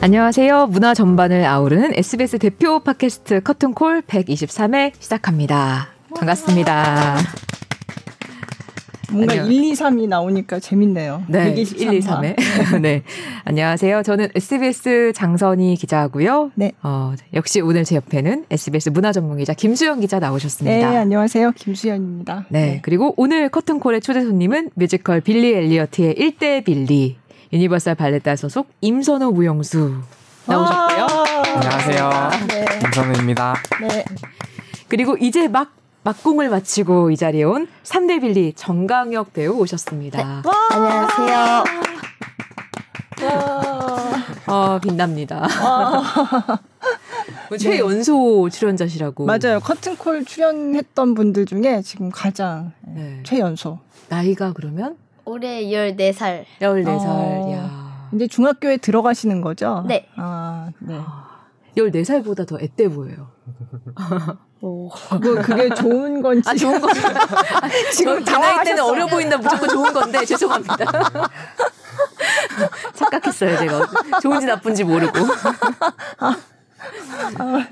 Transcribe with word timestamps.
안녕하세요. 0.00 0.68
문화 0.68 0.94
전반을 0.94 1.44
아우르는 1.44 1.90
SBS 1.92 2.38
대표 2.38 2.78
팟캐스트 2.78 3.40
커튼콜 3.42 4.02
123회 4.02 4.92
시작합니다. 5.00 5.88
반갑습니다. 6.14 7.16
뭔가 9.10 9.32
안녕. 9.32 9.52
1, 9.52 9.64
2, 9.64 9.72
3이 9.72 10.06
나오니까 10.06 10.60
재밌네요. 10.60 11.24
네, 11.26 11.52
123화. 11.52 11.80
1, 11.80 11.92
2, 11.94 12.00
3회. 12.00 12.80
네. 12.80 13.02
안녕하세요. 13.42 14.04
저는 14.04 14.28
SBS 14.36 15.14
장선희 15.16 15.74
기자고요. 15.74 16.52
네. 16.54 16.72
어, 16.84 17.14
역시 17.34 17.60
오늘 17.60 17.82
제 17.82 17.96
옆에는 17.96 18.44
SBS 18.50 18.90
문화 18.90 19.10
전문 19.12 19.38
기자 19.38 19.52
김수현 19.52 19.98
기자 19.98 20.20
나오셨습니다. 20.20 20.90
네, 20.90 20.96
안녕하세요. 20.96 21.50
김수현입니다. 21.56 22.46
네, 22.50 22.66
네. 22.66 22.80
그리고 22.82 23.14
오늘 23.16 23.48
커튼콜의 23.48 24.00
초대 24.02 24.20
손님은 24.20 24.70
뮤지컬 24.74 25.20
빌리 25.20 25.52
엘리어트의 25.54 26.14
1대 26.14 26.64
빌리 26.64 27.16
유니버설 27.52 27.94
발레단 27.94 28.36
소속 28.36 28.68
임선우 28.80 29.32
무용수 29.32 29.94
나오셨고요. 30.46 31.06
안녕하세요. 31.56 32.10
네. 32.48 32.64
임선우입니다. 32.84 33.54
네. 33.88 34.04
그리고 34.88 35.16
이제 35.18 35.48
막 35.48 35.72
막공을 36.04 36.48
마치고 36.48 37.10
이 37.10 37.16
자리에 37.16 37.42
온 37.44 37.68
3대 37.84 38.20
빌리 38.20 38.52
전강혁 38.54 39.32
배우 39.32 39.56
오셨습니다. 39.58 40.42
네. 40.42 40.50
안녕하세요. 40.70 41.64
어, 44.46 44.78
빛납니다. 44.80 45.46
뭐 47.48 47.58
최연소 47.58 48.48
출연자시라고. 48.50 49.26
맞아요. 49.26 49.60
커튼콜 49.60 50.24
출연했던 50.24 51.14
분들 51.14 51.44
중에 51.46 51.82
지금 51.82 52.10
가장 52.10 52.72
네. 52.82 53.20
최연소. 53.24 53.80
나이가 54.08 54.52
그러면? 54.54 54.96
올해 55.28 55.62
14살. 55.64 56.44
14살. 56.60 57.04
어. 57.06 57.52
야. 57.52 58.08
이제 58.14 58.26
중학교에 58.26 58.78
들어가시는 58.78 59.42
거죠? 59.42 59.84
네. 59.86 60.08
아, 60.16 60.70
네. 60.78 60.98
14살보다 61.76 62.46
더 62.46 62.58
앳돼 62.58 62.88
보여요. 62.88 63.30
오. 64.62 64.88
그거 65.20 65.42
그게 65.42 65.68
좋은 65.74 66.22
건지. 66.22 66.48
아, 66.48 66.54
좋은 66.54 66.80
건. 66.80 66.90
지금 67.92 68.24
다 68.24 68.38
나이 68.38 68.64
때는 68.64 68.82
어려 68.82 69.06
보인다 69.06 69.36
무조건 69.36 69.68
좋은 69.68 69.92
건데 69.92 70.24
죄송합니다. 70.24 70.76
착각했어요, 72.94 73.58
제가. 73.58 73.86
좋은지 74.22 74.46
나쁜지 74.46 74.84
모르고. 74.84 75.18
아, 76.18 76.36
아, 77.38 77.66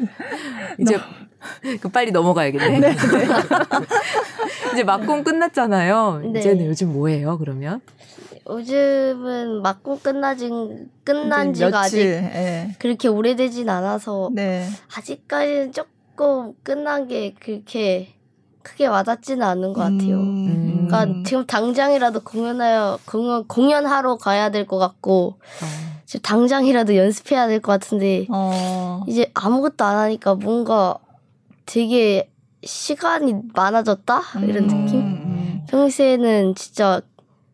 이제 0.79 1.01
그 1.81 1.89
빨리 1.89 2.11
넘어가야겠네. 2.12 2.79
네, 2.79 2.91
네. 2.91 2.97
이제 4.73 4.84
막공 4.84 5.25
끝났잖아요. 5.25 6.23
네. 6.33 6.41
이제는 6.41 6.67
요즘 6.67 6.92
뭐해요, 6.92 7.39
그러면? 7.39 7.81
요즘은 8.48 9.62
막공 9.62 9.98
끝나진 9.98 10.89
끝난 11.05 11.53
지가 11.53 11.81
아직 11.81 11.98
예. 12.01 12.77
그렇게 12.79 13.09
오래되진 13.09 13.69
않아서 13.69 14.31
네. 14.33 14.69
아직까지는 14.97 15.73
조금 15.73 16.53
끝난 16.62 17.09
게 17.09 17.34
그렇게 17.41 18.14
크게 18.62 18.87
와닿지는 18.87 19.45
않은 19.47 19.73
것 19.73 19.81
같아요. 19.83 20.17
음. 20.17 20.87
그러니까 20.89 21.23
지금 21.29 21.47
당장이라도 21.47 22.20
공연하여 22.25 22.98
공연 23.05 23.47
공연하러 23.47 24.17
가야 24.17 24.51
될 24.51 24.67
것 24.67 24.79
같고 24.79 25.39
어. 25.39 25.67
지금 26.05 26.23
당장이라도 26.23 26.97
연습해야 26.97 27.47
될 27.48 27.61
것 27.61 27.73
같은데 27.73 28.27
어. 28.31 29.03
이제 29.09 29.31
아무것도 29.34 29.84
안 29.84 29.97
하니까 29.98 30.34
뭔가 30.34 30.98
되게 31.67 32.31
시간이 32.64 33.34
많아졌다 33.55 34.22
이런 34.42 34.70
음. 34.70 34.84
느낌. 34.84 35.00
음. 35.00 35.67
평소에는 35.69 36.55
진짜 36.55 37.00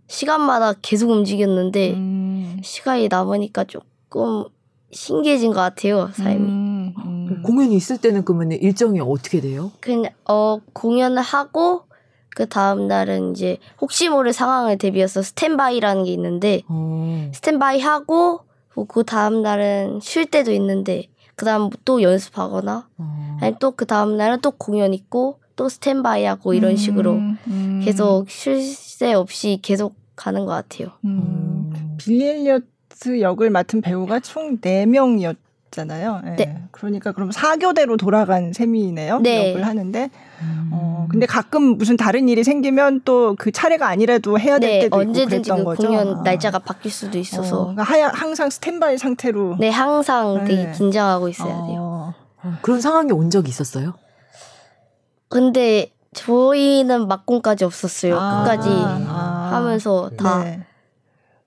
시간마다 0.06 0.74
계속 0.82 1.10
움직였는데 1.10 1.94
음. 1.94 2.60
시간이 2.62 3.08
남으니까 3.08 3.64
조금 3.64 4.44
신기해진 4.92 5.52
것 5.52 5.60
같아요 5.60 6.10
삶이. 6.12 6.36
음, 6.36 6.94
음. 6.98 7.42
공연이 7.42 7.74
있을 7.74 7.98
때는 7.98 8.24
그러면 8.24 8.52
일정이 8.52 9.00
어떻게 9.00 9.40
돼요? 9.40 9.72
그냥 9.80 10.12
어 10.28 10.58
공연을 10.74 11.22
하고 11.22 11.84
그 12.34 12.46
다음 12.48 12.88
날은 12.88 13.32
이제 13.32 13.56
혹시 13.80 14.08
모를 14.08 14.32
상황을 14.32 14.76
대비해서 14.76 15.22
스탠바이라는 15.22 16.04
게 16.04 16.12
있는데 16.12 16.62
어. 16.68 17.30
스탠바이 17.34 17.80
하고 17.80 18.40
그 18.88 19.04
다음 19.04 19.42
날은 19.42 20.00
쉴 20.00 20.26
때도 20.26 20.52
있는데 20.52 21.08
그 21.42 21.44
다음 21.44 21.70
또 21.84 22.02
연습하거나 22.02 22.86
어. 22.98 23.36
아니 23.40 23.56
또 23.58 23.72
그 23.72 23.84
다음 23.84 24.16
날은 24.16 24.40
또 24.42 24.52
공연 24.52 24.94
있고 24.94 25.40
또 25.56 25.68
스탠바이 25.68 26.24
하고 26.24 26.54
이런 26.54 26.70
음, 26.70 26.76
식으로 26.76 27.14
음. 27.14 27.80
계속 27.84 28.30
쉴 28.30 28.62
새 28.62 29.12
없이 29.12 29.58
계속 29.60 29.96
가는 30.14 30.44
것 30.44 30.52
같아요. 30.52 30.92
음. 31.04 31.72
음. 31.74 31.96
빌리 31.98 32.28
엘리어트 32.28 33.20
역을 33.20 33.50
맡은 33.50 33.80
배우가 33.80 34.20
총 34.20 34.60
4명이었 34.60 35.34
잖아요. 35.72 36.20
네. 36.24 36.36
네. 36.36 36.62
그러니까 36.70 37.10
그럼 37.10 37.30
4교대로 37.30 37.98
돌아간 37.98 38.52
셈이네요. 38.52 39.18
네. 39.20 39.50
역을 39.50 39.66
하는데. 39.66 40.10
음. 40.42 40.70
어, 40.72 41.08
근데 41.10 41.26
가끔 41.26 41.76
무슨 41.76 41.96
다른 41.96 42.28
일이 42.28 42.44
생기면 42.44 43.00
또 43.04 43.34
그 43.38 43.50
차례가 43.50 43.88
아니라도 43.88 44.38
해야 44.38 44.58
될 44.58 44.70
네, 44.70 44.80
때도 44.80 44.96
언제든지 44.96 45.50
있고 45.50 45.64
그 45.64 45.74
공연 45.76 46.18
아. 46.18 46.22
날짜가 46.22 46.60
바뀔 46.60 46.90
수도 46.90 47.18
있어서. 47.18 47.56
어, 47.56 47.60
그러니까 47.64 47.82
하야, 47.82 48.08
항상 48.08 48.50
스탠바이 48.50 48.98
상태로. 48.98 49.56
네, 49.58 49.70
항상 49.70 50.44
되게 50.44 50.66
네. 50.66 50.72
긴장하고 50.72 51.28
있어야 51.28 51.54
어. 51.54 51.66
돼요. 51.66 52.14
어. 52.44 52.52
그런 52.62 52.80
상황이 52.80 53.10
온 53.12 53.30
적이 53.30 53.48
있었어요? 53.48 53.94
근데 55.28 55.92
저희는 56.14 57.08
막공까지 57.08 57.64
없었어요. 57.64 58.18
아. 58.18 58.44
끝까지. 58.44 58.68
아. 58.68 59.50
하면서 59.52 60.10
다 60.16 60.44
네. 60.44 60.60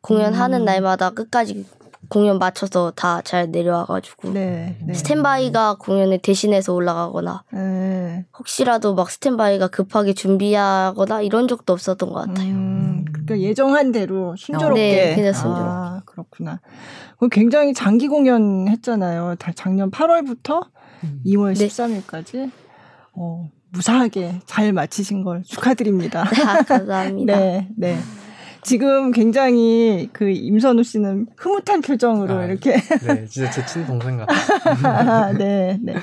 공연하는 0.02 0.62
음. 0.62 0.66
날마다 0.66 1.12
끝까지 1.12 1.66
공연 2.10 2.40
맞춰서 2.40 2.92
다 2.92 3.22
잘 3.26 3.50
내려와가지고 3.52 4.34
네, 4.34 4.78
네. 4.86 4.94
스탠바이가 4.94 5.78
공연을 5.80 6.20
대신해서 6.20 6.74
올라가거나 6.74 7.44
네. 7.52 8.26
혹시라도 8.38 8.94
막 8.94 9.10
스탠바이가 9.10 9.68
급하게 9.70 10.14
준비하거나 10.14 11.22
이런 11.22 11.48
적도 11.48 11.74
없었던 11.74 12.10
것 12.10 12.28
같아요. 12.28 12.50
음, 12.54 13.06
그러니까 13.12 13.40
예정한 13.40 13.92
대로 13.92 14.36
순조롭게. 14.38 14.82
네, 14.82 15.16
그냥 15.16 15.34
순조롭게. 15.34 15.64
아, 15.68 16.02
그렇구나. 16.06 16.60
굉장히 17.32 17.74
장기 17.74 18.08
공연 18.08 18.68
했잖아요. 18.68 19.36
작년 19.56 19.90
8월부터 19.90 20.68
음. 21.04 21.22
2월 21.26 21.54
13일까지. 21.54 22.52
어, 23.14 23.50
무사하게 23.72 24.42
잘 24.46 24.72
마치신 24.72 25.24
걸 25.24 25.42
축하드립니다. 25.44 26.24
아, 26.46 26.62
감사합니다. 26.64 27.38
네, 27.38 27.70
네. 27.76 27.98
지금 28.66 29.12
굉장히 29.12 30.10
그 30.12 30.28
임선우 30.28 30.82
씨는 30.82 31.28
흐뭇한 31.38 31.82
표정으로 31.82 32.34
아, 32.34 32.46
이렇게. 32.46 32.74
네, 33.06 33.28
진짜 33.28 33.52
제 33.52 33.64
친동생 33.64 34.18
같아요. 34.18 35.34
네, 35.38 35.80
네. 35.84 35.94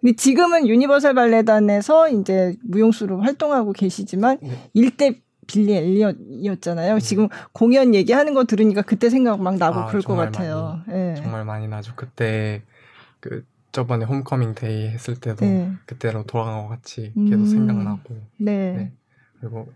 근데 0.00 0.16
지금은 0.16 0.66
유니버설 0.66 1.14
발레단에서 1.14 2.10
이제 2.10 2.56
무용수로 2.64 3.20
활동하고 3.22 3.72
계시지만 3.72 4.38
네. 4.42 4.70
일대 4.74 5.20
빌리 5.46 5.76
엘리엇이었잖아요. 5.76 6.94
네. 6.94 7.00
지금 7.00 7.28
공연 7.52 7.94
얘기하는 7.94 8.34
거 8.34 8.42
들으니까 8.42 8.82
그때 8.82 9.08
생각 9.08 9.40
막 9.40 9.56
나고 9.56 9.78
아, 9.78 9.86
그럴 9.86 10.02
것 10.02 10.16
같아요. 10.16 10.82
많이, 10.88 10.98
네. 10.98 11.14
정말 11.14 11.44
많이 11.44 11.68
나죠. 11.68 11.92
그때 11.94 12.62
그 13.20 13.44
저번에 13.70 14.04
homecoming 14.04 14.56
day 14.56 14.88
했을 14.88 15.14
때도 15.14 15.44
네. 15.44 15.70
그때로 15.86 16.24
돌아간 16.24 16.62
것 16.62 16.68
같이 16.70 17.12
계속 17.14 17.42
음. 17.42 17.46
생각나고 17.46 18.14
네. 18.38 18.72
네. 18.72 18.92
그리고 19.38 19.68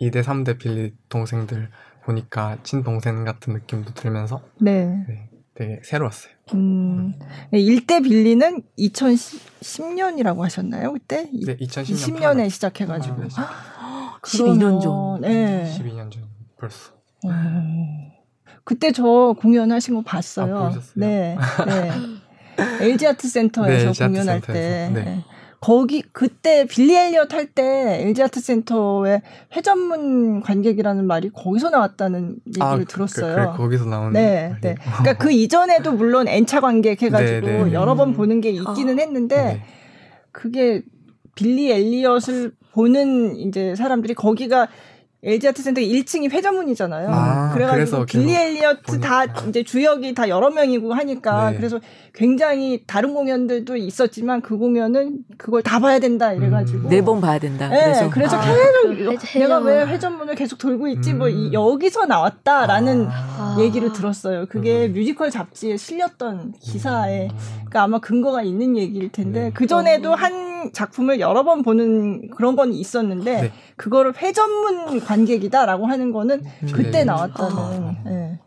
2대 0.00 0.22
3대 0.22 0.58
빌리 0.58 0.94
동생들 1.08 1.70
보니까 2.04 2.58
친동생 2.62 3.24
같은 3.24 3.54
느낌도 3.54 3.94
들면서 3.94 4.42
네. 4.60 5.04
네 5.08 5.28
되게 5.54 5.80
새로웠어요. 5.82 6.32
음. 6.54 7.14
1대 7.52 8.02
빌리는 8.02 8.62
2010년이라고 8.78 10.40
하셨나요? 10.40 10.92
그때? 10.92 11.30
네, 11.32 11.56
2010년 11.56 12.16
20년에 12.16 12.50
시작해 12.50 12.84
가지고. 12.84 13.22
아, 13.36 14.18
12년 14.22 14.80
전. 14.80 15.20
네. 15.22 15.74
12년 15.78 16.12
전 16.12 16.24
벌써. 16.58 16.92
오. 17.24 17.30
그때 18.64 18.92
저 18.92 19.34
공연하신 19.38 19.94
거 19.94 20.02
봤어요. 20.02 20.56
아, 20.58 20.80
네. 20.94 21.36
네. 21.66 21.90
LG 22.80 23.06
아트 23.06 23.28
센터에서 23.28 23.92
네, 23.92 24.06
공연할 24.06 24.40
때 24.40 24.90
네. 24.92 25.24
네. 25.56 25.60
거기 25.60 26.02
그때 26.12 26.66
빌리 26.66 26.94
엘리엇 26.96 27.32
할 27.32 27.46
때 27.46 28.02
LG 28.02 28.22
아트 28.22 28.40
센터의 28.40 29.22
회전문 29.56 30.40
관객이라는 30.40 31.06
말이 31.06 31.30
거기서 31.30 31.70
나왔다는 31.70 32.36
얘기를 32.48 32.66
아, 32.66 32.76
그, 32.76 32.84
들었어요. 32.84 33.34
그, 33.34 33.52
그, 33.52 33.56
거기서 33.58 33.84
나오는 33.86 34.12
네, 34.12 34.54
네. 34.60 34.74
그러니까 34.98 35.14
그 35.14 35.32
이전에도 35.32 35.92
물론 35.92 36.28
N차 36.28 36.60
관객 36.60 37.00
해가지고 37.02 37.46
네, 37.46 37.64
네. 37.64 37.72
여러 37.72 37.94
번 37.94 38.12
보는 38.14 38.40
게 38.40 38.50
있기는 38.50 38.98
아. 38.98 39.02
했는데 39.02 39.36
네. 39.36 39.62
그게 40.32 40.82
빌리 41.34 41.70
엘리엇을 41.70 42.52
보는 42.72 43.36
이제 43.36 43.74
사람들이 43.74 44.14
거기가 44.14 44.68
LG 45.26 45.48
아트센터 45.48 45.80
1층이 45.80 46.30
회전문이잖아요. 46.30 47.08
아, 47.10 47.50
그래가지고 47.52 48.06
빌리 48.06 48.32
엘리어트 48.32 49.00
다 49.00 49.24
이제 49.48 49.64
주역이 49.64 50.14
다 50.14 50.28
여러 50.28 50.50
명이고 50.50 50.94
하니까 50.94 51.50
네. 51.50 51.56
그래서 51.56 51.80
굉장히 52.14 52.84
다른 52.86 53.12
공연들도 53.12 53.76
있었지만 53.76 54.40
그 54.40 54.56
공연은 54.56 55.18
그걸 55.36 55.62
다 55.62 55.80
봐야 55.80 55.98
된다 55.98 56.32
이래가지고 56.32 56.86
음, 56.86 56.88
네번 56.88 57.20
봐야 57.20 57.40
된다. 57.40 57.68
네, 57.68 57.82
그래서 57.82 58.10
그래서 58.10 58.36
아, 58.36 58.44
계속 58.44 59.38
내가 59.38 59.58
왜 59.58 59.84
회전문을 59.84 60.36
계속 60.36 60.58
돌고 60.58 60.86
있지 60.88 61.12
뭐 61.12 61.28
음. 61.28 61.50
뭐 61.50 61.52
여기서 61.52 62.06
나왔다라는 62.06 63.08
아. 63.10 63.56
얘기를 63.58 63.92
들었어요. 63.92 64.46
그게 64.46 64.86
음. 64.86 64.92
뮤지컬 64.92 65.30
잡지에 65.32 65.76
실렸던 65.76 66.54
기사에 66.60 67.24
음. 67.24 67.36
그러니까 67.54 67.82
아마 67.82 67.98
근거가 67.98 68.42
있는 68.42 68.76
얘기일 68.76 69.10
텐데 69.10 69.40
네. 69.40 69.50
그 69.52 69.66
전에도 69.66 70.14
한 70.14 70.45
작품을 70.72 71.20
여러 71.20 71.44
번 71.44 71.62
보는 71.62 72.30
그런 72.30 72.56
건 72.56 72.72
있었는데 72.72 73.42
네. 73.42 73.52
그거를 73.76 74.14
회전문 74.16 75.00
관객이다라고 75.00 75.86
하는 75.86 76.12
거는 76.12 76.42
음. 76.44 76.68
그때 76.72 77.04
나왔다는. 77.04 77.56
아. 77.56 77.96
네. 78.04 78.40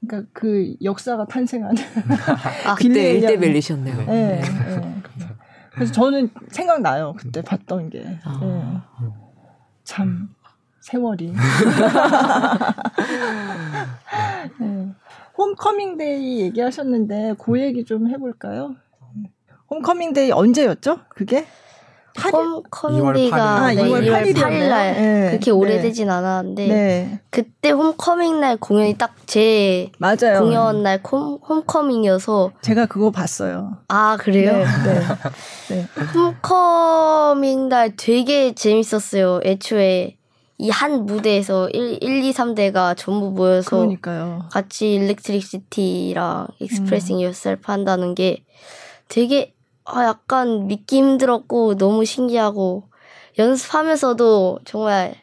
그러니까 0.00 0.30
그 0.32 0.74
역사가 0.82 1.26
탄생하는 1.26 1.76
아, 2.66 2.74
그때 2.74 3.14
일대 3.14 3.38
벨리셨네요. 3.38 3.96
네. 3.98 4.04
네. 4.06 4.40
네. 4.40 5.02
그래서 5.72 5.92
저는 5.92 6.30
생각나요. 6.48 7.14
그때 7.18 7.42
봤던 7.42 7.90
게. 7.90 8.18
아. 8.24 8.38
네. 9.02 9.08
참 9.84 10.28
세월이. 10.80 11.34
네. 14.60 14.88
홈커밍데이 15.36 16.40
얘기하셨는데 16.40 17.34
그 17.38 17.60
얘기 17.60 17.84
좀 17.84 18.08
해볼까요? 18.08 18.76
homecoming 19.70 20.16
day 20.16 20.30
언제였죠? 20.32 21.00
그게? 21.08 21.46
homecoming 22.32 23.01
day가 23.01 23.36
2월 23.36 23.74
8일. 23.74 23.74
아, 23.74 23.74
2월 23.74 24.06
8일, 24.06 24.34
8일 24.34 24.68
날 24.68 24.94
네. 24.94 25.26
그렇게 25.30 25.50
오래되진 25.50 26.06
네. 26.06 26.12
않았는데 26.12 26.66
네. 26.66 27.20
그때 27.30 27.70
homecoming 27.70 28.40
날 28.40 28.56
공연이 28.56 28.96
딱 28.96 29.59
제 29.59 29.90
공연 30.38 30.82
날 30.82 31.00
home, 31.10 31.38
homecoming이어서 31.46 32.52
제가 32.62 32.86
그거 32.86 33.10
봤어요. 33.10 33.76
아 33.88 34.16
그래요? 34.18 34.52
네. 34.52 34.64
네. 34.64 35.00
네. 35.68 35.86
homecoming 36.14 37.68
날 37.68 37.94
되게 37.96 38.54
재밌었어요. 38.54 39.40
애초에 39.44 40.16
이 40.58 40.70
한 40.70 41.04
무대에서 41.04 41.68
1, 41.68 41.98
1, 42.00 42.24
2, 42.24 42.32
3대가 42.32 42.96
전부 42.96 43.30
모여서 43.30 43.76
그러니까요. 43.76 44.46
같이 44.50 44.94
Electricity랑 44.94 46.46
Expressing 46.60 47.18
음. 47.18 47.22
Yourself 47.24 47.70
한다는 47.70 48.14
게 48.14 48.42
되게 49.08 49.52
아, 49.86 50.04
약간 50.04 50.66
믿기 50.66 50.96
힘들었고 50.96 51.76
너무 51.76 52.04
신기하고 52.04 52.88
연습하면서도 53.38 54.60
정말 54.64 55.14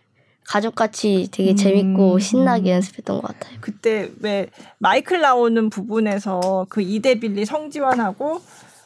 가족같이 0.45 1.29
되게 1.31 1.51
음, 1.51 1.55
재밌고 1.55 2.19
신나게 2.19 2.71
음. 2.71 2.75
연습했던 2.75 3.21
것 3.21 3.27
같아요. 3.27 3.57
그때 3.61 4.11
왜 4.21 4.49
마이클 4.77 5.21
나오는 5.21 5.69
부분에서 5.69 6.67
그 6.69 6.81
이대 6.81 7.15
빌리 7.15 7.45
성지환하고 7.45 8.41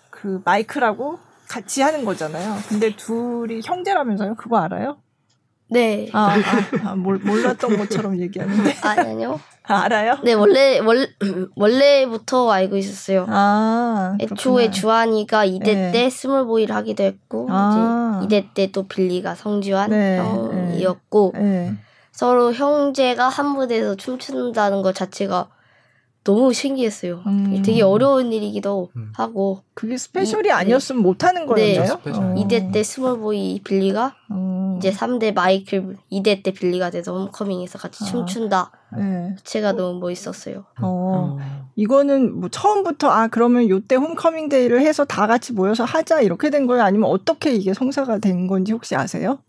그 0.10 0.42
마이클하고 0.46 1.20
같이 1.48 1.82
하는 1.82 2.06
거잖아요. 2.06 2.58
근데 2.68 2.96
둘이 2.96 3.62
형제라면서요? 3.64 4.36
그거 4.36 4.58
알아요? 4.58 4.98
네. 5.70 6.10
아, 6.14 6.38
아, 6.84 6.90
아 6.90 6.96
몰, 6.96 7.18
몰랐던 7.20 7.78
것처럼 7.78 8.20
얘기하는데. 8.20 8.76
아니, 8.84 9.02
아니요. 9.02 9.40
아, 9.68 9.84
알아요? 9.84 10.18
네, 10.24 10.34
원래, 10.34 10.80
원, 10.80 11.06
원래부터 11.56 12.52
알고 12.52 12.78
있었어요. 12.78 13.26
아. 13.30 14.18
애초에 14.20 14.72
주환이가 14.72 15.46
이대 15.46 15.74
네. 15.76 15.92
때 15.92 16.10
small 16.10 16.37
boy를 16.37 16.76
하기도 16.76 17.04
했고, 17.04 17.48
아. 17.50 18.22
이제 18.24 18.38
이대 18.38 18.50
때 18.54 18.72
또 18.72 18.88
빌리가 18.88 19.36
성지환 19.36 19.90
네. 19.90 20.18
형이었고, 20.20 21.34
네. 21.36 21.74
서로 22.12 22.54
형제가 22.54 23.30
한 23.30 23.50
무대에서 23.50 23.96
춤춘다는 23.96 24.82
것 24.82 24.96
자체가 24.96 25.48
너무 26.28 26.52
신기했어요. 26.52 27.24
음. 27.26 27.62
되게 27.64 27.82
어려운 27.82 28.34
일이기도 28.34 28.90
음. 28.98 29.14
하고. 29.16 29.62
그게 29.74 29.96
special이 29.96 30.50
이, 30.50 30.52
아니었으면 30.52 31.02
네. 31.02 31.08
못하는 31.08 31.46
거였나요? 31.46 32.00
네. 32.04 32.12
어. 32.12 32.36
2대 32.36 32.74
때 32.74 32.84
small 32.84 33.32
boy 33.32 33.62
빌리가 33.64 34.14
음. 34.32 34.76
이제 34.78 34.92
3대 34.92 35.34
마이클 35.34 35.96
2대 36.12 36.44
때 36.44 36.52
빌리가 36.52 36.90
돼서 36.90 37.18
homecoming에서 37.18 37.80
같이 37.80 38.04
아. 38.04 38.08
춤춘다. 38.08 38.72
네. 38.98 39.36
제가 39.46 39.72
너무 39.72 40.00
멋있었어요. 40.00 40.66
어. 40.82 40.84
어. 40.84 41.38
이거는 41.78 42.42
뭐 42.42 42.50
처음부터 42.50 43.10
아 43.10 43.28
그러면 43.28 43.70
요때 43.70 43.96
homecoming 43.96 44.50
day를 44.50 44.82
해서 44.82 45.06
다 45.06 45.28
같이 45.28 45.54
모여서 45.54 45.86
하자 45.86 46.20
이렇게 46.22 46.50
된 46.50 46.68
거예요? 46.68 46.84
아니면 46.84 47.10
어떻게 47.10 47.52
이게 47.54 47.74
성사가 47.74 48.18
된 48.18 48.48
건지 48.48 48.74
혹시 48.74 48.96
아세요? 48.96 49.40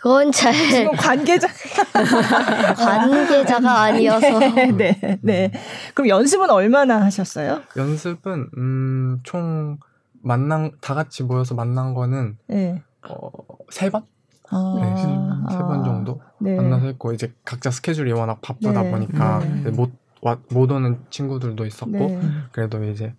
그건 0.00 0.32
잘 0.32 0.52
지금 0.52 0.92
관계자 0.92 1.48
관계자가 2.76 3.80
아니어서 3.82 4.38
네, 4.38 4.72
네, 4.72 5.18
네. 5.22 5.52
그럼 5.94 6.08
연습은 6.08 6.50
얼마나 6.50 7.00
하셨어요? 7.02 7.62
연습은 7.76 8.50
음, 8.56 9.18
총 9.22 9.78
만난 10.22 10.72
다 10.80 10.94
같이 10.94 11.22
모여서 11.22 11.54
만난 11.54 11.94
거는 11.94 12.36
네. 12.48 12.82
어, 13.08 13.30
세 13.70 13.90
번? 13.90 14.04
아, 14.48 14.74
네, 14.80 15.52
세번 15.52 15.80
아, 15.80 15.84
정도 15.84 16.20
네. 16.38 16.54
만나서 16.54 16.86
했고 16.86 17.12
이제 17.12 17.32
각자 17.44 17.70
스케줄이 17.70 18.12
워낙 18.12 18.40
바쁘다 18.40 18.82
네, 18.82 18.90
보니까 18.90 19.40
네. 19.40 19.70
못, 19.70 19.90
와, 20.22 20.38
못 20.50 20.70
오는 20.70 21.00
친구들도 21.10 21.66
있었고 21.66 21.90
네. 21.90 22.20
그래도 22.52 22.84
이제 22.84 23.12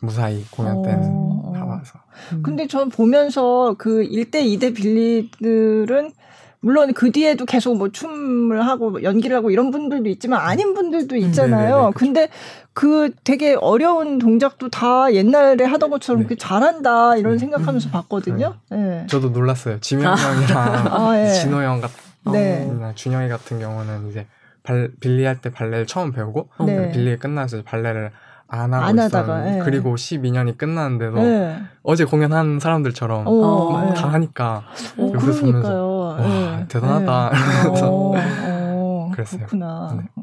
무사히 0.00 0.44
공연 0.50 0.82
때는 0.82 1.04
어, 1.04 1.52
다 1.78 1.82
와서. 1.82 1.98
음. 2.32 2.42
근데 2.42 2.66
전 2.66 2.88
보면서 2.88 3.74
그 3.78 4.02
1대 4.02 4.34
2대 4.44 4.74
빌리들은 4.74 6.12
물론 6.60 6.92
그 6.92 7.12
뒤에도 7.12 7.44
계속 7.44 7.76
뭐 7.76 7.90
춤을 7.90 8.66
하고 8.66 9.02
연기를 9.04 9.36
하고 9.36 9.50
이런 9.50 9.70
분들도 9.70 10.08
있지만 10.10 10.40
아닌 10.40 10.74
분들도 10.74 11.14
음, 11.14 11.20
있잖아요. 11.20 11.88
음, 11.88 11.92
근데 11.92 12.28
그 12.72 13.12
되게 13.22 13.54
어려운 13.54 14.18
동작도 14.18 14.68
다 14.68 15.12
옛날에 15.12 15.64
하던 15.64 15.90
것처럼 15.90 16.26
네. 16.26 16.34
잘한다 16.36 17.16
이런 17.16 17.34
네. 17.34 17.38
생각하면서 17.38 17.88
음, 17.88 17.92
봤거든요. 17.92 18.54
네. 18.70 19.06
저도 19.08 19.30
놀랐어요. 19.30 19.78
지명 19.80 20.16
형이랑 20.16 20.58
아, 20.92 21.12
네. 21.12 21.32
진호 21.32 21.62
형 21.62 21.80
같은 21.80 21.96
네. 22.32 22.92
준영이 22.94 23.28
같은 23.28 23.58
경우는 23.60 24.10
이제 24.10 24.26
발, 24.64 24.90
빌리 25.00 25.24
할 25.24 25.40
때 25.40 25.50
발레를 25.50 25.86
처음 25.86 26.12
배우고 26.12 26.48
네. 26.66 26.90
빌리 26.90 27.16
끝나서 27.16 27.62
발레를 27.62 28.10
안 28.48 28.72
하고 28.72 28.84
안 28.84 28.98
하다가, 28.98 29.56
예. 29.56 29.58
그리고 29.60 29.94
12년이 29.94 30.56
끝났는데도 30.56 31.18
예. 31.18 31.58
어제 31.82 32.04
공연한 32.04 32.58
사람들처럼 32.60 33.26
오, 33.26 33.72
막 33.72 33.90
예. 33.90 33.94
다 33.94 34.08
하니까 34.12 34.64
오, 34.96 35.12
옆에서 35.12 35.40
보면서 35.42 35.86
와 35.86 36.18
예. 36.60 36.66
대단하다 36.68 37.30
어, 37.68 38.12
어, 38.14 39.10
그랬어요. 39.14 39.38
그렇구나. 39.46 39.98
네. 40.16 40.22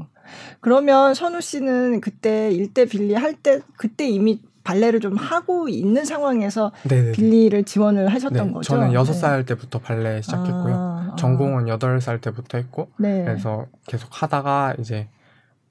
그러면 0.60 1.14
선우 1.14 1.40
씨는 1.42 2.02
그때 2.02 2.52
일대 2.52 2.86
빌리 2.86 3.14
할 3.14 3.36
때 3.36 3.62
그때 3.78 4.08
이미 4.10 4.42
발레를 4.64 5.00
좀 5.00 5.16
하고 5.16 5.70
있는 5.70 6.04
상황에서 6.06 6.72
네네네. 6.90 7.12
빌리를 7.12 7.64
지원을 7.66 8.08
하셨던 8.12 8.48
네, 8.48 8.52
거죠? 8.54 8.74
저는 8.74 8.94
6살 8.94 9.38
네. 9.38 9.46
때부터 9.46 9.78
발레 9.78 10.24
시작했고요. 10.24 10.76
아, 10.76 11.16
전공은 11.20 11.70
아. 11.72 11.78
8살 11.78 12.20
때부터 12.22 12.58
했고 12.58 12.90
네. 12.98 13.24
그래서 13.24 13.68
계속 13.86 14.10
하다가 14.12 14.74
이제 14.80 15.08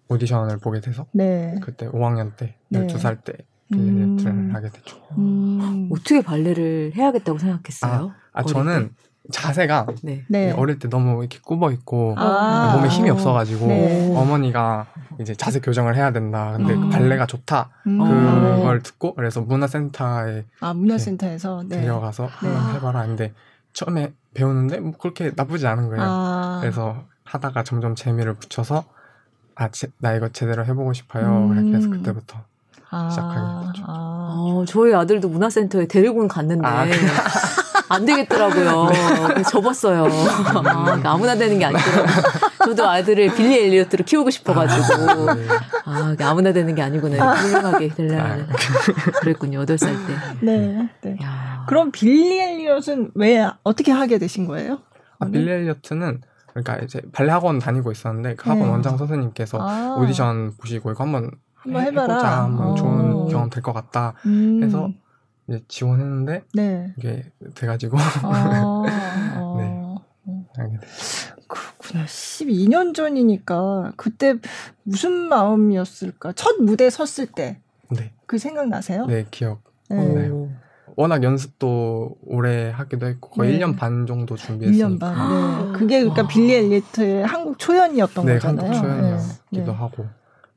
오디션을 0.09 0.59
보게 0.59 0.81
돼서 0.81 1.07
네. 1.13 1.57
그때 1.63 1.89
5학년 1.89 2.37
때 2.37 2.57
12살 2.73 3.25
때 3.25 3.35
빌리를 3.73 4.27
음. 4.27 4.51
하게 4.53 4.69
됐죠. 4.69 4.97
음. 5.17 5.89
어떻게 5.91 6.21
발레를 6.21 6.93
해야겠다고 6.95 7.39
생각했어요? 7.39 8.13
아, 8.33 8.41
아 8.41 8.43
저는 8.43 8.89
때? 8.89 8.95
자세가 9.33 9.87
네. 10.03 10.25
네. 10.29 10.51
어릴 10.53 10.79
때 10.79 10.89
너무 10.89 11.21
이렇게 11.21 11.39
굽어 11.43 11.71
있고 11.73 12.15
아~ 12.19 12.75
몸에 12.77 12.89
힘이 12.89 13.09
없어가지고 13.09 13.67
네. 13.69 14.15
어머니가 14.15 14.87
이제 15.19 15.35
자세 15.35 15.61
교정을 15.61 15.97
해야 15.97 16.13
된다. 16.13 16.53
근데 16.57 16.75
음. 16.75 16.91
발레가 16.91 17.25
좋다. 17.25 17.71
음. 17.87 17.99
그걸 17.99 18.83
듣고 18.83 19.15
그래서 19.15 19.41
문화센터에 19.41 20.45
아 20.61 20.75
문화센터에서 20.75 21.65
네. 21.67 21.81
데려가서 21.81 22.27
한번 22.27 22.75
해봐라. 22.75 23.07
근데 23.07 23.33
처음에 23.73 24.13
배우는데 24.35 24.81
뭐 24.81 24.93
그렇게 24.93 25.33
나쁘지 25.35 25.67
않은 25.67 25.89
거예요. 25.89 26.03
아~ 26.03 26.59
그래서 26.61 27.05
하다가 27.25 27.65
점점 27.65 27.95
재미를 27.95 28.35
붙여서 28.35 28.85
아, 29.57 29.69
제, 29.71 29.89
나 29.99 30.15
이거 30.15 30.29
제대로 30.29 30.65
해보고 30.65 30.93
싶어요. 30.93 31.49
음. 31.51 31.71
그래서 31.71 31.89
그때부터 31.89 32.39
아. 32.91 33.11
시작하게 33.11 33.67
됐죠. 33.67 33.85
아. 33.87 34.35
어, 34.37 34.65
저희 34.67 34.95
아들도 34.95 35.29
문화센터에 35.29 35.87
데리고는 35.87 36.29
갔는데 36.29 36.67
아, 36.67 36.85
안 37.89 38.05
되겠더라고요. 38.05 38.89
네. 39.37 39.43
접었어요. 39.43 40.07
아, 40.07 41.01
아무나 41.05 41.35
되는 41.35 41.59
게 41.59 41.65
아니더라고요. 41.65 42.07
저도 42.65 42.89
아들을 42.89 43.35
빌리 43.35 43.59
엘리어트로 43.67 44.05
키우고 44.05 44.31
싶어가지고 44.31 45.31
아, 45.31 45.35
네. 45.35 45.47
아 46.25 46.31
아무나 46.31 46.53
되는 46.53 46.75
게 46.75 46.83
아니구나. 46.83 47.35
훌륭하게 47.35 47.89
되려면 47.89 48.49
아. 48.51 48.57
그랬군요. 49.21 49.65
8살 49.65 50.07
때. 50.07 50.15
네. 50.41 50.89
네. 51.03 51.19
그럼 51.67 51.91
빌리 51.91 52.41
엘리엇은 52.41 53.13
왜 53.15 53.49
어떻게 53.63 53.93
하게 53.93 54.19
되신 54.19 54.47
거예요? 54.47 54.79
아, 55.19 55.27
빌리 55.27 55.51
엘리어트는 55.51 56.21
그러니까 56.55 56.79
이제 56.85 57.03
발레 57.13 57.31
학원 57.33 57.59
다니고 57.59 57.91
있었는데 57.93 58.37
그 58.37 58.49
학원 58.49 58.67
네. 58.67 58.73
원장 58.73 58.97
선생님께서 58.97 59.59
아. 59.61 59.97
오디션 60.01 60.55
보시고 60.57 60.93
이거 60.93 61.03
한번 61.05 61.31
한번 61.55 61.83
해봐라. 61.83 62.15
해보자. 62.15 62.43
한번 62.45 62.67
어. 62.69 62.75
좋은 62.75 63.29
경험 63.29 63.51
될 63.51 63.63
것 63.63 63.73
같다. 63.73 64.15
음. 64.27 64.63
해서 64.63 64.89
이제 65.49 65.63
지원했는데 65.69 66.45
네. 66.55 66.95
이게 66.97 67.31
돼가지고 67.55 67.99
아. 68.23 68.83
네. 69.59 69.71
어. 69.75 69.97
알게 70.57 70.79
됐죠. 70.79 71.35
그렇구나. 71.49 72.05
12년 72.07 72.95
전이니까 72.95 73.93
그때 73.97 74.37
무슨 74.85 75.13
마음이었을까? 75.29 76.33
첫 76.35 76.57
무대 76.63 76.89
섰을 76.89 77.27
때. 77.35 77.61
네. 77.91 78.13
그 78.27 78.39
생각 78.39 78.69
나세요? 78.69 79.07
네, 79.07 79.27
기억. 79.31 79.63
네. 79.91 80.31
워낙 80.97 81.23
연습도 81.23 82.17
오래 82.23 82.71
하기도 82.71 83.07
했고 83.07 83.31
거의 83.31 83.53
네. 83.53 83.59
1년 83.59 83.77
반 83.77 84.07
정도 84.07 84.37
준비했으니까. 84.37 84.87
1년 84.89 85.01
반. 85.01 85.73
네. 85.73 85.79
그게 85.79 86.01
그러니까 86.01 86.27
빌리 86.29 86.55
엘리트의 86.55 87.25
한국 87.27 87.59
초연이었던 87.59 88.27
네, 88.27 88.35
거잖아요. 88.35 88.71
한국 88.71 88.81
초연이었기도 88.81 89.65
네. 89.65 89.71
하고. 89.73 90.07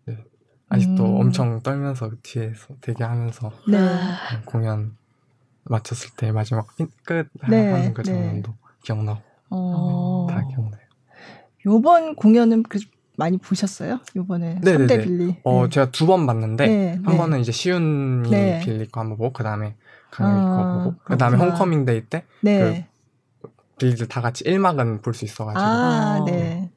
네. 0.05 0.17
아직도 0.69 1.05
음. 1.05 1.21
엄청 1.21 1.61
떨면서 1.61 2.11
뒤에서 2.23 2.75
대기하면서 2.81 3.51
네. 3.69 3.77
공연 4.45 4.95
마쳤을 5.63 6.11
때 6.17 6.31
마지막 6.31 6.67
끝 7.03 7.29
네. 7.49 7.71
하는 7.71 7.93
그 7.93 8.03
장면도 8.03 8.53
기억나고 8.83 9.21
어. 9.49 10.27
다 10.29 10.43
기억나요. 10.47 10.81
요번 11.65 12.15
공연은 12.15 12.63
그 12.63 12.79
많이 13.17 13.37
보셨어요? 13.39 13.99
요번에 14.15 14.59
네네네. 14.61 14.85
3대 14.97 15.03
빌리. 15.03 15.35
어, 15.43 15.63
네. 15.63 15.69
제가 15.69 15.89
두 15.91 16.05
번 16.05 16.27
봤는데 16.27 16.67
네, 16.67 16.89
한 17.03 17.03
네. 17.13 17.17
번은 17.17 17.39
이제 17.39 17.51
시윤이 17.51 18.29
네. 18.29 18.61
빌리 18.63 18.87
거 18.87 18.99
한번 19.01 19.17
보고 19.17 19.33
그다음에 19.33 19.75
강혁이 20.11 20.39
아, 20.45 20.55
거 20.55 20.83
보고 20.83 20.95
그다음에 21.03 21.37
홈커밍 21.37 21.85
데이 21.85 22.01
때 22.05 22.23
네. 22.41 22.87
그 23.41 23.49
빌리들 23.79 24.07
다 24.07 24.21
같이 24.21 24.43
1막은 24.43 25.03
볼 25.03 25.13
수 25.13 25.25
있어 25.25 25.45
가지고. 25.45 25.61
아, 25.63 26.23
네. 26.25 26.69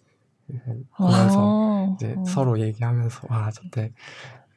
보면서 0.97 1.37
어. 1.39 1.97
이제 1.97 2.15
어. 2.19 2.25
서로 2.27 2.59
얘기하면서 2.59 3.21
와, 3.31 3.51
저때 3.51 3.93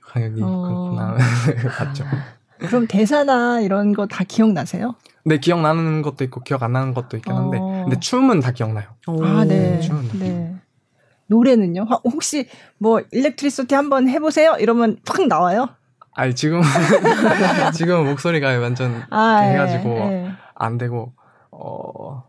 강혁이 0.01 0.41
어. 0.41 0.47
그렇구나 0.61 1.15
봤죠. 1.77 2.03
그럼 2.59 2.87
대사나 2.87 3.59
이런 3.61 3.93
거 3.93 4.05
다 4.07 4.23
기억나세요? 4.23 4.95
네, 5.25 5.37
기억나는 5.37 6.01
것도 6.01 6.23
있고 6.25 6.41
기억 6.41 6.63
안 6.63 6.73
나는 6.73 6.93
것도 6.93 7.17
있긴 7.17 7.33
한데 7.33 7.57
어. 7.59 7.83
근데 7.85 7.99
춤은 7.99 8.39
다 8.41 8.51
기억나요. 8.51 8.87
아, 9.07 9.45
네. 9.45 9.79
춤은 9.79 10.07
다 10.09 10.17
네. 10.17 10.55
노래는요? 11.27 11.87
혹시 12.03 12.47
뭐 12.77 13.01
Electricity 13.11 13.73
한번 13.75 14.09
해보세요? 14.09 14.55
이러면 14.59 14.97
팍 15.05 15.25
나와요? 15.27 15.69
아니 16.15 16.35
지금 16.35 16.61
지금 17.73 18.05
목소리가 18.05 18.59
완전 18.59 19.03
아, 19.09 19.37
해가지고 19.37 19.89
예, 19.89 20.25
예. 20.25 20.31
안 20.55 20.77
되고 20.77 21.13
어 21.51 22.23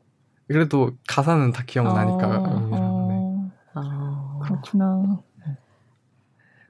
그래도 0.49 0.93
가사는 1.09 1.53
다 1.53 1.63
기억나니까. 1.67 2.27
어, 2.29 2.69
어. 2.73 3.51
아, 3.75 4.39
그렇구나. 4.43 5.19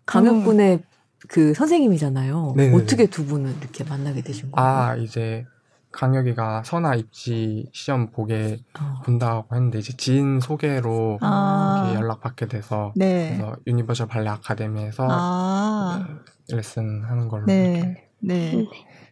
강혁군의 0.07 0.83
그 1.29 1.55
선생님이잖아요. 1.55 2.55
네네네. 2.57 2.77
어떻게 2.77 3.07
두 3.07 3.27
분을 3.27 3.55
이렇게 3.61 3.85
만나게 3.85 4.23
되신 4.23 4.51
거예요? 4.51 4.69
아 4.69 4.97
이제 4.97 5.47
강혁이가 5.93 6.65
선화 6.65 6.97
입시 6.97 7.71
시험 7.73 8.11
보게 8.11 8.59
어. 8.79 9.01
본다고 9.05 9.55
했는데 9.55 9.79
이제 9.79 9.97
지인 9.97 10.41
소개로 10.41 11.19
아. 11.23 11.93
연락 11.95 12.21
받게 12.21 12.47
돼서 12.47 12.93
네. 12.97 13.37
그래서 13.39 13.57
유니버셜 13.67 14.09
발레 14.09 14.29
아카데미에서 14.29 15.07
아. 15.09 16.07
레슨 16.51 17.03
하는 17.05 17.29
걸로 17.29 17.47
네. 17.47 18.07
네. 18.21 18.53
네. 18.55 18.67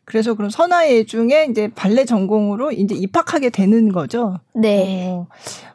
그래서 0.05 0.35
그럼 0.35 0.51
선화예 0.51 1.05
중에 1.05 1.47
이제 1.49 1.69
발레 1.75 2.05
전공으로 2.05 2.73
이제 2.73 2.95
입학하게 2.95 3.51
되는 3.51 3.93
거죠. 3.93 4.41
네. 4.53 5.09
어, 5.09 5.29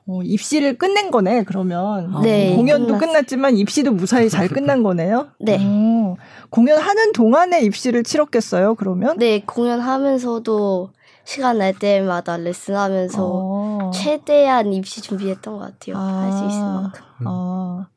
어, 0.06 0.22
입시를 0.22 0.78
끝낸 0.78 1.12
거네. 1.12 1.44
그러면 1.44 2.22
네, 2.24 2.56
공연도 2.56 2.88
끝났어. 2.88 3.06
끝났지만 3.06 3.56
입시도 3.56 3.94
무사히 3.94 4.30
잘 4.30 4.48
끝난 4.48 4.84
거네요. 4.84 5.30
네. 5.40 5.58
어, 5.62 6.16
공연하는 6.50 7.14
동안에 7.14 7.62
입시를 7.62 8.04
치렀겠어요. 8.04 8.76
그러면? 8.76 9.18
네, 9.18 9.42
공연하면서도 9.42 10.92
시간 11.24 11.58
날 11.58 11.74
때마다 11.74 12.38
레슨하면서 12.38 13.24
어. 13.26 13.92
최대한 13.94 14.74
입시 14.74 15.02
준비했던 15.02 15.58
것 15.58 15.60
같아요. 15.60 15.98
아. 15.98 16.24
할수 16.24 16.46
있을 16.48 16.62
만큼. 16.62 17.04
아. 17.26 17.88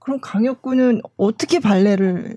그럼 0.00 0.18
강혁군은 0.20 1.02
어떻게 1.16 1.60
발레를 1.60 2.36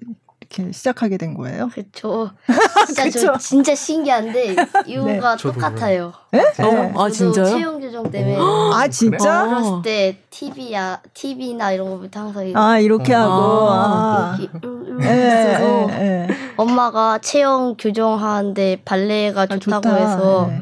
이렇게 0.50 0.72
시작하게 0.72 1.18
된 1.18 1.34
거예요? 1.34 1.70
그렇죠. 1.70 2.32
진짜 2.96 3.38
진짜 3.38 3.75
신기한데 3.75 4.56
이유가 4.86 5.36
네. 5.36 5.44
똑같아요. 5.44 6.14
네? 6.32 6.40
네. 6.58 6.94
아 6.96 7.10
진짜요? 7.10 7.46
채용 7.46 7.80
규정 7.80 8.10
때문에. 8.10 8.38
아 8.38 8.88
진짜? 8.88 9.44
어, 9.44 9.50
그랬을 9.50 9.82
때 9.84 10.18
TV야 10.30 11.02
TV나 11.14 11.72
이런 11.72 11.90
거부터 11.90 12.20
항상 12.22 12.52
아 12.56 12.80
이렇게 12.80 13.14
어. 13.14 13.20
하고 13.20 13.70
아. 13.72 14.38
이렇게, 14.40 14.68
음, 14.68 14.98
네, 15.00 15.56
음, 15.58 15.88
네, 15.88 16.28
엄마가 16.58 17.20
채용 17.20 17.75
규정하는데 17.78 18.82
발레가 18.86 19.42
아, 19.42 19.46
좋다고 19.48 19.90
좋다. 19.90 19.96
해서 19.96 20.48
네. 20.50 20.62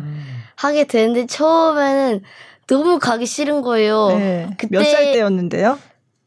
하게 0.56 0.86
되는데 0.86 1.25
처음에는 1.28 2.22
너무 2.68 3.00
가기 3.00 3.25
싫은 3.25 3.62
거예요. 3.62 4.08
그때 4.58 4.78
몇살 4.78 5.12
때였는데요? 5.12 5.78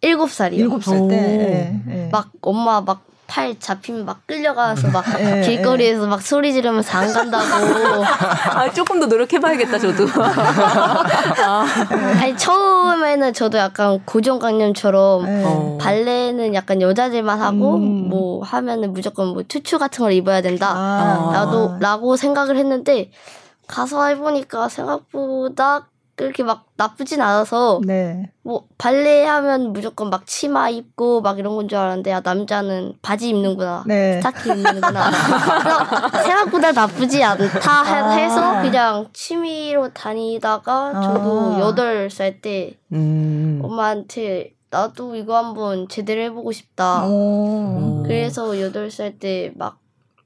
일곱 0.02 0.30
살이요. 0.30 0.60
일곱 0.60 0.84
살 0.84 1.08
때. 1.08 2.08
막 2.12 2.28
엄마 2.42 2.82
막 2.82 3.06
팔 3.26 3.58
잡히면 3.58 4.04
막 4.04 4.26
끌려가서 4.26 4.88
막 4.88 5.04
예, 5.20 5.42
길거리에서 5.42 6.04
예. 6.04 6.06
막 6.06 6.22
소리 6.22 6.52
지르면서 6.52 6.98
안 6.98 7.12
간다고. 7.12 7.44
아, 8.04 8.70
조금 8.72 9.00
더 9.00 9.06
노력해봐야겠다, 9.06 9.78
저도. 9.78 10.06
아. 11.44 11.66
아니, 12.20 12.36
처음에는 12.36 13.32
저도 13.32 13.58
약간 13.58 14.00
고정관념처럼 14.04 15.24
어. 15.44 15.78
발레는 15.80 16.54
약간 16.54 16.80
여자들만 16.80 17.40
하고 17.40 17.76
음. 17.76 18.08
뭐 18.08 18.42
하면은 18.44 18.92
무조건 18.92 19.28
뭐 19.28 19.42
투추 19.46 19.78
같은 19.78 20.04
걸 20.04 20.12
입어야 20.12 20.40
된다. 20.40 20.72
아. 20.74 21.30
나도, 21.32 21.78
라고 21.80 22.16
생각을 22.16 22.56
했는데 22.56 23.10
가서 23.66 24.06
해보니까 24.06 24.68
생각보다 24.68 25.88
그렇게 26.16 26.42
막 26.42 26.64
나쁘진 26.78 27.20
않아서 27.20 27.80
네. 27.84 28.30
뭐 28.42 28.64
발레 28.78 29.26
하면 29.26 29.74
무조건 29.74 30.08
막 30.08 30.26
치마 30.26 30.70
입고 30.70 31.20
막 31.20 31.38
이런 31.38 31.54
건 31.56 31.68
줄 31.68 31.76
알았는데 31.78 32.10
야 32.10 32.20
남자는 32.24 32.94
바지 33.02 33.28
입는구나 33.28 33.84
네. 33.86 34.16
스타킹 34.16 34.56
입는구나 34.56 35.10
생각보다 36.24 36.72
나쁘지 36.72 37.22
않다 37.22 37.70
아. 37.70 38.10
해서 38.12 38.62
그냥 38.62 39.08
취미로 39.12 39.92
다니다가 39.92 41.00
저도 41.02 41.60
여덟 41.60 42.08
살 42.10 42.40
때 42.40 42.78
음. 42.92 43.60
엄마한테 43.62 44.54
나도 44.70 45.14
이거 45.16 45.36
한번 45.36 45.86
제대로 45.88 46.22
해보고 46.22 46.50
싶다 46.52 47.06
오. 47.06 48.02
그래서 48.04 48.58
여덟 48.60 48.90
살 48.90 49.18
때막 49.18 49.78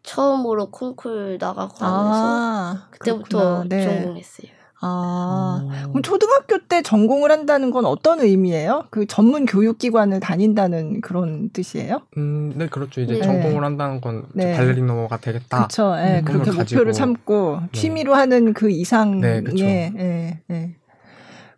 처음으로 0.03 0.71
콩쿨 0.71 1.39
나가고 1.41 1.85
하면서 1.85 2.23
아, 2.25 2.87
그때부터 2.91 3.65
네. 3.69 3.83
전공했어요. 3.85 4.60
아, 4.83 5.63
오. 5.63 5.91
그럼 5.91 6.03
초등학교 6.03 6.59
때 6.67 6.83
전공을 6.83 7.31
한다는 7.31 7.71
건 7.71 7.85
어떤 7.85 8.21
의미예요? 8.21 8.85
그 8.91 9.07
전문 9.07 9.45
교육기관을 9.45 10.21
다닌다는 10.21 11.01
그런 11.03 11.51
뜻이에요? 11.51 12.03
음, 12.17 12.53
네, 12.57 12.67
그렇죠. 12.67 13.01
이제 13.03 13.15
네. 13.15 13.23
전공을 13.23 13.63
한다는 13.63 14.01
건 14.01 14.25
네. 14.33 14.57
발레리노가 14.57 15.19
되겠다. 15.19 15.57
그렇죠. 15.59 15.95
네, 15.97 16.23
그렇게 16.25 16.51
목표를 16.51 16.95
삼고 16.95 17.59
네. 17.61 17.79
취미로 17.79 18.15
하는 18.15 18.55
그 18.55 18.71
이상의. 18.71 19.21
네, 19.21 19.43
그렇죠. 19.43 19.65
네, 19.65 20.41
네. 20.47 20.77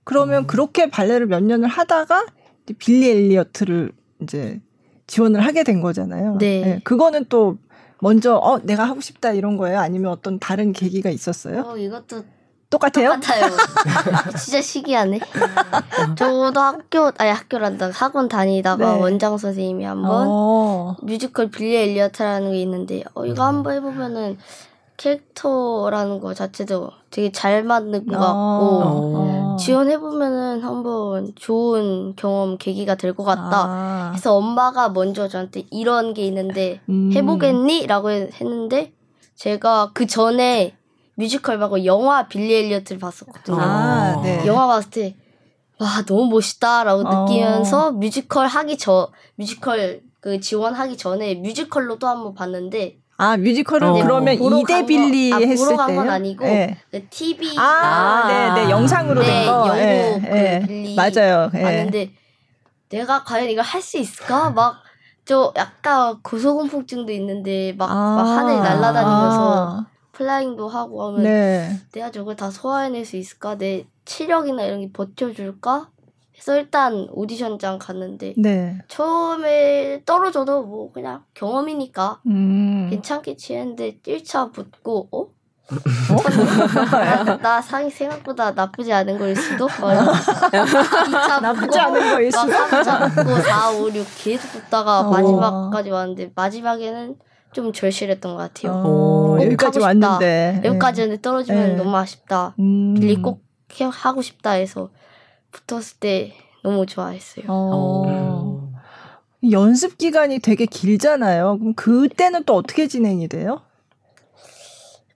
그러면 0.05 0.43
음. 0.43 0.47
그렇게 0.49 0.91
발레를 0.91 1.27
몇 1.27 1.43
년을 1.45 1.69
하다가 1.69 2.27
빌리 2.79 3.09
엘리어트를 3.11 3.93
이제 4.21 4.61
지원을 5.07 5.41
하게 5.41 5.63
된 5.63 5.81
거잖아요. 5.81 6.39
네. 6.39 6.61
네. 6.61 6.81
그거는 6.83 7.27
또 7.29 7.59
먼저 8.01 8.35
어 8.37 8.59
내가 8.65 8.85
하고 8.85 9.01
싶다 9.01 9.33
이런 9.33 9.57
거예요? 9.57 9.79
아니면 9.79 10.11
어떤 10.11 10.41
다른 10.41 10.73
계기가 10.73 11.11
있었어요? 11.11 11.61
어, 11.61 11.77
이것도 11.77 12.25
똑같아요? 12.73 13.15
똑같아요. 13.21 13.51
진짜 14.37 14.61
신기하네. 14.63 15.21
저도 16.17 16.59
학교, 16.59 17.13
아니 17.19 17.31
학교란다. 17.31 17.91
학원 17.93 18.29
다니다가 18.29 18.95
네. 18.95 19.01
원장 19.01 19.37
선생님이 19.39 19.85
한번 19.85 20.27
어. 20.29 20.97
뮤지컬 21.03 21.51
빌리 21.51 21.77
엘리어트라는 21.77 22.53
게 22.53 22.63
있는데, 22.63 23.05
어, 23.15 23.25
이거 23.27 23.45
한번 23.45 23.75
해보면은 23.75 24.39
캐릭터라는 24.97 26.21
거 26.21 26.33
자체도 26.33 26.91
되게 27.11 27.31
잘 27.33 27.63
맞는 27.63 28.07
것 28.07 28.13
같고, 28.19 28.83
어. 28.85 29.57
지원해 29.59 29.99
보면은 29.99 30.63
한번 30.63 31.33
좋은 31.37 32.15
경험 32.17 32.57
계기가 32.57 32.95
될 32.95 33.13
것 33.15 33.25
같다. 33.25 33.51
아. 33.53 34.09
그래서 34.13 34.35
엄마가 34.37 34.89
먼저 34.91 35.29
저한테 35.29 35.67
이런 35.71 36.15
게 36.15 36.25
있는데 36.27 36.81
음. 36.89 37.11
해보겠니? 37.13 37.87
라고 37.87 38.11
했는데, 38.11 38.93
제가 39.35 39.91
그 39.93 40.07
전에 40.07 40.77
뮤지컬 41.15 41.59
말고 41.59 41.85
영화 41.85 42.27
빌리 42.27 42.55
엘리어트를 42.55 42.99
봤었거든요. 42.99 43.59
아, 43.61 44.21
네. 44.23 44.45
영화 44.47 44.67
봤을 44.67 44.91
때, 44.91 45.17
와, 45.79 46.03
너무 46.07 46.27
멋있다라고 46.31 47.03
어. 47.07 47.25
느끼면서 47.25 47.93
뮤지컬 47.93 48.47
하기 48.47 48.79
전, 48.79 49.07
뮤지컬 49.37 50.01
그 50.21 50.41
지원하기 50.41 50.97
전에 50.97 51.35
뮤지컬로 51.37 51.99
또 51.99 52.07
한 52.09 52.23
번 52.23 52.35
봤는데, 52.35 52.97
아 53.19 53.37
뮤지컬은 53.37 53.89
어. 53.91 53.93
그러면 54.03 54.35
이대 54.35 54.87
빌리 54.87 55.33
아, 55.33 55.37
했을 55.37 55.69
때 55.69 55.75
보러 55.75 55.77
간 55.77 55.95
건 55.97 56.09
아니고 56.11 56.45
네. 56.45 56.77
그 56.91 57.07
TV 57.09 57.57
아, 57.59 58.25
네, 58.55 58.63
네 58.65 58.71
영상으로 58.71 59.21
네, 59.21 59.27
된 59.27 59.47
거. 59.47 59.69
영국 59.69 59.77
네, 59.77 60.21
그 60.21 60.27
네. 60.29 60.67
빌리 60.67 60.95
맞아요. 60.97 61.51
네. 61.53 61.63
봤는데 61.63 62.11
내가 62.89 63.23
과연 63.23 63.49
이걸 63.51 63.65
할 63.65 63.81
수 63.83 63.99
있을까? 63.99 64.51
막 64.51 64.77
저 65.25 65.53
약간 65.57 66.21
고소공포증도 66.25 67.13
있는데 67.13 67.73
막, 67.79 67.89
아. 67.89 67.95
막 67.95 68.25
하늘 68.39 68.57
날아다니면서 68.57 69.55
아. 69.55 69.87
플라잉도 70.23 70.69
하고 70.69 71.07
하면 71.09 71.25
네. 71.25 71.69
내가 71.93 72.11
저걸 72.11 72.37
다 72.37 72.51
소화해낼 72.51 73.05
수 73.05 73.17
있을까? 73.17 73.59
내 73.59 73.87
체력이나 74.05 74.63
이런 74.63 74.81
게 74.81 74.91
버텨줄까? 74.93 75.91
그래서 76.33 76.57
일단 76.57 77.09
오디션장 77.11 77.79
갔는데 77.79 78.35
네. 78.37 78.79
처음에 78.89 80.03
떨어져도 80.07 80.65
뭐 80.65 80.93
그냥 80.93 81.23
경험이니까 81.35 82.21
음. 82.27 82.89
괜찮겠지 82.91 83.55
했는데 83.55 83.99
1차 83.99 84.53
붙고 84.53 85.09
어? 85.13 85.21
어? 85.21 85.29
나 87.43 87.63
상이 87.63 87.91
생각보다 87.91 88.53
나쁘지 88.53 88.93
않은 88.93 89.19
거일 89.19 89.37
수도? 89.37 89.69
2차 89.69 91.41
나쁘지 91.41 91.79
않은 91.79 92.15
거일 92.15 92.33
수도? 92.33 92.53
3차 92.53 93.15
붙고 93.15 93.41
4, 93.41 93.71
5, 93.71 93.95
6 93.95 94.07
계속 94.19 94.53
붙다가 94.53 95.01
어. 95.01 95.11
마지막까지 95.11 95.91
왔는데 95.91 96.33
마지막에는 96.35 97.17
좀 97.53 97.73
절실했던 97.73 98.33
것 98.33 98.39
같아요. 98.39 98.83
어, 98.85 99.39
여기까지 99.41 99.79
왔는데 99.79 100.63
여기까지 100.65 101.07
는 101.07 101.21
떨어지면 101.21 101.69
네. 101.71 101.75
너무 101.77 101.97
아쉽다. 101.97 102.55
음. 102.59 102.95
빌리 102.95 103.17
꼭 103.17 103.43
하고 103.93 104.23
싶다 104.23 104.53
해서 104.53 104.91
붙었을 105.51 105.99
때 105.99 106.35
너무 106.63 106.87
좋아했어요. 106.87 107.47
어. 107.49 108.73
연습 109.51 109.99
기간이 109.99 110.39
되게 110.39 110.67
길잖아요. 110.67 111.59
그럼 111.59 111.75
그때는 111.75 112.45
또 112.45 112.55
어떻게 112.55 112.87
진행이 112.87 113.29
돼요? 113.29 113.63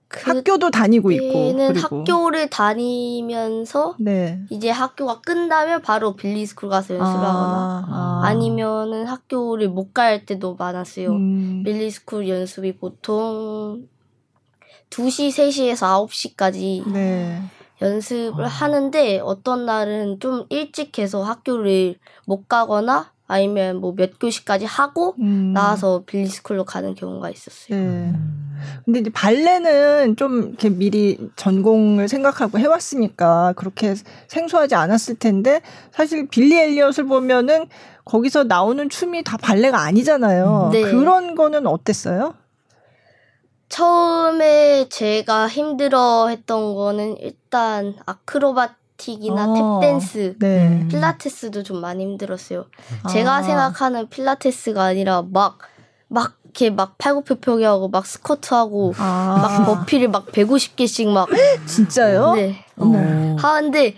학교도 0.09 0.71
다니고 0.71 1.11
있고. 1.11 1.53
는 1.53 1.75
학교를 1.75 2.49
다니면서 2.49 3.95
네. 3.99 4.39
이제 4.49 4.69
학교가 4.69 5.21
끝나면 5.21 5.81
바로 5.81 6.15
빌리스쿨 6.15 6.69
가서 6.69 6.95
연습을 6.95 7.25
아, 7.25 7.29
하거나 7.29 8.21
아니면은 8.23 9.05
학교를 9.05 9.69
못 9.69 9.93
갈 9.93 10.25
때도 10.25 10.55
많았어요. 10.55 11.09
음. 11.11 11.63
빌리스쿨 11.63 12.27
연습이 12.29 12.77
보통 12.77 13.87
2시, 14.89 15.29
3시에서 15.29 16.07
9시까지 16.07 16.91
네. 16.91 17.41
연습을 17.81 18.45
아. 18.45 18.47
하는데 18.47 19.19
어떤 19.19 19.65
날은 19.65 20.19
좀 20.19 20.45
일찍 20.49 20.97
해서 20.99 21.23
학교를 21.23 21.95
못 22.25 22.47
가거나 22.47 23.11
아니면 23.27 23.77
뭐 23.81 23.93
몇 23.97 24.19
교시까지 24.19 24.65
하고 24.65 25.15
음. 25.19 25.53
나와서 25.53 26.03
빌리스쿨로 26.05 26.63
가는 26.63 26.93
경우가 26.95 27.29
있었어요. 27.29 27.79
네. 27.79 28.13
근데 28.85 28.99
이제 28.99 29.09
발레는 29.09 30.15
좀 30.15 30.49
이렇게 30.49 30.69
미리 30.69 31.17
전공을 31.35 32.07
생각하고 32.07 32.59
해왔으니까 32.59 33.53
그렇게 33.55 33.95
생소하지 34.27 34.75
않았을 34.75 35.15
텐데 35.15 35.61
사실 35.91 36.27
빌리 36.27 36.57
엘리엇을 36.57 37.05
보면은 37.05 37.67
거기서 38.05 38.45
나오는 38.45 38.87
춤이 38.87 39.23
다 39.23 39.35
발레가 39.37 39.81
아니잖아요. 39.81 40.69
네. 40.71 40.83
그런 40.83 41.35
거는 41.35 41.67
어땠어요? 41.67 42.35
처음에 43.69 44.87
제가 44.89 45.47
힘들어 45.49 46.27
했던 46.29 46.73
거는 46.73 47.17
일단 47.19 47.95
아크로바 48.05 48.75
틱이나 48.97 49.45
어, 49.47 49.79
탭댄스, 49.79 50.39
네. 50.39 50.85
필라테스도 50.89 51.63
좀 51.63 51.81
많이 51.81 52.03
힘들었어요. 52.03 52.65
아. 53.03 53.07
제가 53.09 53.43
생각하는 53.43 54.09
필라테스가 54.09 54.83
아니라 54.83 55.21
막, 55.21 55.59
막, 56.07 56.37
이렇게 56.43 56.69
막 56.71 56.97
팔굽혀펴기 56.97 57.63
하고 57.63 57.87
막 57.87 58.05
스쿼트 58.05 58.53
하고 58.53 58.93
아. 58.97 59.39
막 59.41 59.65
버피를 59.65 60.09
막 60.09 60.25
150개씩 60.31 61.07
막. 61.07 61.29
진짜요? 61.67 62.33
네. 62.33 62.65
어. 62.77 63.35
하는데 63.39 63.95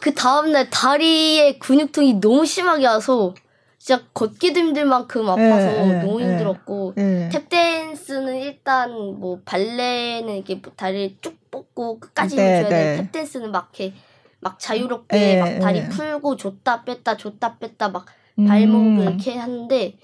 그 0.00 0.12
다음날 0.14 0.68
다리에 0.68 1.58
근육통이 1.58 2.14
너무 2.14 2.44
심하게 2.44 2.86
와서 2.86 3.34
진짜 3.78 4.02
걷기도 4.14 4.60
힘들 4.60 4.84
만큼 4.84 5.28
아파서 5.28 5.68
에, 5.68 5.76
예, 5.76 5.80
에, 5.80 5.88
예, 5.88 6.02
너무 6.02 6.20
예. 6.20 6.26
힘들었고 6.26 6.94
에. 6.96 7.28
탭댄스는 7.30 8.40
일단 8.40 8.92
뭐 9.18 9.40
발레는 9.44 10.36
이렇게 10.36 10.56
뭐 10.56 10.72
다리를 10.76 11.16
쭉 11.20 11.36
뻗고 11.50 12.00
끝까지 12.00 12.36
네, 12.36 12.62
줘야 12.62 12.68
돼. 12.68 12.96
네. 12.96 13.10
탭댄스는 13.10 13.48
막 13.50 13.70
이렇게 13.72 13.94
막 14.42 14.58
자유롭게 14.58 15.40
막 15.40 15.58
다리 15.60 15.88
풀고 15.88 16.36
줬다 16.36 16.84
뺐다 16.84 17.16
줬다 17.16 17.56
뺐다 17.58 17.88
막 17.88 18.06
발목을 18.36 18.86
음. 18.86 19.00
이렇게 19.00 19.36
하는데 19.36 19.96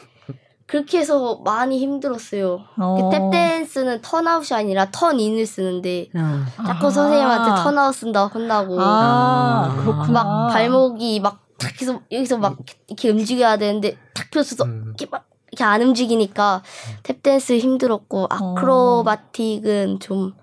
그렇게 0.67 0.99
해서 0.99 1.41
많이 1.45 1.79
힘들었어요. 1.79 2.61
어. 2.79 3.11
그 3.11 3.17
탭댄스는 3.17 4.01
턴아웃이 4.03 4.57
아니라 4.57 4.91
turn-in을 4.91 5.47
쓰는데 5.47 6.09
어. 6.15 6.45
자꾸 6.67 6.87
아. 6.87 6.91
선생님한테 6.91 7.63
turnout 7.63 7.95
쓴다 7.95 8.27
혼나고 8.27 8.77
아, 8.81 10.07
막 10.13 10.49
발목이 10.49 11.21
막 11.21 11.49
탁 11.59 11.81
해서 11.81 12.01
여기서 12.11 12.39
막 12.39 12.57
이렇게 12.87 13.11
움직여야 13.11 13.59
되는데 13.59 13.99
탁 14.15 14.31
펴서도 14.31 14.65
음. 14.65 14.85
이렇게 14.87 15.07
막 15.11 15.29
이렇게 15.51 15.65
안 15.65 15.83
움직이니까 15.83 16.63
탭댄스 17.03 17.59
힘들었고 17.59 18.29
아크로바틱은 18.31 19.99
좀 20.01 20.35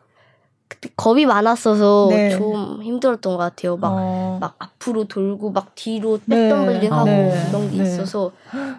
겁이 0.96 1.26
많았어서 1.26 2.08
네. 2.10 2.30
좀 2.32 2.82
힘들었던 2.82 3.34
것 3.34 3.38
같아요. 3.38 3.78
막, 3.78 3.90
어. 3.92 4.38
막 4.42 4.56
앞으로 4.58 5.06
돌고 5.06 5.52
막 5.52 5.76
뒤로 5.76 6.20
back 6.30 6.47
tumbling 6.47 6.82
네. 6.82 6.88
하고 6.88 7.06
네. 7.06 7.48
그런 7.48 7.72
게 7.72 7.78
네. 7.78 7.84
있어서 7.84 8.32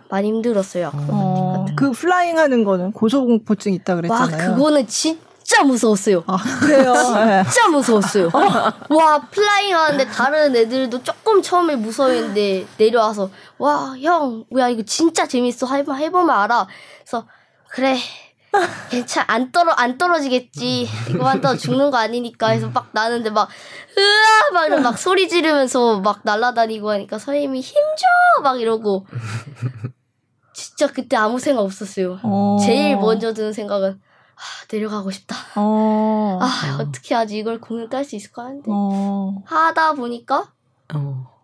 많이 0.08 0.28
힘들었어요. 0.28 0.90
어. 0.94 1.66
그 1.76 1.92
flying 1.92 2.38
하는 2.38 2.64
거는 2.64 2.92
고소공포증 2.92 3.72
있다 3.74 3.96
그랬잖아요. 3.96 4.50
와, 4.50 4.54
그거는 4.54 4.86
진 4.86 5.18
진짜 5.46 5.62
무서웠어요. 5.62 6.24
아, 6.26 6.36
그래요? 6.60 6.92
진짜 7.48 7.68
무서웠어요. 7.68 8.30
와, 8.34 9.20
flying 9.30 9.76
하는데 9.76 10.04
다른 10.06 10.56
애들도 10.56 11.04
조금 11.04 11.40
처음에 11.40 11.76
무서웠는데 11.76 12.66
내려와서, 12.76 13.30
와, 13.58 13.94
형, 14.00 14.44
뭐야, 14.50 14.70
이거 14.70 14.82
진짜 14.82 15.28
재밌어. 15.28 15.72
해보, 15.72 15.94
해보면 15.94 16.30
알아. 16.30 16.66
그래서, 16.98 17.26
그래. 17.70 17.96
괜찮, 18.90 19.24
안 19.28 19.52
떨어, 19.52 19.72
안 19.72 19.98
떨어지겠지. 19.98 20.88
이거만 21.10 21.40
더 21.40 21.56
죽는 21.56 21.90
거 21.90 21.98
아니니까 21.98 22.48
해서 22.48 22.68
막 22.68 22.88
나는데 22.92 23.30
막, 23.30 23.48
으아! 23.98 24.50
막, 24.52 24.66
이러 24.66 24.80
막 24.80 24.98
소리 24.98 25.28
지르면서 25.28 26.00
막 26.00 26.20
날아다니고 26.24 26.90
하니까 26.90 27.18
선생님이 27.18 27.60
힘줘! 27.60 28.06
막 28.42 28.60
이러고. 28.60 29.06
진짜 30.54 30.86
그때 30.86 31.16
아무 31.16 31.38
생각 31.38 31.62
없었어요. 31.62 32.18
어. 32.22 32.56
제일 32.60 32.96
먼저 32.96 33.32
드는 33.34 33.52
생각은, 33.52 34.00
아, 34.36 34.40
내려가고 34.72 35.10
싶다. 35.10 35.36
어. 35.56 36.38
아, 36.40 36.78
어떻게 36.80 37.14
하지? 37.14 37.38
이걸 37.38 37.60
공연 37.60 37.88
할 37.88 38.05
수 38.05 38.16
있을까 38.16 38.44
하는데. 38.44 38.70
어. 38.72 39.42
하다 39.46 39.94
보니까 39.94 40.52
어. 40.94 41.35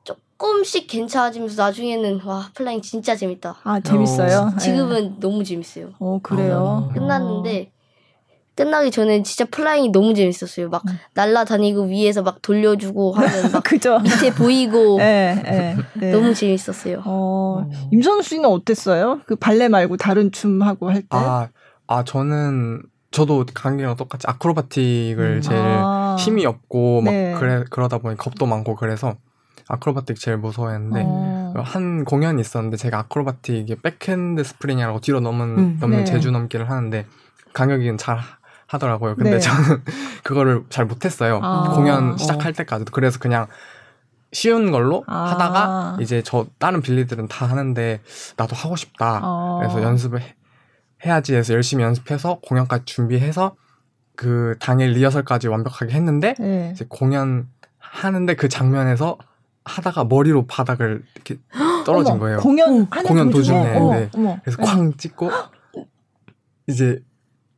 조금씩 0.42 0.88
괜찮아지면서 0.88 1.62
나중에는 1.62 2.20
와, 2.24 2.50
flying 2.54 2.82
진짜 2.82 3.14
재밌다. 3.14 3.56
아, 3.62 3.78
재밌어요? 3.80 4.50
어. 4.52 4.58
지금은 4.58 5.02
네. 5.02 5.16
너무 5.20 5.44
재밌어요. 5.44 5.90
어, 6.00 6.18
그래요? 6.20 6.88
아. 6.90 6.92
끝났는데 6.92 7.70
끝나기 8.56 8.90
전에 8.90 9.22
진짜 9.22 9.44
flying이 9.44 9.90
너무 9.92 10.14
재밌었어요. 10.14 10.68
막 10.68 10.82
음. 10.88 10.98
날라다니고 11.14 11.84
위에서 11.84 12.22
막 12.22 12.42
돌려주고 12.42 13.12
하면 13.12 13.30
막 13.52 13.62
그죠? 13.62 14.00
밑에 14.00 14.34
보이고 14.34 14.98
네, 14.98 15.40
네, 15.44 15.76
네. 15.94 16.10
너무 16.10 16.34
재밌었어요. 16.34 17.02
어, 17.06 17.64
임선우 17.92 18.22
씨는 18.22 18.44
어땠어요? 18.48 19.20
그 19.26 19.36
발레 19.36 19.68
말고 19.68 19.96
다른 19.96 20.32
춤 20.32 20.60
하고 20.62 20.90
할 20.90 21.02
때? 21.02 21.06
아, 21.10 21.48
아 21.86 22.02
저는 22.02 22.82
저도 23.12 23.46
강혁이랑 23.54 23.96
똑같이 23.96 24.26
아크로바틱을 24.26 25.36
음. 25.36 25.40
제일 25.40 25.60
아. 25.60 26.16
힘이 26.18 26.44
없고 26.46 27.02
막 27.02 27.12
네. 27.12 27.34
그래 27.38 27.64
그러다 27.70 27.98
보니 27.98 28.16
겁도 28.16 28.46
많고 28.46 28.74
그래서 28.74 29.14
아크로바틱 29.68 30.18
제일 30.18 30.36
무서워했는데 30.38 31.02
어. 31.04 31.54
한 31.64 32.04
공연이 32.04 32.40
있었는데 32.40 32.76
제가 32.76 32.98
아크로바틱 33.00 33.70
이 33.70 33.76
back 33.76 34.42
handspring이라고 34.44 35.00
뒤로 35.00 35.20
넘은 35.20 35.58
음. 35.58 35.78
넘는 35.80 35.98
네. 35.98 36.04
재주 36.04 36.30
넘기를 36.30 36.70
하는데 36.70 37.06
강혁이는 37.52 37.98
잘 37.98 38.18
하더라고요. 38.66 39.16
근데 39.16 39.32
네. 39.32 39.38
저는 39.38 39.82
그거를 40.24 40.64
잘 40.70 40.86
못했어요. 40.86 41.40
아. 41.42 41.70
공연 41.74 42.16
시작할 42.16 42.52
때까지도 42.52 42.90
그래서 42.92 43.18
그냥 43.18 43.46
쉬운 44.32 44.70
걸로 44.70 45.04
아. 45.06 45.30
하다가 45.30 45.98
이제 46.00 46.22
저 46.24 46.46
다른 46.58 46.80
빌리들은 46.80 47.28
다 47.28 47.46
하는데 47.46 48.00
나도 48.36 48.56
하고 48.56 48.76
싶다. 48.76 49.20
어. 49.22 49.58
그래서 49.60 49.82
연습을 49.82 50.22
해야지 51.04 51.34
해서 51.34 51.52
열심히 51.54 51.84
연습해서 51.84 52.38
공연까지 52.42 52.84
준비해서 52.86 53.56
그 54.16 54.56
당일 54.60 54.92
리허설까지 54.92 55.48
완벽하게 55.48 55.92
했는데 55.92 56.34
네. 56.38 56.70
이제 56.72 56.86
공연 56.88 57.48
하는데 57.78 58.34
그 58.34 58.48
장면에서 58.48 59.18
하다가 59.64 60.04
머리로 60.04 60.46
바닥을 60.46 61.04
이렇게 61.14 61.38
떨어진 61.86 62.12
어머, 62.14 62.20
거예요. 62.20 62.38
공연 62.38 62.86
공연 62.86 63.30
도중에. 63.30 63.76
어머, 63.76 63.94
네. 63.94 64.10
어머. 64.14 64.38
그래서 64.42 64.58
네. 64.58 64.64
쾅 64.64 64.96
찍고 64.96 65.30
이제 66.68 67.02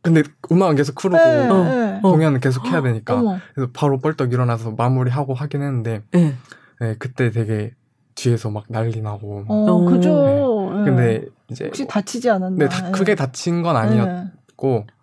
근데 0.03 0.23
음악은 0.53 0.77
계속 0.77 1.03
흐르고 1.03 1.17
네, 1.17 1.49
네. 1.49 2.01
공연은 2.03 2.41
계속 2.41 2.67
해야 2.67 2.83
되니까 2.83 3.41
그래서 3.55 3.71
바로 3.73 3.99
벌떡 3.99 4.33
일어나서 4.33 4.73
마무리하고 4.73 5.33
하긴 5.35 5.63
했는데 5.63 6.03
네. 6.13 6.35
네 6.81 6.97
그때 6.99 7.31
되게 7.31 7.73
뒤에서 8.15 8.51
막 8.51 8.65
난리 8.69 9.01
나고. 9.01 9.45
어, 9.49 9.85
그죠. 9.87 10.71
네. 10.77 10.85
근데 10.85 11.25
이제 11.51 11.65
혹시 11.67 11.87
다치지 11.87 12.31
않았나? 12.31 12.57
네, 12.57 12.69
다 12.69 12.91
크게 12.91 13.15
다친 13.15 13.63
건 13.63 13.77
아니었고 13.77 14.85
네. 14.87 14.94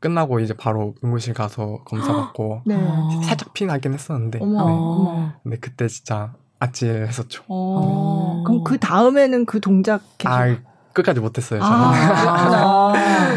끝나고 0.00 0.40
이제 0.40 0.54
바로 0.54 0.94
응급실 1.04 1.34
가서 1.34 1.80
검사 1.84 2.12
받고 2.12 2.62
네. 2.64 2.76
살짝 3.24 3.52
피 3.52 3.66
나긴 3.66 3.92
했었는데. 3.92 4.38
어머, 4.42 4.64
네. 4.64 4.72
어머. 4.72 5.32
근데 5.42 5.58
그때 5.58 5.86
진짜 5.88 6.32
아찔했었죠. 6.58 7.44
어. 7.48 8.42
그럼 8.46 8.64
그 8.64 8.78
다음에는 8.78 9.46
그 9.46 9.60
동작 9.60 10.02
계속. 10.18 10.32
아, 10.32 10.56
끝까지 10.92 11.20
못했어요. 11.20 11.60
저는. 11.60 11.74
아, 11.76 12.92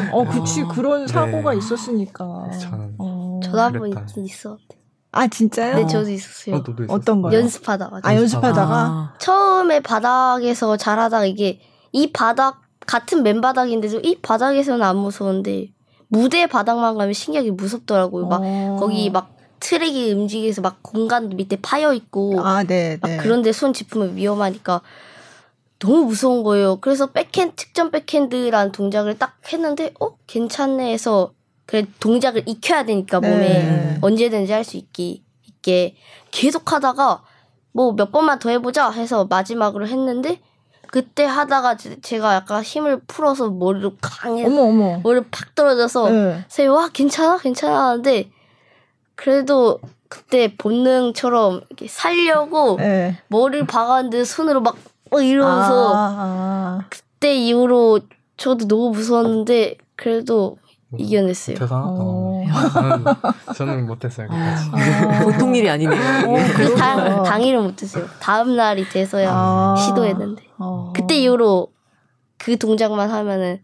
어, 0.11 0.25
그치 0.25 0.63
그런 0.63 1.05
사고가 1.05 1.51
네. 1.51 1.57
있었으니까. 1.57 2.49
저는. 2.59 2.95
어. 2.97 3.39
저도 3.43 3.59
한번 3.59 3.89
있긴 3.89 4.25
있었는데. 4.25 4.83
아 5.11 5.27
진짜요? 5.27 5.75
네, 5.75 5.85
저도 5.85 6.09
있었어요. 6.09 6.55
어, 6.55 6.63
어떤 6.87 7.21
거? 7.21 7.31
연습하다가. 7.31 7.99
아 8.01 8.15
연습하다가 8.15 8.75
아. 8.75 9.13
처음에 9.19 9.81
바닥에서 9.81 10.75
잘하다가 10.75 11.25
이게 11.25 11.61
이 11.91 12.11
바닥 12.11 12.61
같은 12.87 13.21
맨바닥인데도 13.21 13.99
이 13.99 14.19
바닥에서는 14.21 14.81
안 14.81 14.97
무서운데 14.97 15.67
무대 16.13 16.45
바닥만 16.45 16.95
가면 16.95 17.11
신기하게 17.13 17.49
무섭더라고요. 17.51 18.27
막 18.27 18.41
어. 18.43 18.77
거기 18.79 19.09
막 19.09 19.35
트랙이 19.59 20.11
움직여서 20.11 20.61
막 20.61 20.77
공간도 20.83 21.35
밑에 21.35 21.55
파여 21.59 21.93
있고 21.93 22.39
아, 22.45 22.63
네, 22.63 22.99
네. 23.03 23.17
그런데 23.17 23.51
손 23.51 23.73
짚으면 23.73 24.15
위험하니까 24.15 24.81
너무 25.79 26.05
무서운 26.05 26.43
거예요. 26.43 26.77
그래서 26.81 27.07
백핸드 27.07 27.55
측정 27.55 27.89
백핸드라는 27.89 28.71
동작을 28.71 29.17
딱 29.17 29.37
했는데 29.51 29.91
어 29.99 30.15
괜찮네 30.27 30.91
해서 30.93 31.33
그래 31.65 31.85
동작을 31.99 32.43
익혀야 32.45 32.85
되니까 32.85 33.19
몸에 33.19 33.39
네. 33.63 33.97
언제든지 34.01 34.51
할 34.51 34.63
수 34.63 34.77
있게 34.77 35.23
있게 35.47 35.95
계속 36.29 36.71
하다가 36.71 37.23
뭐 37.71 37.93
몇 37.93 38.11
번만 38.11 38.37
더 38.37 38.49
해보자 38.51 38.91
해서 38.91 39.25
마지막으로 39.25 39.87
했는데 39.87 40.39
그때 40.93 41.25
하다가 41.25 41.75
제가 42.03 42.35
약간 42.35 42.61
힘을 42.61 43.01
풀어서 43.07 43.49
머리를 43.49 43.93
강해 43.99 44.45
어머 44.45 44.61
어머 44.61 44.99
머리를 45.03 45.25
팍 45.31 45.55
떨어져서 45.55 46.09
네. 46.11 46.67
와 46.67 46.87
괜찮아 46.93 47.39
괜찮아 47.39 47.87
하는데 47.87 48.29
그래도 49.15 49.79
그때 50.07 50.55
본능처럼 50.55 51.61
이렇게 51.67 51.87
살려고 51.87 52.75
네. 52.77 53.17
머리를 53.29 53.65
박았는데 53.65 54.23
손으로 54.23 54.61
막, 54.61 54.77
막 55.09 55.25
이러면서 55.25 55.95
아, 55.95 55.97
아. 55.97 56.85
그때 56.91 57.33
이후로 57.37 58.01
저도 58.37 58.67
너무 58.67 58.91
무서웠는데 58.91 59.77
그래도 59.95 60.59
이겨냈어요. 60.95 61.55
대단하다. 61.55 61.89
어. 61.89 62.32
저는, 62.73 63.05
저는 63.55 63.85
못했어요. 63.85 64.27
아. 64.31 65.21
보통 65.23 65.55
일이 65.55 65.69
아니네요. 65.69 65.99
어, 66.27 66.75
당, 66.77 67.23
당일은 67.23 67.63
못했어요. 67.63 68.05
다음 68.19 68.55
날이 68.55 68.87
돼서야 68.87 69.29
아. 69.31 69.75
시도했는데 69.77 70.43
어. 70.57 70.93
그때 70.95 71.15
이후로 71.15 71.69
그 72.37 72.57
동작만 72.57 73.09
하면은 73.09 73.61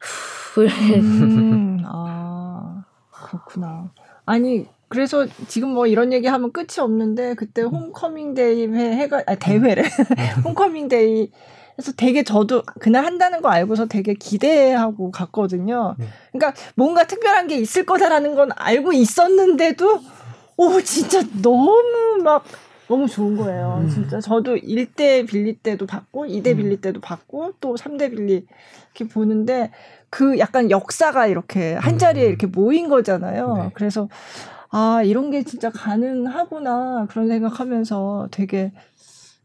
후. 0.00 0.62
음, 0.62 1.82
아 1.86 2.84
그렇구나. 3.10 3.90
아니 4.26 4.66
그래서 4.88 5.26
지금 5.48 5.70
뭐 5.70 5.86
이런 5.86 6.12
얘기 6.12 6.26
하면 6.26 6.52
끝이 6.52 6.80
없는데 6.80 7.34
그때 7.34 7.62
homecoming 7.62 8.34
day 8.34 8.68
해가 8.68 9.22
아 9.26 9.34
대회래 9.36 9.82
homecoming 10.44 10.88
day 10.88 11.30
그래서 11.76 11.92
되게 11.96 12.22
저도 12.22 12.62
그날 12.80 13.04
한다는 13.04 13.40
거 13.40 13.48
알고서 13.48 13.86
되게 13.86 14.14
기대하고 14.14 15.10
갔거든요. 15.10 15.94
네. 15.98 16.06
그러니까 16.32 16.60
뭔가 16.74 17.06
특별한 17.06 17.48
게 17.48 17.56
있을 17.56 17.86
거다라는 17.86 18.34
건 18.34 18.50
알고 18.54 18.92
있었는데도 18.92 20.00
오 20.56 20.80
진짜 20.82 21.22
너무 21.42 21.72
막 22.22 22.44
너무 22.88 23.08
좋은 23.08 23.36
거예요. 23.36 23.80
음. 23.82 23.88
진짜 23.88 24.20
저도 24.20 24.56
1대 24.56 25.26
빌리 25.26 25.56
때도 25.56 25.86
봤고 25.86 26.26
2대 26.26 26.48
음. 26.48 26.56
빌리 26.58 26.76
때도 26.76 27.00
봤고 27.00 27.54
또 27.60 27.74
3대 27.74 28.10
빌리 28.10 28.46
이렇게 28.94 29.12
보는데 29.12 29.70
그 30.10 30.38
약간 30.38 30.70
역사가 30.70 31.26
이렇게 31.26 31.74
한 31.74 31.96
자리에 31.96 32.24
음. 32.24 32.28
이렇게 32.28 32.46
모인 32.46 32.88
거잖아요. 32.90 33.54
네. 33.54 33.70
그래서 33.72 34.08
아 34.68 35.02
이런 35.04 35.30
게 35.30 35.42
진짜 35.42 35.70
가능하구나 35.70 37.06
그런 37.08 37.28
생각하면서 37.28 38.28
되게 38.30 38.72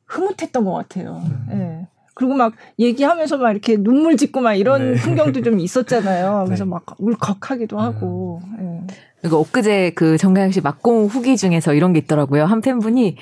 흐뭇했던 0.05 0.65
것 0.65 0.73
같아요. 0.73 1.21
음. 1.25 1.47
예. 1.51 1.96
그리고 2.17 2.33
막 2.33 2.53
얘기하면서 2.79 3.37
막 3.37 3.51
이렇게 3.51 3.77
눈물 3.77 4.17
짓고 4.17 4.41
막 4.41 4.55
이런 4.55 4.93
네. 4.93 4.97
풍경도 4.97 5.43
좀 5.43 5.59
있었잖아요. 5.59 6.45
그래서 6.49 6.63
네. 6.63 6.71
막 6.71 6.83
울컥하기도 6.97 7.77
음. 7.77 7.79
하고. 7.79 8.41
음. 8.57 8.87
예. 8.89 8.93
그리고 9.21 9.37
엊그제 9.37 9.91
그 9.93 10.17
정가영 10.17 10.49
씨 10.49 10.59
막공 10.61 11.05
후기 11.05 11.37
중에서 11.37 11.75
이런 11.75 11.93
게 11.93 11.99
있더라고요. 11.99 12.45
한 12.45 12.61
팬분이 12.61 13.17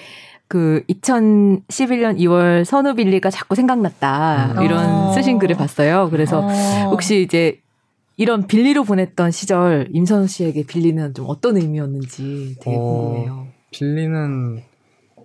그 0.48 0.84
2011년 0.90 2.18
2월 2.20 2.64
선우 2.64 2.96
빌리가 2.96 3.30
자꾸 3.32 3.56
생각났다. 3.56 4.54
음. 4.60 4.64
이런 4.64 4.86
어. 4.86 5.12
쓰신 5.12 5.40
글을 5.40 5.58
봤어요. 5.58 6.10
그래서 6.10 6.40
어. 6.40 6.50
혹시 6.90 7.22
이제 7.22 7.60
이런 8.16 8.48
빌리로 8.48 8.86
보냈던 8.86 9.32
시절 9.32 9.90
임선우 9.92 10.28
씨에게 10.28 10.66
빌리는 10.66 11.14
좀 11.14 11.26
어떤 11.28 11.58
의미였는지 11.58 12.56
되게 12.62 12.78
어, 12.78 12.80
궁금해요. 12.80 13.48
빌리는 13.72 14.62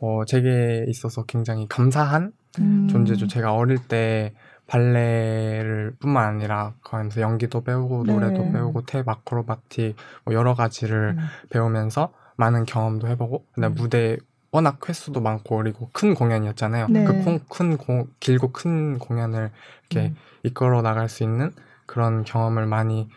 어, 0.01 0.23
제게 0.27 0.85
있어서 0.89 1.23
굉장히 1.23 1.69
감사한 1.69 2.33
음. 2.59 2.89
존재죠. 2.89 3.27
제가 3.27 3.55
어릴 3.55 3.79
때 3.79 4.35
발레를 4.67 5.95
뿐만 5.99 6.29
아니라 6.29 6.75
거기서 6.83 7.21
연기도 7.21 7.63
배우고 7.63 8.05
네. 8.05 8.13
노래도 8.13 8.51
배우고 8.53 8.83
탭 8.83 9.09
아크로바틱 9.09 9.97
뭐 10.25 10.35
여러 10.35 10.55
가지를 10.55 11.17
음. 11.19 11.25
배우면서 11.51 12.13
많은 12.37 12.65
경험도 12.65 13.09
해보고 13.09 13.45
근데 13.53 13.67
음. 13.69 13.75
무대 13.75 14.17
워낙 14.53 14.79
횟수도 14.89 15.21
많고 15.21 15.57
그리고 15.59 15.91
큰 15.93 16.15
공연이었잖아요. 16.15 16.89
네. 16.89 17.05
그큰 17.05 17.79
길고 18.21 18.53
큰 18.53 18.99
공연을 18.99 19.51
이렇게 19.91 20.09
음. 20.09 20.17
이끌어 20.45 20.83
나갈 20.83 21.09
수 21.09 21.23
있는 21.23 21.53
그런 21.87 22.25
경험을 22.25 22.67
많이 22.67 23.09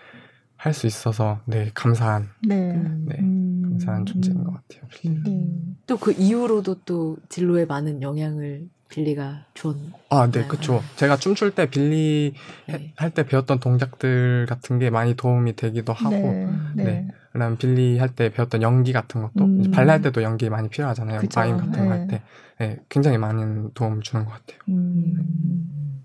할 0.63 0.73
수 0.73 0.87
있어서 0.87 1.41
네 1.43 1.71
감사한 1.73 2.29
네, 2.47 2.71
네 3.05 3.17
음. 3.19 3.63
감사한 3.63 4.05
존재인 4.05 4.45
것 4.45 4.53
같아요. 4.53 4.87
음. 5.07 5.75
또그 5.87 6.13
이후로도 6.13 6.83
또 6.85 7.17
진로에 7.27 7.65
많은 7.65 8.01
영향을 8.01 8.69
빌리가 8.89 9.45
줬. 9.53 9.75
아, 10.09 10.29
네, 10.29 10.45
그쵸. 10.47 10.81
제가 10.97 11.17
춤출 11.17 11.55
때 11.55 11.69
빌리 11.69 12.33
네. 12.67 12.93
할때 12.95 13.25
배웠던 13.25 13.59
동작들 13.59 14.45
같은 14.47 14.77
게 14.79 14.89
많이 14.89 15.15
도움이 15.15 15.55
되기도 15.55 15.93
하고, 15.93 16.15
네. 16.15 16.47
네. 16.75 16.83
네. 16.83 17.07
그다음 17.31 17.57
빌리 17.57 17.97
할 17.97 18.09
때 18.09 18.29
배웠던 18.31 18.61
연기 18.61 18.93
같은 18.93 19.23
것도 19.23 19.45
음. 19.45 19.71
발레 19.71 19.89
할 19.91 20.01
때도 20.01 20.21
연기 20.21 20.49
많이 20.49 20.69
필요하잖아요. 20.69 21.21
그쵸. 21.21 21.39
마임 21.39 21.57
같은 21.57 21.85
거 21.85 21.91
할 21.91 22.07
때, 22.07 22.21
네. 22.59 22.67
네, 22.67 22.79
굉장히 22.89 23.17
많은 23.17 23.71
도움 23.73 24.01
주는 24.01 24.25
것 24.25 24.31
같아요. 24.31 24.59
음. 24.69 26.03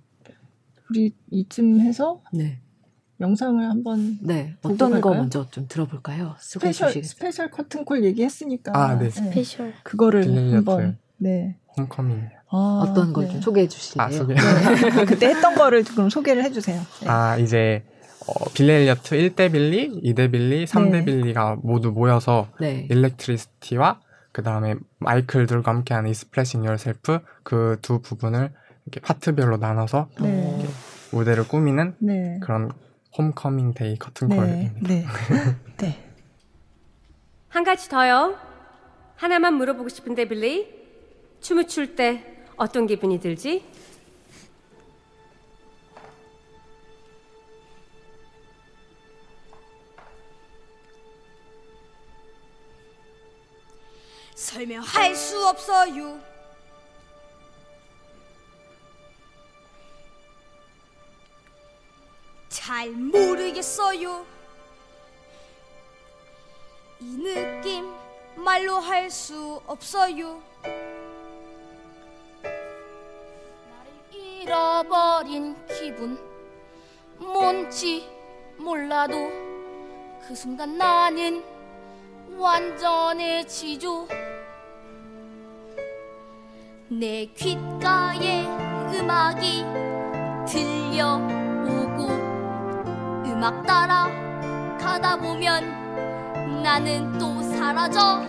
우리 0.91 1.13
이쯤 1.31 1.81
해서 1.81 2.23
네. 2.33 2.61
영상을 3.21 3.63
한번 3.69 4.17
네 4.23 4.55
어떤? 4.63 5.01
거 5.03 5.13
먼저 5.13 5.51
좀 5.51 5.67
들어볼까요? 5.69 6.37
special 6.39 6.91
special 7.05 7.51
커튼콜 7.51 8.05
얘기했으니까 8.05 8.73
아, 8.75 8.97
네. 8.97 9.11
special 9.11 9.75
그거를 9.83 10.55
한번 10.55 10.97
네 11.19 11.57
homecoming 11.77 12.29
아, 12.51 12.85
어떤 12.85 13.13
걸좀 13.13 13.35
네. 13.37 13.41
소개해 13.41 13.69
주실래요? 13.69 14.07
아, 14.07 14.11
소개. 14.11 14.35
네. 14.35 15.05
그때 15.07 15.27
했던 15.27 15.55
거를 15.55 15.85
좀 15.85 16.09
소개를 16.09 16.43
해 16.45 16.51
주세요. 16.51 16.81
네. 17.03 17.09
아 17.09 17.37
이제 17.37 17.85
어, 18.27 18.45
빌리 18.55 18.73
엘리어트 18.73 19.17
1대 19.17 19.53
빌리, 19.53 19.91
2대 20.03 20.31
빌리, 20.33 20.65
3대 20.65 21.05
빌리가 21.05 21.57
모두 21.63 21.91
모여서 21.93 22.49
네. 22.61 22.87
Electricity와 22.91 24.01
그 24.33 24.43
다음에 24.43 24.75
마이클 24.99 25.47
들과 25.47 25.73
함께하는 25.73 26.11
이 26.11 26.15
Expressing 26.15 26.65
Yourself 26.65 27.21
그 27.43 27.77
두 27.83 28.01
부분을 28.01 28.51
이렇게 28.87 29.01
파트별로 29.01 29.57
나눠서 29.59 30.09
네. 30.21 30.67
무대를 31.13 31.47
꾸미는 31.49 31.95
네. 32.01 32.39
그런 32.43 32.71
homecoming 33.17 33.75
day 33.75 33.99
커튼콜입니다. 33.99 34.75
네. 34.89 35.05
네. 35.79 36.05
한 37.49 37.65
가지 37.65 37.89
더요. 37.89 38.37
하나만 39.17 39.55
물어보고 39.55 39.89
싶은데 39.89 40.29
빌리 40.29 40.69
춤을 41.41 41.67
출 41.67 41.97
때 41.97 42.23
어떤 42.59 42.87
기분이 42.89 43.21
들지? 43.21 43.65
설명할 54.35 55.15
수 55.15 55.47
없어요. 55.49 56.21
잘 62.49 62.91
모르겠어요. 62.91 64.27
이 67.01 67.17
느낌 67.23 67.93
말로 68.37 68.79
할 68.79 69.11
수 69.11 69.63
없어요. 69.67 70.43
잃어버린 74.49 75.55
기분. 75.67 76.19
뭔지 77.19 78.09
몰라도 78.57 79.15
그 80.27 80.35
순간 80.35 80.79
나는 80.79 81.45
완전해지죠. 82.39 84.09
내 86.89 87.27
귓가에 87.27 88.47
음악이 88.95 89.67
들려오고 90.49 92.09
음악 93.27 93.67
따라 93.67 94.09
가다 94.81 95.19
보면 95.19 96.63
나는 96.63 97.19
또 97.19 97.43
사라져 97.43 98.27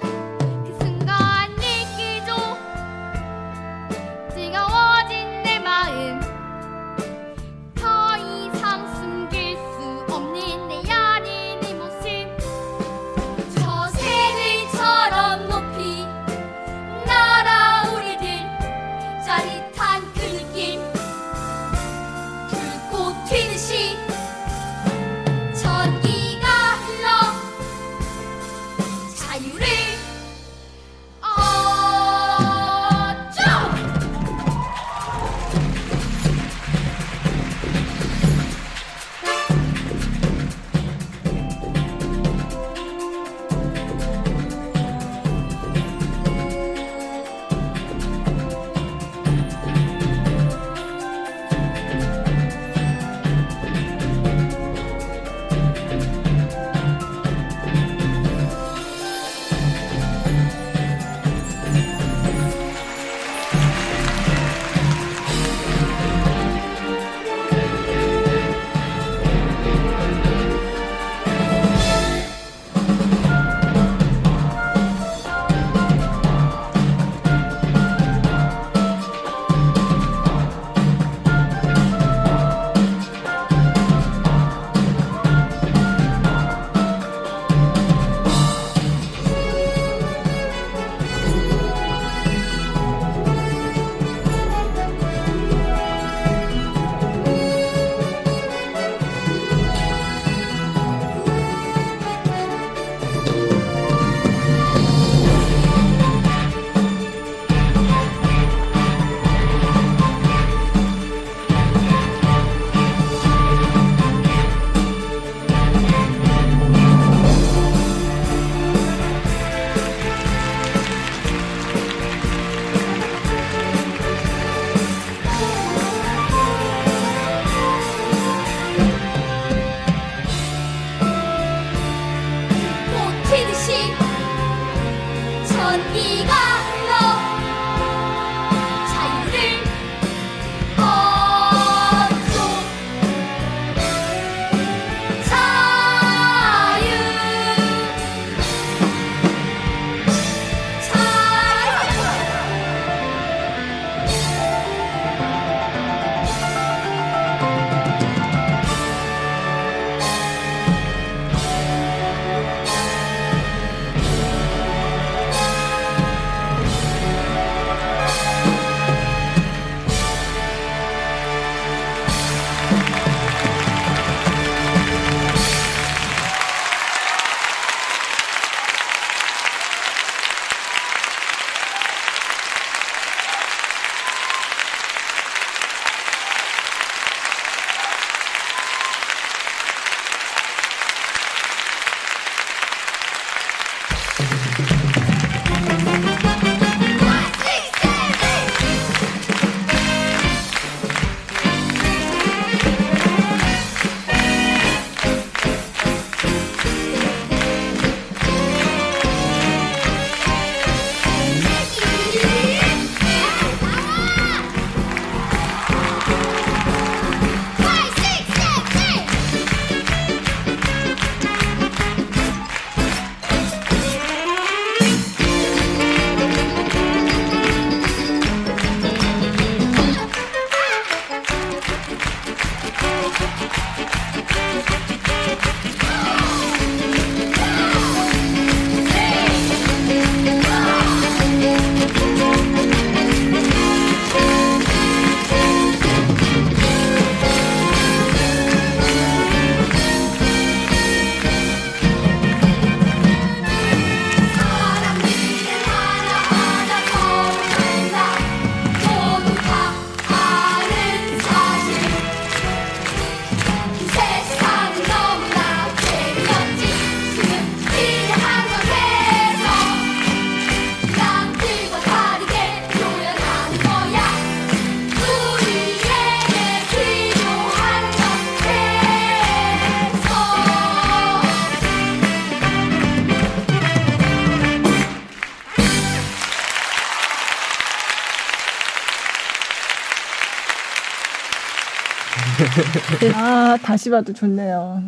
아 293.40 293.58
다시 293.58 293.90
봐도 293.90 294.12
좋네요. 294.14 294.82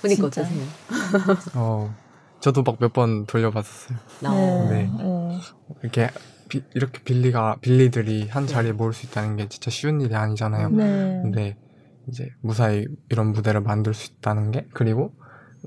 보니까 0.00 0.26
어떠세요? 0.28 0.62
어, 1.56 1.92
저도 2.40 2.62
막 2.62 2.78
몇 2.80 2.92
번 2.92 3.26
돌려봤었어요. 3.26 3.98
네. 4.22 4.68
네. 4.70 4.90
네. 4.96 5.38
이렇게 5.82 6.08
비, 6.48 6.62
이렇게 6.74 7.02
빌리가 7.02 7.56
빌리들이 7.60 8.28
한 8.28 8.46
자리에 8.46 8.72
모일 8.72 8.92
수 8.92 9.06
있다는 9.06 9.36
게 9.36 9.48
진짜 9.48 9.70
쉬운 9.72 10.00
일이 10.00 10.14
아니잖아요. 10.14 10.70
네. 10.70 11.20
근데 11.22 11.56
이제 12.08 12.28
무사히 12.42 12.86
이런 13.10 13.32
무대를 13.32 13.60
만들 13.62 13.92
수 13.94 14.12
있다는 14.12 14.52
게 14.52 14.68
그리고 14.72 15.12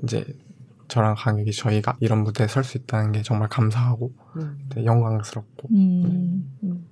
이제 0.02 0.24
저랑 0.88 1.14
강혁이 1.18 1.52
저희가 1.52 1.96
이런 2.00 2.22
무대에 2.22 2.46
설 2.46 2.64
수 2.64 2.78
있다는 2.78 3.12
게 3.12 3.22
정말 3.22 3.48
감사하고 3.50 4.12
음. 4.36 4.68
영광스럽고. 4.82 5.68
음. 5.72 6.02
네. 6.62 6.68
음. 6.68 6.86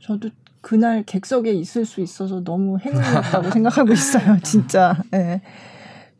저도 0.00 0.30
그날 0.60 1.02
객석에 1.04 1.52
있을 1.52 1.84
수 1.84 2.00
있어서 2.00 2.42
너무 2.42 2.78
행운이었다고 2.78 3.50
생각하고 3.50 3.92
있어요. 3.92 4.38
진짜. 4.42 4.96
네. 5.10 5.42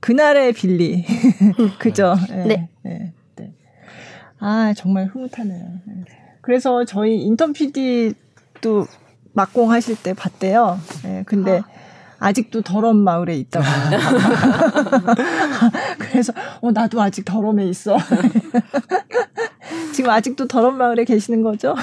그날의 0.01 0.53
빌리. 0.53 1.05
그죠? 1.79 2.14
네. 2.29 2.44
네. 2.44 2.68
네. 2.83 3.12
네. 3.37 3.55
아, 4.38 4.72
정말 4.77 5.07
흐뭇하네요. 5.07 5.64
네. 5.85 6.05
그래서 6.42 6.85
저희 6.85 7.22
인턴 7.22 7.53
PD도 7.53 8.87
막공 9.33 9.72
하실 9.72 9.96
때 10.01 10.14
봤대요. 10.14 10.79
네, 11.03 11.25
근데 11.27 11.61
아. 12.18 12.33
직도 12.33 12.62
더러운 12.62 13.03
마을에 13.03 13.37
있다고. 13.37 13.66
그래서, 15.99 16.33
어, 16.62 16.70
나도 16.70 17.03
아직 17.03 17.25
더럼에 17.25 17.64
있어. 17.66 17.99
지금 19.92 20.11
아직도 20.11 20.49
더러운 20.49 20.79
마을에 20.79 21.05
계시는 21.05 21.42
거죠? 21.42 21.75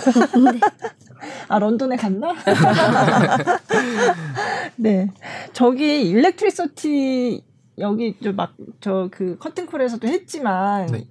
네. 1.24 1.30
아, 1.48 1.60
런던에 1.60 1.96
갔나? 1.96 2.34
네. 4.76 5.10
저기 5.54 6.10
일렉트리서티 6.10 7.44
여기 7.80 8.16
막저 8.36 9.10
그 9.12 9.38
커튼콜에서도 9.40 10.08
했지만 10.08 10.88
네. 10.88 11.08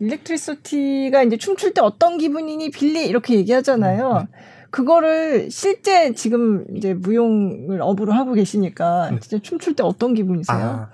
일렉트리서티가 0.00 1.22
이제 1.22 1.36
춤출 1.36 1.72
때 1.72 1.80
어떤 1.80 2.18
기분이니 2.18 2.70
빌리 2.70 3.06
이렇게 3.06 3.34
얘기하잖아요. 3.34 4.18
네. 4.18 4.26
그거를 4.74 5.52
실제 5.52 6.14
지금 6.14 6.64
이제 6.76 6.94
무용을 6.94 7.80
업으로 7.80 8.12
하고 8.12 8.32
계시니까 8.32 9.10
네. 9.10 9.20
진짜 9.20 9.38
춤출 9.40 9.76
때 9.76 9.84
어떤 9.84 10.14
기분이세요? 10.14 10.58
아, 10.58 10.90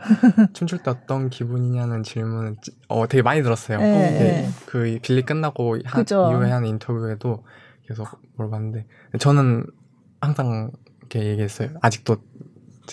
춤출 0.53 0.81
때 0.81 0.91
어떤 0.91 1.31
기분이냐는 1.31 2.03
질문은 2.03 2.59
어 2.89 3.09
되게 3.09 3.23
많이 3.23 3.43
들었어요. 3.43 3.79
네, 3.79 3.87
네. 3.87 4.49
그 4.67 4.99
빌리 5.01 5.23
끝나고 5.23 5.79
한, 5.87 6.05
이후에 6.11 6.51
한 6.51 6.67
인터뷰에도 6.67 7.43
계속 7.91 8.07
물어봤는데 8.37 8.87
저는 9.19 9.67
항상 10.21 10.71
이렇게 11.01 11.25
얘기했어요. 11.25 11.71
아직도 11.83 12.19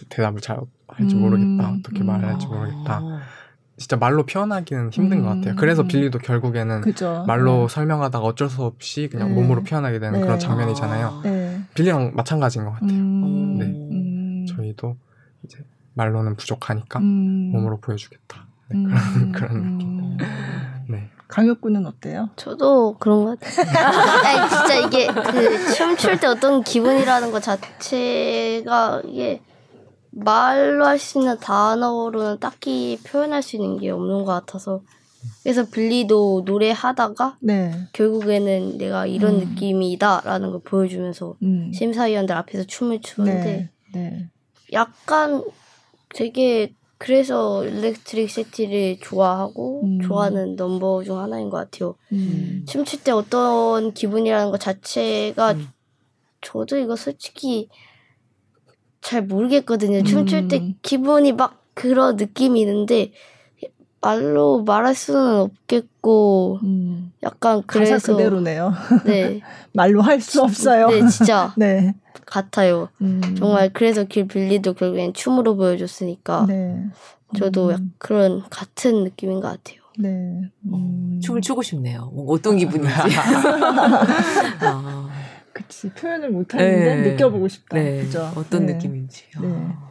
대답을 0.10 0.42
잘 0.42 0.60
할지 0.88 1.14
모르겠다. 1.14 1.70
음, 1.70 1.80
어떻게 1.80 2.04
말을 2.04 2.28
할지 2.28 2.48
모르겠다. 2.48 3.00
아. 3.04 3.22
진짜 3.78 3.96
말로 3.96 4.26
표현하기는 4.26 4.90
힘든 4.90 5.20
음, 5.20 5.24
것 5.24 5.30
같아요. 5.30 5.56
그래서 5.56 5.84
음. 5.84 5.88
빌리도 5.88 6.18
결국에는 6.18 6.82
그죠. 6.82 7.24
말로 7.28 7.68
네. 7.68 7.76
설명하다가 7.76 8.26
어쩔 8.26 8.50
수 8.50 8.64
없이 8.64 9.08
그냥 9.08 9.30
네. 9.30 9.36
몸으로 9.36 9.62
표현하게 9.62 10.00
되는 10.00 10.20
네. 10.20 10.26
그런 10.26 10.40
장면이잖아요. 10.40 11.22
네. 11.24 11.62
빌리랑 11.76 12.14
마찬가지인 12.16 12.66
것 12.66 12.72
같아요. 12.72 12.90
음, 12.90 13.58
네. 13.60 13.66
음. 13.66 14.46
저희도 14.48 14.98
이제 15.44 15.60
말로는 15.94 16.38
부족하니까 16.38 16.98
음. 17.00 17.52
몸으로 17.52 17.80
보여주겠다. 17.80 18.48
네, 18.70 18.84
그런 18.84 19.32
그런 19.32 19.78
느낌. 19.78 20.18
네. 20.90 21.12
강혁군은 21.28 21.86
어때요? 21.86 22.30
저도 22.36 22.96
그런 23.00 23.26
것 23.26 23.40
같아요. 23.40 23.68
아니, 24.26 24.50
진짜 24.50 24.76
이게 24.76 25.08
그 25.08 25.74
춤출 25.74 26.20
때 26.20 26.28
어떤 26.28 26.63
기분이라는 26.63 27.32
것 27.32 27.42
자체가 27.44 29.02
이게 29.06 29.42
말로 30.12 30.86
할 30.86 30.98
수 31.00 31.20
있는 31.20 31.38
단어로는 31.40 32.40
딱히 32.40 32.98
표현할 33.06 33.44
수 33.44 33.56
있는 33.56 33.78
게 33.78 33.90
없는 33.92 34.26
것 34.26 34.26
같아서 34.26 34.82
그래서 35.44 35.66
빌리도 35.66 36.44
노래하다가 36.46 37.38
네. 37.42 37.72
결국에는 37.94 38.78
내가 38.78 39.06
이런 39.06 39.36
음. 39.36 39.40
느낌이다라는 39.40 40.52
걸 40.52 40.62
보여주면서 40.62 41.36
음. 41.44 41.72
심사위원들 41.74 42.36
앞에서 42.36 42.63
춤을 42.66 43.02
추는데 43.02 43.70
네. 43.94 44.00
네. 44.00 44.30
약간 44.74 45.44
되게 46.16 46.74
그래서 46.98 47.64
일렉트릭 47.66 48.30
시티를 48.30 48.98
좋아하고 49.02 49.82
음. 49.84 50.02
좋아하는 50.02 50.56
넘버 50.56 51.04
중 51.04 51.20
하나인 51.20 51.50
것 51.50 51.58
같아요. 51.58 51.96
음. 52.12 52.64
춤출 52.68 53.04
때 53.04 53.12
어떤 53.12 53.94
기분이라는 53.94 54.50
것 54.52 54.60
자체가 54.60 55.54
음. 55.54 55.68
저도 56.42 56.78
이거 56.78 56.96
솔직히 56.96 57.70
잘 59.02 59.22
모르겠거든요. 59.24 60.04
춤출 60.04 60.48
때 60.48 60.58
음. 60.58 60.74
기분이 60.82 61.34
막 61.34 61.62
그런 61.74 62.16
느낌이 62.16 62.62
있는데 62.62 63.12
말로 64.02 64.64
말할 64.64 64.96
수는 64.96 65.40
없겠고 65.40 66.60
음. 66.64 67.12
약간 67.24 67.62
그래서 67.68 68.00
그대로네요. 68.14 68.74
네 69.06 69.42
말로 69.74 70.02
할 70.02 70.20
수 70.22 70.42
없어요. 70.42 70.88
네 70.90 71.08
진짜 71.08 71.54
네 71.58 71.94
같아요. 72.30 72.90
음. 73.02 73.36
정말 73.38 73.72
그래서 73.74 74.04
길 74.04 74.28
빌리도 74.28 74.74
결국엔 74.74 75.13
춤으로 75.13 75.56
보여줬으니까 75.56 76.46
네. 76.48 76.84
저도 77.38 77.70
음. 77.70 77.94
그런 77.98 78.44
같은 78.50 79.04
느낌인 79.04 79.40
것 79.42 79.48
같아요. 79.48 79.82
네. 80.00 80.10
음. 80.72 81.20
춤을 81.24 81.42
추고 81.42 81.62
싶네요. 81.63 82.12
뭐 82.13 82.26
어떤 82.34 82.58
기분인지. 82.58 82.92
아. 84.62 85.10
그치 85.54 85.90
표현을 85.90 86.30
못하는데 86.30 86.96
네. 86.96 87.12
느껴보고 87.12 87.48
싶다. 87.48 87.78
네. 87.78 88.02
그죠? 88.04 88.32
어떤 88.36 88.68
네. 88.68 88.74
느낌인지. 88.74 89.24
네. 89.42 89.48
아. 89.52 89.88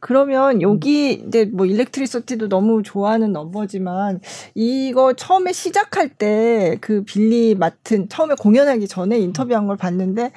그러면 0.00 0.60
여기 0.62 1.12
이제 1.12 1.44
뭐 1.44 1.64
일렉트리서티도 1.64 2.48
너무 2.48 2.82
좋아하는 2.82 3.32
넘버지만 3.32 4.18
이거 4.56 5.12
처음에 5.12 5.52
시작할 5.52 6.08
때 6.08 6.76
그 6.80 7.04
빌리 7.04 7.54
맡은 7.54 8.08
처음에 8.08 8.34
공연하기 8.34 8.88
전에 8.88 9.16
인터뷰한 9.18 9.68
걸 9.68 9.76
봤는데 9.76 10.32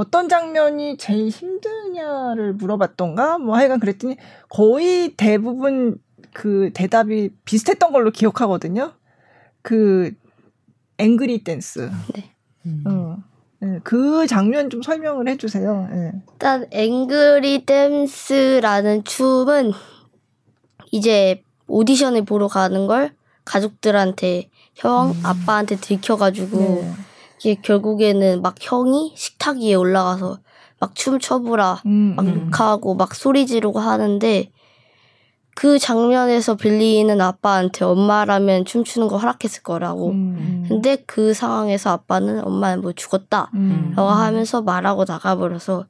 어떤 0.00 0.30
장면이 0.30 0.96
제일 0.96 1.28
힘드냐를 1.28 2.54
물어봤던가 2.54 3.36
뭐 3.36 3.54
하여간 3.54 3.80
그랬더니 3.80 4.16
거의 4.48 5.12
대부분 5.14 5.98
그 6.32 6.70
대답이 6.72 7.28
비슷했던 7.44 7.92
걸로 7.92 8.10
기억하거든요. 8.10 8.94
그 9.60 10.12
앵그리 10.96 11.44
댄스. 11.44 11.90
네. 12.14 12.30
음. 12.64 12.84
어. 12.86 13.16
네, 13.58 13.78
그 13.84 14.26
장면 14.26 14.70
좀 14.70 14.80
설명을 14.80 15.28
해주세요. 15.28 15.88
네. 15.92 16.12
일단 16.32 16.66
앵그리 16.70 17.66
댄스라는 17.66 19.04
춤은 19.04 19.72
이제 20.92 21.42
오디션을 21.66 22.24
보러 22.24 22.48
가는 22.48 22.86
걸 22.86 23.12
가족들한테 23.44 24.48
형, 24.76 25.10
음. 25.10 25.20
아빠한테 25.22 25.76
들켜가지고 25.76 26.58
네. 26.58 26.90
이게 27.40 27.60
결국에는 27.60 28.42
막 28.42 28.54
형이 28.60 29.14
식탁 29.16 29.58
위에 29.58 29.74
올라가서 29.74 30.38
막 30.78 30.94
춤춰보라, 30.94 31.82
음, 31.86 32.14
막 32.16 32.26
음. 32.26 32.46
욕하고 32.46 32.94
막 32.94 33.14
소리 33.14 33.46
지르고 33.46 33.80
하는데 33.80 34.50
그 35.54 35.78
장면에서 35.78 36.54
빌리는 36.56 37.20
아빠한테 37.20 37.84
엄마라면 37.84 38.64
춤추는 38.64 39.08
거 39.08 39.18
허락했을 39.18 39.62
거라고. 39.62 40.10
음. 40.10 40.64
근데 40.68 40.96
그 41.06 41.34
상황에서 41.34 41.90
아빠는 41.90 42.44
엄마는 42.44 42.82
뭐 42.82 42.92
죽었다. 42.92 43.50
음. 43.54 43.92
라고 43.96 44.08
하면서 44.08 44.62
말하고 44.62 45.04
나가버려서 45.06 45.86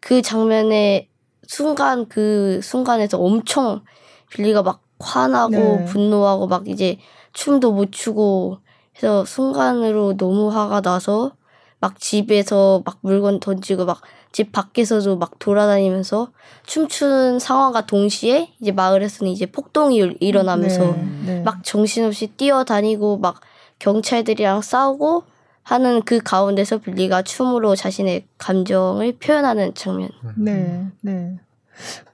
그 0.00 0.22
장면에 0.22 1.08
순간 1.46 2.08
그 2.08 2.60
순간에서 2.62 3.18
엄청 3.18 3.82
빌리가 4.30 4.62
막 4.62 4.82
화나고 4.98 5.50
네. 5.50 5.84
분노하고 5.84 6.46
막 6.46 6.68
이제 6.68 6.98
춤도 7.32 7.72
못 7.72 7.92
추고 7.92 8.58
해서 8.96 9.24
순간으로 9.24 10.16
너무 10.16 10.50
화가 10.50 10.80
나서 10.80 11.32
막 11.78 12.00
집에서 12.00 12.82
막 12.84 12.98
물건 13.02 13.40
던지고 13.40 13.84
막 13.84 14.02
집 14.36 14.52
밖에서도 14.52 15.16
막 15.16 15.38
돌아다니면서 15.38 16.28
춤추는 16.66 17.38
상황과 17.38 17.86
동시에 17.86 18.50
이제 18.60 18.70
마을에서는 18.70 19.32
이제 19.32 19.46
폭동이 19.46 19.96
일어나면서 20.20 20.92
네, 20.92 21.06
네. 21.24 21.42
막 21.42 21.64
정신없이 21.64 22.26
뛰어다니고 22.36 23.16
막 23.16 23.40
경찰들이랑 23.78 24.60
싸우고 24.60 25.22
하는 25.62 26.02
그 26.02 26.18
가운데서 26.18 26.78
빌리가 26.80 27.22
춤으로 27.22 27.76
자신의 27.76 28.26
감정을 28.36 29.16
표현하는 29.16 29.72
장면. 29.72 30.10
네, 30.36 30.84
네. 31.00 31.40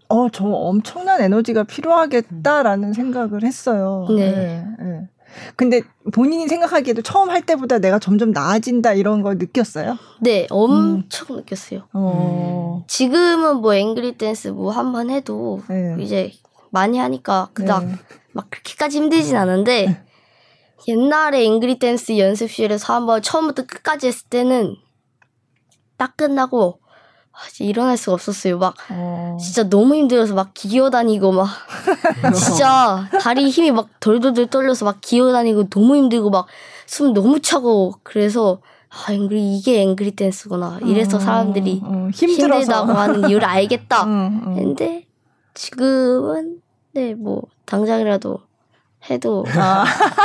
어, 0.08 0.28
저 0.28 0.44
엄청난 0.44 1.20
에너지가 1.20 1.64
필요하겠다라는 1.64 2.92
생각을 2.92 3.42
했어요. 3.42 4.06
네. 4.10 4.30
네, 4.30 4.66
네. 4.78 5.08
근데 5.56 5.82
본인이 6.12 6.48
생각하기에도 6.48 7.02
처음 7.02 7.30
할 7.30 7.42
때보다 7.42 7.78
내가 7.78 7.98
점점 7.98 8.30
나아진다 8.32 8.92
이런 8.94 9.22
걸 9.22 9.38
느꼈어요? 9.38 9.96
네, 10.20 10.46
엄청 10.50 11.26
음. 11.30 11.36
느꼈어요. 11.36 11.88
어. 11.92 12.84
지금은 12.88 13.56
뭐 13.56 13.74
앵그리 13.74 14.18
댄스 14.18 14.48
뭐 14.48 14.70
한 14.72 14.92
번 14.92 15.10
해도 15.10 15.60
네. 15.68 15.96
이제 16.00 16.32
많이 16.70 16.98
하니까 16.98 17.48
그닥 17.52 17.84
네. 17.84 17.94
막 18.32 18.50
그렇게까지 18.50 18.98
힘들진 18.98 19.36
않은데 19.36 19.86
네. 19.86 20.02
옛날에 20.88 21.44
앵그리 21.44 21.78
댄스 21.78 22.18
연습실에서 22.18 22.94
한번 22.94 23.22
처음부터 23.22 23.66
끝까지 23.66 24.08
했을 24.08 24.26
때는 24.28 24.74
딱 25.96 26.16
끝나고 26.16 26.80
일어날 27.60 27.96
수가 27.96 28.14
없었어요. 28.14 28.58
막 28.58 28.74
어. 28.90 29.36
진짜 29.40 29.68
너무 29.68 29.94
힘들어서 29.94 30.34
막 30.34 30.52
기어다니고 30.54 31.32
막 31.32 31.48
진짜 32.36 33.08
다리 33.20 33.48
힘이 33.48 33.70
막 33.72 33.88
덜덜덜 34.00 34.46
떨려서 34.48 34.84
막 34.84 34.98
기어다니고 35.00 35.68
너무 35.70 35.96
힘들고 35.96 36.30
막 36.30 36.46
숨 36.86 37.14
너무 37.14 37.40
차고 37.40 37.94
그래서 38.02 38.60
아 38.90 39.12
앵그리 39.14 39.56
이게 39.56 39.80
앵그리 39.80 40.10
댄스구나. 40.10 40.78
이래서 40.84 41.16
어. 41.16 41.20
사람들이 41.20 41.80
어, 41.82 42.08
힘들다고 42.12 42.92
하는 42.92 43.30
이유를 43.30 43.44
알겠다. 43.48 44.04
근데 44.04 45.06
지금은 45.54 46.60
네 46.92 47.14
뭐 47.14 47.42
당장이라도 47.64 48.40
해도 49.10 49.44
아. 49.56 49.84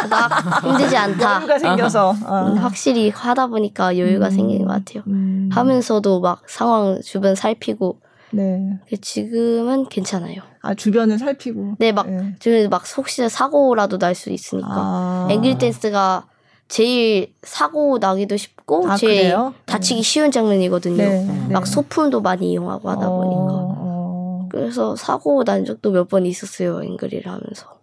나 0.09 0.27
힘들지 0.61 0.95
않다. 0.95 1.37
여유가 1.39 1.57
생겨서 1.59 2.13
아. 2.25 2.55
확실히 2.59 3.09
하다 3.09 3.47
보니까 3.47 3.97
여유가 3.97 4.27
음. 4.27 4.31
생기는 4.31 4.65
것 4.67 4.73
같아요. 4.73 5.03
음. 5.07 5.49
하면서도 5.51 6.19
막 6.19 6.43
상황 6.47 6.99
주변 7.01 7.35
살피고. 7.35 7.99
네. 8.31 8.77
지금은 9.01 9.87
괜찮아요. 9.89 10.41
아 10.61 10.73
주변을 10.75 11.17
살피고. 11.17 11.75
네, 11.79 11.91
막 11.91 12.09
네. 12.09 12.35
주변에 12.39 12.67
막 12.67 12.83
혹시 12.97 13.27
사고라도 13.29 13.97
날 13.97 14.13
수 14.15 14.29
있으니까. 14.31 14.67
아. 14.69 15.27
앵글 15.31 15.57
댄스가 15.57 16.25
제일 16.67 17.33
사고 17.43 17.97
나기도 17.97 18.35
쉽고 18.35 18.89
아, 18.89 18.97
제일 18.97 19.21
그래요? 19.21 19.53
다치기 19.65 20.01
네. 20.01 20.03
쉬운 20.03 20.31
장면이거든요. 20.31 20.97
네, 20.97 21.23
네. 21.25 21.53
막 21.53 21.65
소품도 21.65 22.21
많이 22.21 22.51
이용하고 22.51 22.89
하다 22.89 23.07
어, 23.09 23.17
보니까. 23.17 23.53
어. 23.53 24.47
그래서 24.51 24.95
사고 24.97 25.43
난 25.45 25.63
적도 25.65 25.91
몇 25.91 26.09
번 26.09 26.25
있었어요. 26.25 26.81
앵글이를 26.83 27.31
하면서. 27.31 27.76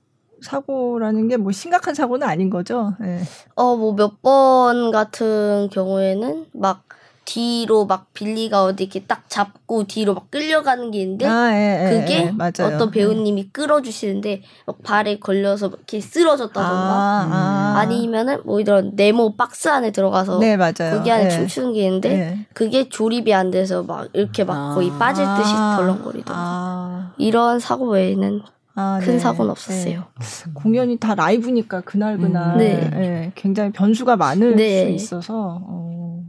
사고라는 0.44 1.28
게 1.28 1.36
뭐 1.36 1.50
심각한 1.52 1.94
사고는 1.94 2.26
아닌 2.28 2.50
거죠. 2.50 2.94
네. 3.00 3.20
어, 3.56 3.76
뭐 3.76 3.92
몇 3.94 4.22
번 4.22 4.90
같은 4.92 5.68
경우에는 5.72 6.46
막 6.52 6.82
뒤로 7.26 7.86
막 7.86 8.12
빌리가 8.12 8.64
어디 8.64 8.84
이렇게 8.84 9.00
딱 9.06 9.30
잡고 9.30 9.84
뒤로 9.84 10.12
막 10.12 10.30
끌려가는 10.30 10.90
게 10.90 11.00
있는데 11.00 11.26
아, 11.26 11.52
예, 11.54 11.86
예, 11.86 12.00
그게 12.00 12.14
예, 12.26 12.62
어떤 12.62 12.90
배우님이 12.90 13.40
예. 13.40 13.48
끌어주시는데 13.50 14.42
막 14.66 14.82
발에 14.82 15.18
걸려서 15.18 15.68
이렇게 15.68 16.00
쓰러졌다던가 16.02 16.68
아, 16.68 17.74
아. 17.78 17.84
니면은뭐 17.86 18.60
이런 18.60 18.92
네모 18.94 19.36
박스 19.36 19.68
안에 19.68 19.90
들어가서 19.90 20.38
네, 20.38 20.58
맞아요. 20.58 20.98
거기 20.98 21.10
안에 21.10 21.24
예. 21.24 21.28
춤추는 21.30 21.72
게 21.72 21.84
있는데 21.86 22.10
예. 22.10 22.46
그게 22.52 22.90
조립이 22.90 23.32
안 23.32 23.50
돼서 23.50 23.82
막 23.82 24.06
이렇게 24.12 24.44
막 24.44 24.74
거의 24.74 24.90
빠질 24.98 25.24
듯이 25.24 25.54
아. 25.56 25.76
덜렁거리던가 25.78 26.32
아. 26.36 27.12
이런 27.16 27.58
사고 27.58 27.86
외에는 27.88 28.42
아, 28.76 28.98
큰 29.02 29.14
네. 29.14 29.18
사고는 29.18 29.50
없었어요. 29.50 29.98
네. 30.00 30.52
공연이 30.54 30.96
다 30.98 31.14
라이브니까 31.14 31.82
그날 31.82 32.18
그날 32.18 32.54
음. 32.54 32.58
네. 32.58 32.90
네. 32.90 33.32
굉장히 33.34 33.70
변수가 33.72 34.16
많을 34.16 34.56
네. 34.56 34.84
수 34.84 34.90
있어서 34.90 35.60
어, 35.62 36.24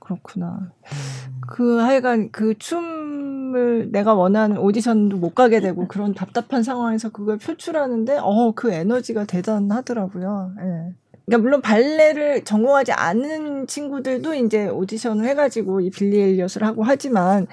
그렇구나. 0.00 0.58
음. 0.60 1.40
그 1.50 1.78
하여간 1.78 2.30
그 2.32 2.58
춤을 2.58 3.90
내가 3.92 4.14
원하는 4.14 4.58
오디션도 4.58 5.16
못 5.18 5.34
가게 5.34 5.60
되고 5.60 5.86
그런 5.88 6.14
답답한 6.14 6.62
상황에서 6.62 7.10
그걸 7.10 7.38
표출하는데 7.38 8.18
어 8.20 8.52
그 8.54 8.72
에너지가 8.72 9.24
대단하더라고요. 9.24 10.52
예. 10.60 10.94
그러니까 11.28 11.38
물론 11.42 11.60
발레를 11.60 12.42
전공하지 12.44 12.92
않은 12.92 13.66
친구들도 13.66 14.32
이제 14.34 14.66
오디션을 14.68 15.26
해가지고 15.26 15.82
이 15.82 15.90
빌리 15.90 16.20
엘리엇을 16.22 16.64
하고 16.64 16.84
하지만 16.84 17.42
음. 17.42 17.46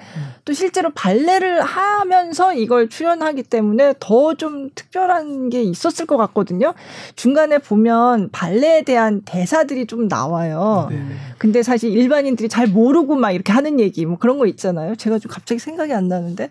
또 0.46 0.54
실제로 0.54 0.88
발레를 0.94 1.60
하면서 1.60 2.54
이걸 2.54 2.88
출연하기 2.88 3.42
때문에 3.44 3.94
더 4.00 4.34
좀 4.34 4.70
특별한 4.74 5.50
게 5.50 5.62
있었을 5.62 6.06
것 6.06 6.16
같거든요. 6.16 6.72
중간에 7.16 7.58
보면 7.58 8.30
발레에 8.32 8.82
대한 8.82 9.20
대사들이 9.24 9.86
좀 9.86 10.08
나와요. 10.08 10.88
네. 10.90 10.98
근데 11.38 11.62
사실 11.62 11.90
일반인들이 11.92 12.48
잘 12.48 12.66
모르고 12.66 13.16
막 13.16 13.30
이렇게 13.32 13.52
하는 13.52 13.78
얘기 13.78 14.06
뭐 14.06 14.16
그런 14.18 14.38
거 14.38 14.46
있잖아요. 14.46 14.96
제가 14.96 15.18
좀 15.18 15.30
갑자기 15.30 15.58
생각이 15.58 15.92
안 15.92 16.08
나는데 16.08 16.50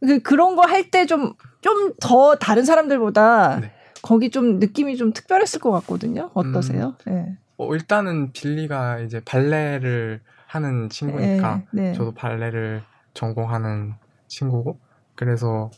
그 0.00 0.20
그런 0.20 0.54
거 0.56 0.62
할 0.62 0.90
때 0.90 1.04
좀 1.06 1.34
좀 1.60 1.92
더 2.00 2.34
다른 2.36 2.64
사람들보다 2.64 3.58
네. 3.60 3.70
거기 4.02 4.30
좀 4.30 4.58
느낌이 4.58 4.96
좀 4.96 5.12
특별했을 5.12 5.60
것 5.60 5.70
같거든요. 5.70 6.30
어떠세요? 6.34 6.96
음. 7.06 7.12
네. 7.12 7.38
어, 7.56 7.74
일단은 7.74 8.32
빌리가 8.32 9.00
이제 9.00 9.20
발레를 9.24 10.20
하는 10.46 10.88
친구니까 10.88 11.62
네, 11.70 11.82
네. 11.82 11.92
저도 11.94 12.12
발레를 12.12 12.82
전공하는 13.14 13.94
친구고 14.28 14.78
그래서 15.14 15.70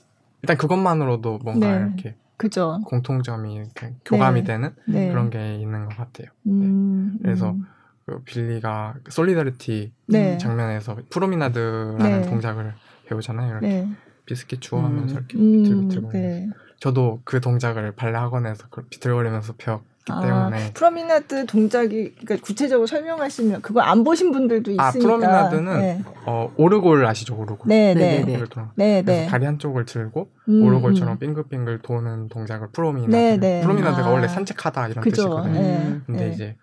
일단 0.42 0.56
그것만으로도 0.56 1.40
뭔가 1.42 1.70
네. 1.70 1.84
이렇게 1.84 2.16
그죠. 2.36 2.80
공통점이 2.86 3.54
이렇게 3.54 3.94
교감이 4.04 4.40
네. 4.40 4.46
되는 4.46 4.74
네. 4.86 5.08
그런 5.08 5.30
게 5.30 5.56
있는 5.56 5.86
것 5.86 5.96
같아요. 5.96 6.28
음, 6.46 7.12
네. 7.14 7.18
그래서 7.22 7.50
음. 7.50 7.64
그 8.06 8.20
빌리가 8.24 8.96
Solidarity 9.08 9.92
네. 10.06 10.38
장면에서 10.38 10.96
promenade라는 11.10 12.22
네. 12.22 12.28
동작을 12.28 12.74
배우잖아요. 13.06 13.50
이렇게 13.52 13.66
네. 13.66 13.88
비스킷 14.26 14.60
주워하면서 14.60 15.14
음. 15.14 15.18
이렇게 15.18 15.38
비틀비틀거리면서. 15.38 16.18
음, 16.18 16.52
저도 16.84 17.20
그 17.24 17.40
동작을 17.40 17.92
발레 17.92 18.14
학원에서 18.18 18.66
비틀거리면서 18.90 19.54
배웠기 19.56 19.84
아, 20.10 20.20
때문에 20.20 20.74
promenade 20.74 21.46
동작이 21.46 22.12
그러니까 22.12 22.36
구체적으로 22.44 22.86
설명하시면 22.86 23.62
그거 23.62 23.80
안 23.80 24.04
보신 24.04 24.32
분들도 24.32 24.72
아, 24.76 24.88
있으니까. 24.88 24.88
아 24.88 24.90
promenade는 24.90 25.80
네. 25.80 26.02
어, 26.26 26.52
오르골 26.58 27.06
아시죠 27.06 27.36
오르골. 27.36 27.68
네네. 27.68 28.24
네. 28.26 28.38
네. 28.74 29.02
네. 29.02 29.26
다리 29.26 29.46
한쪽을 29.46 29.86
들고 29.86 30.28
음, 30.50 30.62
오르골처럼 30.62 31.14
음. 31.14 31.18
빙글빙글 31.18 31.78
도는 31.78 32.28
동작을 32.28 32.68
promenade. 32.70 33.10
네네. 33.16 33.62
promenade가 33.62 34.06
아. 34.06 34.10
원래 34.10 34.28
산책하다 34.28 34.88
이런 34.88 35.02
그죠. 35.02 35.22
뜻이거든요. 35.22 35.54
네. 35.54 36.00
근데 36.04 36.26
네. 36.26 36.32
이제 36.34 36.56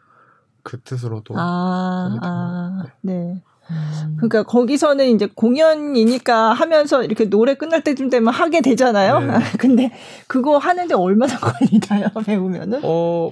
그 0.61 0.79
뜻으로도. 0.81 1.33
아, 1.35 2.19
아 2.21 2.83
네. 3.01 3.41
네. 3.69 3.75
음. 4.05 4.15
그러니까 4.17 4.43
거기서는 4.43 5.07
이제 5.09 5.27
공연이니까 5.33 6.53
하면서 6.53 7.03
이렇게 7.03 7.25
노래 7.25 7.55
끝날 7.55 7.83
때쯤 7.83 8.09
되면 8.09 8.33
하게 8.33 8.61
되잖아요. 8.61 9.19
네. 9.19 9.33
근데 9.59 9.91
그거 10.27 10.57
하는데 10.57 10.93
얼마나 10.93 11.33
걸리나요? 11.39 12.09
배우면은? 12.25 12.81
어 12.83 13.31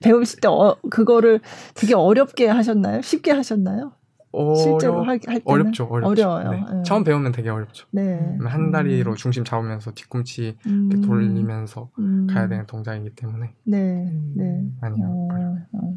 배우실 0.00 0.40
때 0.40 0.48
어, 0.48 0.76
그거를 0.90 1.40
되게 1.74 1.94
어렵게 1.94 2.48
하셨나요? 2.48 3.02
쉽게 3.02 3.32
하셨나요? 3.32 3.92
어려... 4.32 4.54
실제로 4.54 5.02
할, 5.02 5.18
할 5.26 5.40
때는 5.40 5.42
어렵죠, 5.44 5.84
어렵죠. 5.84 6.08
어려워요. 6.08 6.50
네. 6.50 6.64
네. 6.72 6.82
처음 6.84 7.04
배우면 7.04 7.32
되게 7.32 7.48
어렵죠. 7.48 7.86
네. 7.90 8.36
한 8.44 8.70
다리로 8.70 9.12
음. 9.12 9.16
중심 9.16 9.44
잡으면서 9.44 9.92
뒤꿈치 9.92 10.56
음. 10.66 11.02
돌리면서 11.02 11.90
음. 11.98 12.26
가야 12.30 12.48
되는 12.48 12.66
동작이기 12.66 13.14
때문에 13.16 13.54
네, 13.64 14.12
네. 14.36 14.64
많이 14.80 15.02
어, 15.02 15.28
어. 15.72 15.94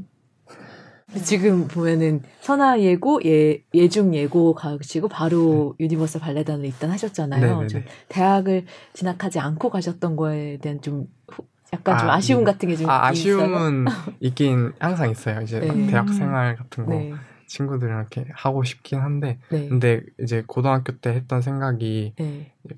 지금 1.24 1.68
보면은 1.68 2.22
선화 2.42 2.80
예고, 2.82 3.22
예, 3.26 3.64
예중 3.74 4.14
예고 4.16 4.54
가시고 4.56 5.08
바로 5.08 5.76
네. 5.78 5.86
유니버설 5.86 6.22
발레단을 6.22 6.66
입단하셨잖아요. 6.66 7.62
네, 7.62 7.68
네, 7.68 7.80
네. 7.80 7.86
대학을 8.10 8.66
진학하지 8.94 9.40
않고 9.40 9.70
가셨던 9.70 10.16
거에 10.16 10.58
대한 10.58 10.82
좀 10.82 11.08
약간 11.72 11.96
아, 11.96 11.98
좀 11.98 12.10
아쉬움 12.10 12.44
네. 12.44 12.52
같은 12.52 12.70
게좀 12.70 12.90
아, 12.90 13.08
아쉬움은 13.08 13.86
있긴 14.20 14.74
항상 14.80 15.10
있어요. 15.10 15.42
이제 15.42 15.60
네. 15.60 15.88
대학 15.88 16.10
생활 16.14 16.56
같은 16.56 16.86
거 16.86 17.16
친구들이랑 17.48 18.00
이렇게 18.12 18.26
하고 18.34 18.64
싶긴 18.64 19.00
한데 19.00 19.40
근데 19.50 20.02
이제 20.20 20.44
고등학교 20.46 20.98
때 20.98 21.12
했던 21.12 21.42
생각이 21.42 22.14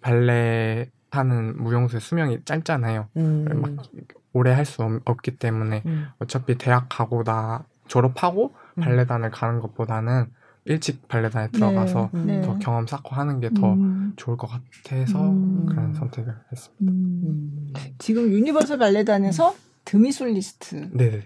발레 0.02 0.90
하는 1.12 1.62
무용수의 1.62 2.02
수명이 2.02 2.44
짧잖아요. 2.46 3.08
음. 3.18 3.46
막 3.62 3.86
오래 4.34 4.52
할 4.52 4.66
수 4.66 4.82
없기 5.06 5.38
때문에 5.38 5.84
음. 5.86 6.08
어차피 6.20 6.58
대학 6.58 6.88
가고 6.90 7.24
나 7.24 7.64
졸업하고 7.88 8.54
음. 8.78 8.82
발레단을 8.82 9.32
가는 9.32 9.60
것보다는 9.60 10.28
일찍 10.66 11.08
발레단에 11.08 11.50
들어가서 11.52 12.10
네, 12.14 12.38
네. 12.38 12.42
더 12.42 12.58
경험 12.58 12.88
쌓고 12.88 13.16
하는 13.16 13.40
게더 13.40 13.74
음. 13.74 14.14
좋을 14.16 14.36
것 14.36 14.48
같아서 14.48 15.30
음. 15.30 15.68
그런 15.70 15.94
선택을 15.94 16.34
했습니다. 16.52 16.92
음. 16.92 17.74
지금 18.00 18.32
유니버설 18.32 18.80
발레단에서 18.80 19.54
demi 19.86 20.12
솔리스트. 20.12 20.89
네. 20.94 21.22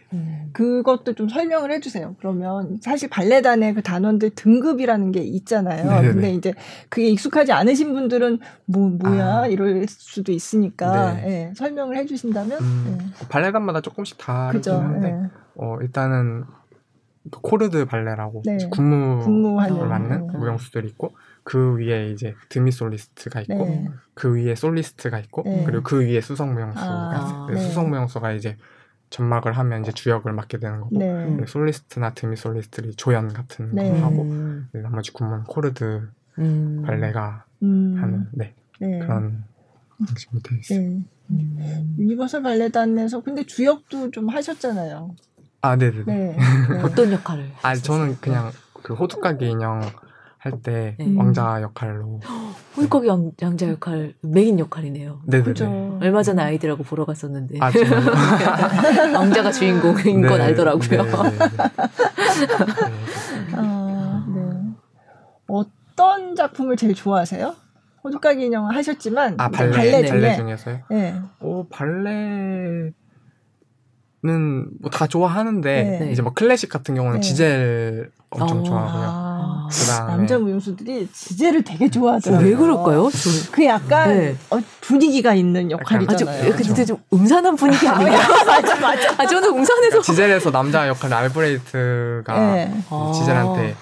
그것도 0.52 1.16
좀 1.16 1.30
설명을 1.30 1.72
해주세요. 1.72 2.16
그러면 2.20 2.78
사실 2.82 3.10
발레단의 3.10 3.74
그 3.74 3.82
단원들 3.82 4.32
등급이라는 4.32 5.14
게 5.14 5.22
있잖아요. 5.22 5.90
네네. 5.90 6.08
근데 6.14 6.34
이제 6.34 6.54
그게 6.90 7.08
익숙하지 7.08 7.54
않으신 7.54 7.94
분들은 7.94 8.40
뭐 8.66 8.90
뭐야 8.90 9.38
아. 9.44 9.48
이럴 9.48 9.88
수도 9.88 10.34
있으니까 10.34 11.14
네. 11.14 11.22
네. 11.22 11.54
설명을 11.56 11.96
해주신다면. 11.98 12.60
음, 12.60 12.98
네. 13.00 13.28
발레단마다 13.30 13.80
조금씩 13.80 14.18
다르긴 14.18 14.74
한데 14.74 15.12
네. 15.12 15.30
어, 15.62 15.78
일단은 15.82 16.46
그 17.30 17.42
corps 17.42 17.73
de 17.73 17.86
ballet라고 17.86 18.44
네. 18.46 18.58
군무를 18.72 19.88
맡는 19.88 20.28
네. 20.28 20.38
무용수들이 20.38 20.88
있고 20.90 21.14
그 21.44 21.76
위에 21.78 22.12
이제 22.12 22.34
demi 22.48 22.72
솔리스트가 22.72 23.42
있고 23.42 23.66
네. 23.66 23.90
그 24.14 24.36
위에 24.36 24.56
솔리스트가 24.56 25.20
있고 25.20 25.44
네. 25.44 25.64
그리고 25.66 25.84
그 25.84 26.02
위에 26.02 26.22
수석 26.22 26.54
무용수가 26.54 26.86
아, 26.86 27.18
있어요. 27.18 27.48
네. 27.48 27.60
수석 27.60 27.90
무용수가 27.90 28.32
이제 28.34 28.58
전막을 29.10 29.54
하면 29.54 29.82
이제 29.82 29.92
주역을 29.92 30.32
맡게 30.32 30.60
되는 30.60 30.80
거고 30.80 30.98
네. 30.98 31.46
솔리스트나 31.46 32.14
demi 32.14 32.36
솔리스트들이 32.36 32.96
조연 32.96 33.34
같은 33.34 33.76
거 33.76 34.06
하고 34.06 34.26
나머지 34.72 35.12
군무는 35.12 35.44
corps 35.44 35.89
de 35.89 36.08
음. 36.38 36.84
ballet가 36.86 37.46
음. 37.64 37.98
하는 38.00 38.28
네. 38.32 38.54
그런 38.80 39.44
방식으로 39.98 40.42
되어 40.42 40.58
있어요. 40.60 40.80
음. 41.32 41.96
유니버설 42.00 42.44
발레단에서 42.44 43.22
근데 43.22 43.44
주역도 43.44 44.12
좀 44.12 44.30
하셨잖아요. 44.30 45.16
아, 45.62 45.76
네네네. 45.76 46.04
네. 46.06 46.14
네. 46.14 46.38
어떤 46.84 47.12
역할을? 47.12 47.52
아, 47.62 47.76
저는 47.76 48.18
그냥 48.22 48.52
그 48.82 48.94
호두까기 48.94 49.50
인형 49.50 49.82
할때 50.38 50.96
네. 50.98 51.14
왕자 51.18 51.62
역할로. 51.62 52.22
호두까기 52.78 53.08
왕자 53.42 53.68
역할 53.68 54.14
메인 54.22 54.58
역할이네요. 54.58 55.22
네네. 55.26 55.44
그죠. 55.44 55.98
얼마 56.02 56.24
전에 56.24 56.42
아이들하고 56.42 56.84
보러 56.84 57.06
갔었는데. 57.06 57.60
아, 57.60 57.70
왕자가 59.14 59.52
주인공인 59.52 60.22
건 60.22 60.38
네. 60.38 60.46
알더라고요. 60.46 61.04
네. 61.04 61.12
아, 63.54 64.26
네. 64.34 64.42
어떤 65.48 66.36
작품을 66.36 66.78
제일 66.78 66.94
좋아하세요? 66.94 67.54
호두까기 68.02 68.46
인형 68.46 68.70
하셨지만 68.70 69.36
아 69.38 69.50
발레, 69.50 69.72
발레, 69.72 69.92
중에, 70.04 70.10
발레 70.10 70.36
중에서요? 70.38 70.80
네. 70.90 71.20
오 71.42 71.68
발레 71.68 72.92
는 74.22 74.68
뭐 74.82 74.90
다 74.92 75.08
좋아하는데 75.08 76.00
네. 76.02 76.12
이제 76.12 76.22
뭐 76.22 76.34
클래식 76.34 76.70
같은 76.70 76.94
경우는 76.94 77.22
네. 77.22 77.28
지젤 77.28 78.12
엄청 78.30 78.60
어. 78.60 78.64
좋아하고요. 78.64 79.04
아. 79.06 79.68
그다음에 79.72 80.12
남자 80.18 80.38
무용수들이 80.38 81.08
지젤을 81.14 81.64
되게 81.64 81.90
좋아하더라고요. 81.90 82.50
왜 82.50 82.56
그럴까요? 82.56 83.10
그 83.52 83.66
약간 83.66 84.10
네. 84.10 84.36
어, 84.50 84.60
분위기가 84.82 85.34
있는 85.34 85.72
역할이잖아요. 85.72 86.54
아주, 86.54 86.64
근데 86.68 86.84
좀 86.86 86.98
음산한 87.14 87.56
분위기 87.56 87.88
아니에요? 87.88 88.12
맞아, 88.46 88.76
맞아. 88.80 89.16
아, 89.18 89.26
저는 89.26 89.50
음산에서 89.58 90.02
지젤에서 90.02 90.52
남자 90.52 90.88
역할 90.90 91.14
알브레이트가 91.14 92.40
네. 92.40 92.74
지젤한테 93.16 93.76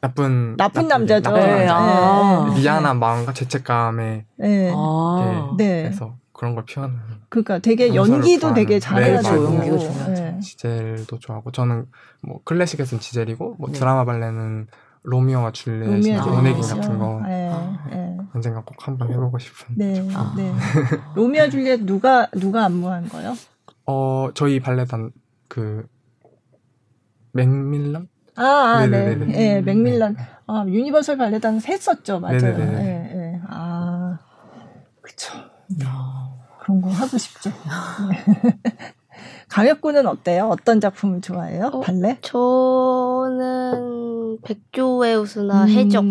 나쁜 0.00 0.56
나쁜 0.56 0.86
남자죠. 0.86 1.30
나쁜 1.30 1.40
남자. 1.40 1.56
네. 1.56 1.68
아. 1.68 2.54
미안한 2.54 2.98
마음과 3.00 3.32
죄책감에 3.32 4.24
네. 4.36 4.72
아. 4.76 5.54
네. 5.58 5.82
그래서 5.84 6.14
그런 6.44 6.54
걸 6.54 6.66
표현하는. 6.66 7.00
그러니까 7.30 7.58
되게 7.58 7.94
연기도 7.94 8.52
되게 8.52 8.78
잘해가지고 8.78 9.48
네, 9.48 9.56
연기가 9.56 9.78
중요하죠. 9.78 10.12
네. 10.12 10.38
지젤도 10.40 11.18
좋아하고 11.18 11.50
저는 11.52 11.86
뭐 12.20 12.40
클래식에서는 12.44 13.00
지젤이고 13.00 13.56
뭐 13.58 13.70
네. 13.70 13.78
드라마 13.78 14.04
발레는 14.04 14.66
로미오와 15.04 15.52
줄리엣이나 15.52 16.26
오네긴 16.26 16.60
같은 16.62 16.98
거 16.98 17.22
네, 17.26 17.50
네. 17.90 18.18
언젠가 18.34 18.62
꼭 18.62 18.86
한번 18.86 19.10
해보고 19.10 19.38
싶은. 19.38 19.74
네, 19.78 20.06
아. 20.12 20.34
네. 20.36 20.52
로미오 21.14 21.48
줄리엣 21.48 21.84
누가 21.84 22.26
누가 22.32 22.66
안무한 22.66 23.08
거요? 23.08 23.34
어 23.86 24.28
저희 24.34 24.60
발레단 24.60 25.12
그 25.48 25.86
맥밀런? 27.32 28.08
아, 28.36 28.42
아 28.44 28.86
네, 28.86 29.14
네, 29.14 29.62
맥밀런. 29.62 30.16
아 30.46 30.64
유니버설 30.66 31.16
발레단 31.16 31.62
했었죠, 31.66 32.20
맞아요. 32.20 32.38
네, 32.38 32.52
네. 32.52 33.40
아, 33.48 34.18
그쵸. 35.00 35.32
그런 36.64 36.80
거 36.80 36.88
하고 36.88 37.18
싶죠. 37.18 37.50
강혁군은 39.48 40.06
어때요? 40.06 40.48
어떤 40.48 40.80
작품을 40.80 41.20
좋아해요? 41.20 41.66
어, 41.72 41.80
발레? 41.80 42.18
저는 42.22 43.68
백조의 44.42 45.16
우수나 45.16 45.64
음, 45.64 45.68
해적 45.68 46.02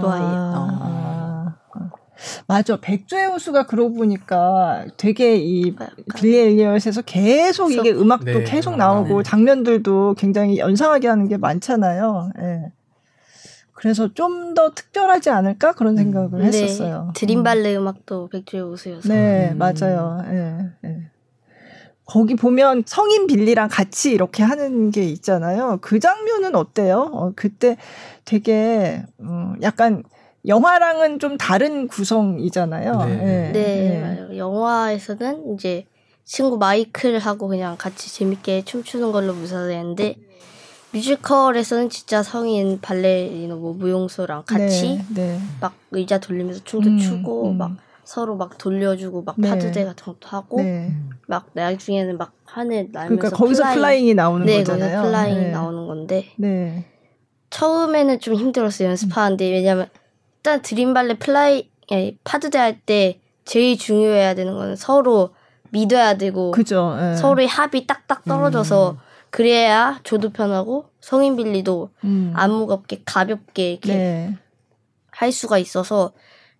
좋아해요. 0.00 0.26
아, 0.54 1.56
아, 1.74 1.90
맞아. 2.46 2.78
백조의 2.80 3.26
우수가 3.34 3.66
그러고 3.66 3.94
보니까 3.94 4.86
되게 4.96 5.36
이 5.36 5.74
빌리 6.16 6.38
엘리엇에서 6.38 7.02
계속 7.02 7.72
이게 7.72 7.90
음악도 7.90 8.24
네, 8.24 8.44
계속 8.44 8.76
나오고 8.76 9.22
네. 9.22 9.22
장면들도 9.28 10.14
굉장히 10.16 10.58
연상하게 10.58 11.08
하는 11.08 11.26
게 11.28 11.36
많잖아요. 11.36 12.30
네. 12.38 12.72
그래서 13.78 14.12
좀 14.12 14.48
더 14.58 14.70
특별하지 14.74 15.30
않을까 15.30 15.72
그런 15.72 15.92
음. 15.92 15.98
생각을 15.98 16.40
네. 16.40 16.46
했었어요. 16.46 17.12
드림 17.14 17.44
발레 17.44 17.76
음. 17.76 17.86
악도 17.86 18.26
백주의 18.28 18.60
우수여서. 18.60 19.08
네, 19.08 19.52
음. 19.52 19.58
맞아요. 19.58 20.20
네, 20.28 20.66
네. 20.80 21.10
거기 22.04 22.34
보면 22.34 22.82
성인 22.86 23.28
빌리랑 23.28 23.68
같이 23.70 24.10
이렇게 24.10 24.42
하는 24.42 24.90
게 24.90 25.04
있잖아요. 25.04 25.78
그 25.80 26.00
장면은 26.00 26.56
어때요? 26.56 27.08
어, 27.12 27.32
그때 27.36 27.76
되게 28.24 29.04
음, 29.20 29.54
약간 29.62 30.02
영화랑은 30.44 31.20
좀 31.20 31.38
다른 31.38 31.86
구성이잖아요. 31.86 33.04
네, 33.04 33.16
네, 33.16 33.52
네. 33.52 34.00
맞아요. 34.00 34.36
영화에서는 34.36 35.54
이제 35.54 35.86
친구 36.24 36.58
마이클하고 36.58 37.46
그냥 37.46 37.76
같이 37.78 38.12
재밌게 38.12 38.64
춤추는 38.64 39.12
걸로 39.12 39.34
묘사되는데 39.34 40.16
뮤지컬에서는 40.92 41.90
진짜 41.90 42.22
성인 42.22 42.80
발레리노 42.80 43.56
뭐 43.56 43.72
무용수랑 43.74 44.44
같이 44.46 44.98
네, 45.14 45.38
네. 45.38 45.40
막 45.60 45.74
의자 45.90 46.18
돌리면서 46.18 46.62
춤도 46.64 46.90
음, 46.90 46.98
추고 46.98 47.50
음. 47.50 47.58
막 47.58 47.76
서로 48.04 48.36
막 48.36 48.56
돌려주고 48.56 49.22
막 49.22 49.34
네. 49.38 49.50
pas 49.50 49.61
de 49.61 49.69
deux 49.69 49.84
같은 49.84 50.04
것도 50.04 50.28
하고 50.28 50.62
네. 50.62 50.92
막 51.26 51.46
나중에는 51.52 52.16
막 52.16 52.32
하늘 52.46 52.88
날면서 52.90 53.16
그러니까 53.16 53.36
거기서 53.36 53.62
flying, 53.64 53.76
flying이 53.78 54.14
나오는 54.14 54.46
네, 54.46 54.58
거잖아요. 54.58 55.02
거기서 55.02 55.02
플라잉이 55.02 55.40
네. 55.40 55.50
나오는 55.50 55.86
건데 55.86 56.32
네. 56.36 56.84
처음에는 57.50 58.20
좀 58.20 58.34
힘들었어요 58.34 58.88
연습하는데 58.88 59.50
왜냐면 59.50 59.88
일단 60.36 60.62
dream 60.62 60.90
발레 60.90 61.18
fly 61.18 61.68
pas 62.24 62.35
de 62.35 62.43
deux 62.43 62.58
할 62.58 62.80
때 62.86 63.20
제일 63.44 63.78
중요해야 63.78 64.34
되는 64.34 64.54
거는 64.54 64.76
서로 64.76 65.30
믿어야 65.70 66.18
되고 66.18 66.50
그죠, 66.50 66.96
예. 67.00 67.16
서로의 67.16 67.48
합이 67.48 67.86
딱딱 67.86 68.24
떨어져서 68.24 68.90
음. 68.92 68.96
그래야 69.38 70.00
저도 70.02 70.30
편하고 70.30 70.86
성인 71.00 71.36
빌리도 71.36 71.90
음. 72.02 72.32
안 72.34 72.50
무겁게 72.50 73.02
가볍게 73.04 73.70
이렇게 73.70 73.94
네. 73.94 74.36
할 75.12 75.30
수가 75.30 75.58
있어서 75.58 76.10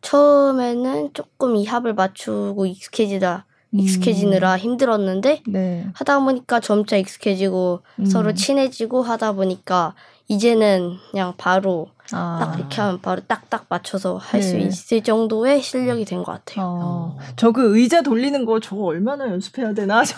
처음에는 0.01 1.11
조금 1.13 1.57
이 1.57 1.67
합을 1.67 1.95
맞추고 1.95 2.67
익숙해지다 2.67 3.47
익숙해지느라 3.73 4.53
음. 4.55 4.59
힘들었는데 4.59 5.43
네. 5.49 5.89
하다 5.93 6.21
보니까 6.21 6.61
점차 6.61 6.97
익숙해지고 6.97 7.81
음. 7.99 8.05
서로 8.07 8.33
친해지고 8.33 9.03
하다 9.03 9.33
보니까 9.33 9.97
이제는 10.29 10.97
그냥 11.11 11.33
바로 11.39 11.89
아. 12.13 12.39
딱 12.41 12.59
이렇게 12.59 12.81
하면 12.81 13.01
바로 13.01 13.21
딱딱 13.27 13.67
맞춰서 13.69 14.17
할수 14.17 14.55
네. 14.57 14.63
있을 14.65 15.03
정도의 15.03 15.61
실력이 15.63 16.05
된 16.05 16.23
것 16.23 16.33
같아요. 16.33 16.67
어. 16.67 17.19
저그 17.37 17.77
의자 17.79 18.03
돌리는 18.03 18.45
거 18.45 18.61
저거 18.61 18.85
얼마나 18.85 19.27
연습해야 19.29 19.73
되나? 19.75 20.03
저, 20.05 20.15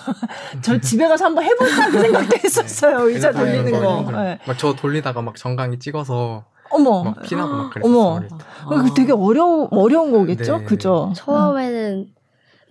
저 0.62 0.80
집에 0.80 1.06
가서 1.08 1.26
한번 1.26 1.44
해볼까 1.44 1.90
그 1.90 1.98
생각도 2.02 2.36
했었어요. 2.44 3.08
의자 3.08 3.32
돌리는 3.32 3.70
거. 3.72 4.10
네. 4.12 4.38
막저 4.46 4.74
돌리다가 4.74 5.22
막 5.22 5.36
정강이 5.36 5.78
찍어서 5.78 6.44
어머. 6.70 7.02
막 7.04 7.22
피나고 7.22 7.52
막 7.54 7.70
그랬어요. 7.72 7.92
어머. 7.96 8.20
아. 8.66 8.84
되게 8.96 9.12
어려운 9.12 9.66
어려운 9.70 10.12
거겠죠? 10.12 10.58
네. 10.58 10.64
그죠? 10.64 11.12
처음에는 11.16 12.06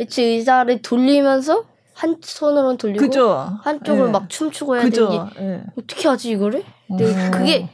애초에 0.02 0.26
의자를 0.26 0.82
돌리면서 0.82 1.66
한 2.00 2.16
손으로는 2.22 2.78
돌리고 2.78 3.06
그죠? 3.06 3.60
한쪽을 3.62 4.06
네. 4.06 4.12
막 4.12 4.30
춤추고 4.30 4.76
해야 4.78 4.84
그죠? 4.84 5.10
되는 5.10 5.30
게 5.34 5.42
네. 5.42 5.64
어떻게 5.78 6.08
하지 6.08 6.32
이거를? 6.32 6.64
근데 6.88 7.12
어. 7.12 7.32
그게 7.32 7.70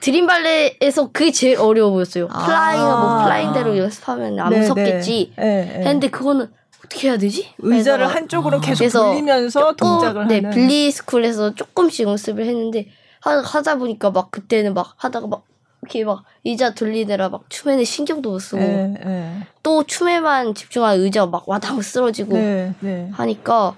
dream 0.00 0.26
발레에서 0.26 1.08
그게 1.12 1.30
제일 1.32 1.58
어려워 1.58 1.92
보였어요. 1.92 2.28
아. 2.30 2.44
flying은 2.44 2.86
뭐 2.86 3.22
flying대로 3.22 3.78
연습하면 3.78 4.38
안 4.38 4.50
네, 4.50 4.60
무섭겠지. 4.60 5.32
네. 5.38 5.44
네, 5.44 5.78
했는데 5.78 6.10
그거는 6.10 6.52
어떻게 6.84 7.08
해야 7.08 7.16
되지? 7.16 7.48
의자를 7.56 8.06
한쪽으로 8.06 8.60
계속 8.60 8.86
돌리면서 8.90 9.76
동작을 9.76 10.28
네, 10.28 10.34
하는. 10.36 10.50
빌리 10.50 10.90
school에서 10.90 11.54
조금씩 11.54 12.06
연습을 12.06 12.44
했는데 12.44 12.88
하다 13.22 13.78
보니까 13.78 14.10
막 14.10 14.30
그때는 14.30 14.74
막 14.74 14.92
하다가 14.96 15.26
막 15.28 15.44
이렇게 15.82 16.04
막 16.04 16.24
의자 16.44 16.74
돌리느라 16.74 17.28
막 17.28 17.44
춤에는 17.48 17.84
신경도 17.84 18.30
못 18.30 18.38
쓰고 18.38 18.60
네, 18.60 18.94
네. 19.04 19.46
또 19.62 19.82
춤에만 19.82 20.54
집중한 20.54 21.00
의자 21.00 21.26
막 21.26 21.48
와당 21.48 21.82
쓰러지고 21.82 22.34
네, 22.34 22.72
네, 22.80 23.08
하니까 23.12 23.76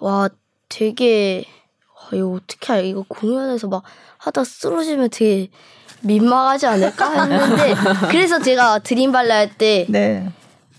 와 0.00 0.28
되게 0.68 1.44
와, 1.94 2.10
이거 2.12 2.32
어떻게 2.32 2.74
해 2.74 2.88
이거 2.88 3.04
공연에서 3.08 3.68
막 3.68 3.82
하다 4.18 4.44
쓰러지면 4.44 5.08
되게 5.10 5.48
민망하지 6.02 6.66
않을까 6.66 7.22
했는데 7.22 7.74
그래서 8.10 8.38
제가 8.38 8.80
dream 8.80 9.10
발레 9.10 9.32
할때 9.32 9.86
네. 9.88 10.30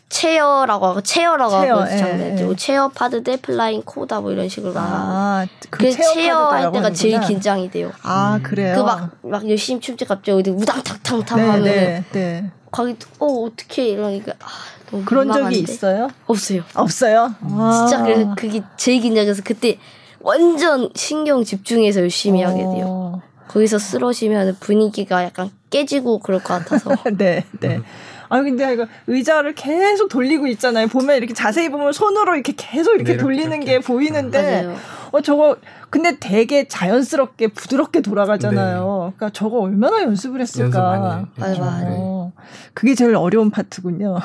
chair라고 0.09 0.85
하고 0.85 1.01
chair라고 1.01 1.51
chair, 1.61 1.75
하고 1.81 1.91
예, 1.91 2.37
예. 2.39 2.55
chair 2.55 2.87
pas 2.89 3.23
de 3.23 3.27
deux 3.27 3.35
flying 3.37 3.81
코다 3.83 4.21
뭐 4.21 4.31
이런 4.31 4.47
식으로 4.47 4.73
아, 4.77 5.45
그 5.69 5.91
체어, 5.91 6.13
체어 6.13 6.49
할 6.49 6.71
때가 6.71 6.91
제일 6.91 7.19
긴장이 7.19 7.69
돼요. 7.71 7.91
아 8.03 8.39
그래요? 8.41 8.75
그 8.75 8.83
막 8.83 9.09
막 9.21 9.49
열심히 9.49 9.81
춤지 9.81 10.05
갑자기 10.05 10.31
어디 10.31 10.49
우당탕탕탕 10.51 11.37
네, 11.37 11.43
하면 11.45 11.63
네, 11.63 12.03
네. 12.13 12.49
거기 12.71 12.95
어 13.19 13.25
어떻게 13.25 13.89
이러니까 13.89 14.31
아, 14.39 14.47
너무 14.91 15.03
그런 15.03 15.27
민망한데. 15.27 15.57
적이 15.57 15.71
있어요? 15.73 16.07
없어요. 16.25 16.63
없어요? 16.73 17.33
진짜 17.41 18.03
그 18.03 18.35
그게 18.35 18.61
제일 18.77 19.01
긴장해서 19.01 19.41
그때 19.43 19.77
완전 20.21 20.89
신경 20.95 21.43
집중해서 21.43 21.99
열심히 22.01 22.43
어. 22.45 22.47
하게 22.49 22.59
돼요. 22.59 23.21
거기서 23.49 23.77
쓰러지면 23.79 24.57
분위기가 24.59 25.23
약간 25.23 25.49
깨지고 25.69 26.19
그럴 26.19 26.41
것 26.41 26.53
같아서. 26.59 26.91
네, 27.17 27.43
네. 27.59 27.81
아 28.29 28.41
근데 28.41 28.73
이거 28.73 28.85
의자를 29.07 29.55
계속 29.55 30.09
돌리고 30.09 30.47
있잖아요. 30.47 30.87
보면 30.87 31.17
이렇게 31.17 31.33
자세히 31.33 31.69
보면 31.69 31.93
손으로 31.93 32.35
이렇게 32.35 32.53
계속 32.55 32.95
이렇게 32.95 33.13
네, 33.13 33.17
돌리는 33.17 33.57
이렇게. 33.57 33.73
게 33.73 33.79
보이는데 33.79 34.63
맞아요. 34.63 34.77
어 35.11 35.21
저거 35.21 35.57
근데 35.89 36.17
되게 36.19 36.67
자연스럽게 36.67 37.49
부드럽게 37.49 38.01
돌아가잖아요. 38.01 38.79
네. 39.09 39.15
그러니까 39.15 39.29
저거 39.31 39.59
얼마나 39.59 40.01
연습을 40.01 40.41
했을까. 40.41 41.25
맞아요. 41.37 41.57
어, 41.59 42.33
그게 42.73 42.93
제일 42.95 43.15
어려운 43.15 43.49
파트군요. 43.49 44.19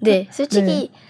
네, 0.00 0.28
솔직히 0.32 0.90
네. 0.92 1.00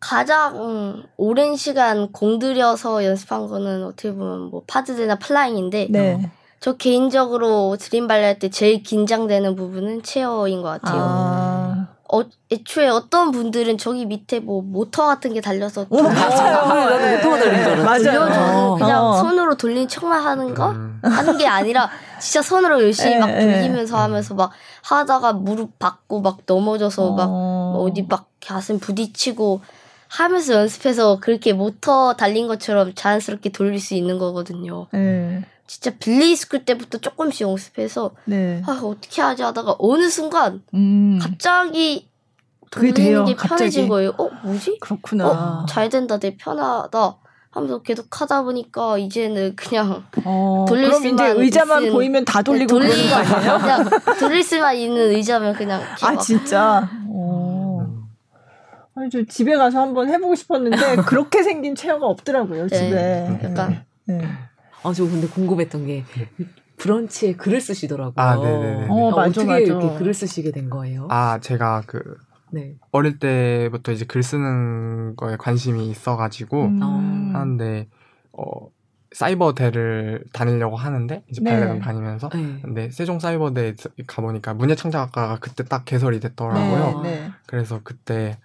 가장 0.00 1.04
오랜 1.16 1.54
시간 1.56 2.10
공들여서 2.10 3.04
연습한 3.04 3.46
거는 3.46 3.84
어떻게 3.84 4.12
보면 4.12 4.50
뭐 4.50 4.62
파드대나 4.66 5.16
플라잉인데 5.18 5.88
네. 5.90 6.30
저 6.62 6.74
개인적으로 6.74 7.76
dream 7.76 8.06
발레 8.06 8.24
할때 8.24 8.48
제일 8.48 8.84
긴장되는 8.84 9.56
부분은 9.56 10.04
chair인 10.04 10.62
것 10.62 10.68
같아요. 10.80 11.02
아. 11.04 11.88
어, 12.12 12.22
애초에 12.52 12.86
어떤 12.86 13.32
분들은 13.32 13.78
저기 13.78 14.06
밑에 14.06 14.38
뭐 14.38 14.62
모터 14.62 15.06
같은 15.06 15.34
게 15.34 15.40
달려서 15.40 15.86
오, 15.90 16.02
맞아요. 16.02 16.98
네. 17.00 17.16
모터가 17.16 17.38
달린 17.40 17.64
줄 17.64 18.10
알았어. 18.10 18.76
그냥 18.76 19.04
어. 19.04 19.14
손으로 19.14 19.56
돌린 19.56 19.88
척만 19.88 20.22
하는 20.22 20.54
거 20.54 20.70
음. 20.70 21.00
하는 21.02 21.36
게 21.36 21.48
아니라 21.48 21.90
진짜 22.20 22.42
손으로 22.42 22.80
열심히 22.80 23.18
막 23.18 23.26
돌리면서 23.26 23.96
하면서 23.96 24.34
막 24.34 24.52
하다가 24.84 25.32
무릎 25.32 25.80
박고 25.80 26.20
막 26.20 26.38
넘어져서 26.46 27.04
어. 27.04 27.14
막 27.16 27.80
어디 27.80 28.06
막 28.08 28.28
가슴 28.40 28.78
부딪히고 28.78 29.62
하면서 30.06 30.54
연습해서 30.54 31.18
그렇게 31.18 31.54
모터 31.54 32.14
달린 32.14 32.46
것처럼 32.46 32.92
자연스럽게 32.94 33.50
돌릴 33.50 33.80
수 33.80 33.94
있는 33.94 34.18
거거든요. 34.20 34.86
네. 34.92 35.42
진짜 35.66 35.90
빌리 35.98 36.34
school 36.36 36.64
때부터 36.64 36.98
조금씩 36.98 37.42
연습해서 37.48 38.12
네. 38.24 38.62
아 38.66 38.80
어떻게 38.82 39.22
하지 39.22 39.42
하다가 39.42 39.76
어느 39.78 40.08
순간 40.10 40.62
음. 40.74 41.18
갑자기 41.20 42.08
돌리는 42.70 43.24
게 43.26 43.36
편해진 43.36 43.88
거예요. 43.88 44.12
어 44.18 44.28
뭐지? 44.44 44.78
그렇구나. 44.80 45.28
어, 45.28 45.66
잘 45.66 45.88
된다, 45.88 46.18
내 46.18 46.36
편하다. 46.36 47.18
하면서 47.52 47.82
계속 47.82 48.06
하다 48.18 48.44
보니까 48.44 48.96
이제는 48.96 49.54
그냥 49.56 50.02
어, 50.24 50.64
돌릴 50.66 50.86
그럼 50.86 51.02
수만 51.02 51.14
이제 51.14 51.42
의자만 51.42 51.82
있은, 51.82 51.92
보이면 51.92 52.24
다 52.24 52.40
돌리고 52.40 52.78
네, 52.78 52.88
돌리, 52.88 53.10
거 53.10 53.14
아니에요? 53.16 53.58
그냥 53.58 53.90
돌릴 54.18 54.42
수만 54.42 54.74
있는 54.74 55.10
의자면 55.10 55.52
그냥 55.52 55.82
아 56.00 56.16
진짜. 56.16 56.88
어. 57.08 57.86
아니 58.94 59.10
저 59.10 59.22
집에 59.24 59.54
가서 59.54 59.80
한번 59.80 60.08
해보고 60.08 60.34
싶었는데 60.34 60.96
그렇게 61.06 61.42
생긴 61.42 61.74
체어가 61.74 62.06
없더라고요 62.06 62.68
네, 62.68 62.78
집에. 62.78 63.40
약간. 63.44 63.84
네. 64.06 64.22
아, 64.82 64.92
저 64.92 65.04
근데 65.04 65.26
궁금했던 65.28 65.86
게 65.86 66.04
브런치에 66.76 67.34
글을 67.34 67.60
쓰시더라고요. 67.60 68.14
아, 68.16 68.36
네네네. 68.36 68.86
어, 68.88 69.10
맞아, 69.10 69.28
어떻게 69.30 69.46
맞아. 69.46 69.58
이렇게 69.58 69.94
글을 69.94 70.14
쓰시게 70.14 70.50
된 70.52 70.70
거예요? 70.70 71.06
아, 71.10 71.38
제가 71.40 71.82
그 71.86 72.02
네. 72.50 72.74
어릴 72.90 73.18
때부터 73.18 73.92
이제 73.92 74.04
글 74.04 74.22
쓰는 74.22 75.16
거에 75.16 75.36
관심이 75.36 75.88
있어가지고 75.90 76.64
음. 76.66 77.30
하는데 77.32 77.88
어 78.32 78.44
사이버대를 79.12 80.24
다니려고 80.32 80.76
하는데 80.76 81.22
이제 81.30 81.42
네. 81.42 81.50
발레단 81.50 81.80
다니면서 81.80 82.28
네. 82.30 82.60
근데 82.62 82.90
세종 82.90 83.18
사이버대 83.18 83.76
가보니까 84.06 84.54
문예창작학과가 84.54 85.38
그때 85.40 85.64
딱 85.64 85.84
개설이 85.84 86.20
됐더라고요. 86.20 87.00
네, 87.02 87.10
네. 87.10 87.30
그래서 87.46 87.80
그때 87.82 88.38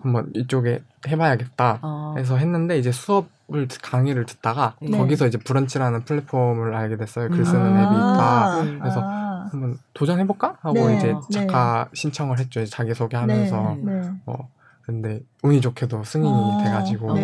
한번 0.00 0.30
이쪽에 0.34 0.82
해봐야겠다 1.06 1.80
어. 1.82 2.14
해서 2.16 2.36
했는데 2.36 2.78
이제 2.78 2.92
수업 2.92 3.28
을 3.54 3.66
강의를 3.82 4.26
듣다가 4.26 4.74
네. 4.82 4.90
거기서 4.90 5.26
이제 5.26 5.38
브런치라는 5.38 6.04
플랫폼을 6.04 6.74
알게 6.74 6.98
됐어요. 6.98 7.30
글 7.30 7.46
쓰는 7.46 7.76
아. 7.76 7.82
앱이 7.82 7.94
있다. 7.96 8.62
네. 8.62 8.78
그래서 8.78 9.00
아. 9.02 9.48
한번 9.50 9.78
도전해볼까 9.94 10.58
하고 10.60 10.74
네. 10.74 10.96
이제 10.98 11.14
네. 11.14 11.20
작가 11.30 11.88
신청을 11.94 12.38
했죠. 12.38 12.66
자기 12.66 12.92
소개하면서 12.92 13.76
네. 13.84 14.00
네. 14.00 14.10
어 14.26 14.50
근데 14.82 15.20
운이 15.42 15.62
좋게도 15.62 16.04
승인이 16.04 16.30
어. 16.30 16.60
돼가지고 16.62 17.14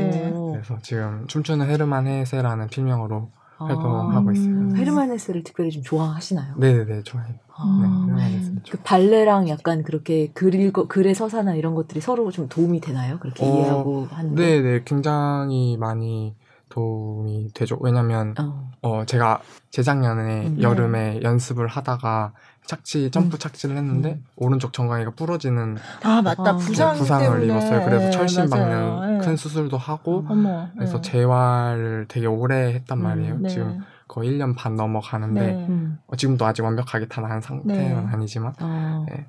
그래서 0.52 0.78
지금 0.80 1.26
춤추는 1.26 1.68
헤르만 1.68 2.06
헤세라는 2.06 2.68
필명으로 2.68 3.30
활동하고 3.58 4.30
아. 4.30 4.32
있어요. 4.32 4.68
헤르만헤스를 4.76 5.42
특별히 5.42 5.70
좀 5.70 5.82
좋아하시나요? 5.82 6.56
네네네 6.56 7.02
좋아해요. 7.02 7.36
아. 7.56 8.06
네, 8.08 8.40
그 8.70 8.78
발레랑 8.82 9.48
약간 9.48 9.82
그렇게 9.82 10.30
글 10.32 10.54
읽어, 10.54 10.88
글의 10.88 11.14
서사나 11.14 11.54
이런 11.54 11.74
것들이 11.74 12.00
서로 12.00 12.30
좀 12.30 12.48
도움이 12.48 12.80
되나요? 12.80 13.18
그렇게 13.20 13.44
어, 13.44 13.48
이해하고 13.48 14.06
하는 14.10 14.34
네네 14.34 14.82
굉장히 14.84 15.76
많이 15.78 16.34
도움이 16.68 17.52
되죠. 17.54 17.78
왜냐면 17.80 18.34
어, 18.38 18.70
어 18.82 19.04
제가 19.04 19.40
재작년에 19.70 20.48
음, 20.48 20.54
네. 20.56 20.62
여름에 20.62 21.20
연습을 21.22 21.68
하다가 21.68 22.32
착지 22.66 23.10
점프 23.10 23.36
음. 23.36 23.38
착지를 23.38 23.76
했는데 23.76 24.12
음. 24.12 24.24
오른쪽 24.36 24.72
정강이가 24.72 25.12
부러지는 25.12 25.76
아 26.02 26.22
맞다 26.22 26.54
어, 26.54 26.56
부상 26.56 26.96
부상을 26.96 27.24
때문에. 27.24 27.46
입었어요. 27.46 27.84
그래서 27.84 28.10
철심 28.10 28.48
박는 28.48 29.18
네. 29.18 29.24
큰 29.24 29.36
수술도 29.36 29.76
하고 29.76 30.24
어머, 30.28 30.68
그래서 30.74 31.00
네. 31.00 31.10
재활을 31.10 32.06
되게 32.08 32.26
오래 32.26 32.74
했단 32.74 32.98
음, 32.98 33.02
말이에요. 33.02 33.38
네. 33.38 33.48
지금 33.48 33.80
거의 34.08 34.30
1년 34.30 34.56
반 34.56 34.76
넘어가는데 34.76 35.40
네. 35.40 35.68
어, 36.06 36.16
지금도 36.16 36.44
아직 36.46 36.62
완벽하게 36.62 37.06
다 37.08 37.20
나은 37.20 37.40
상태는 37.40 38.06
네. 38.06 38.12
아니지만 38.12 38.54
어. 38.60 39.06
네. 39.08 39.26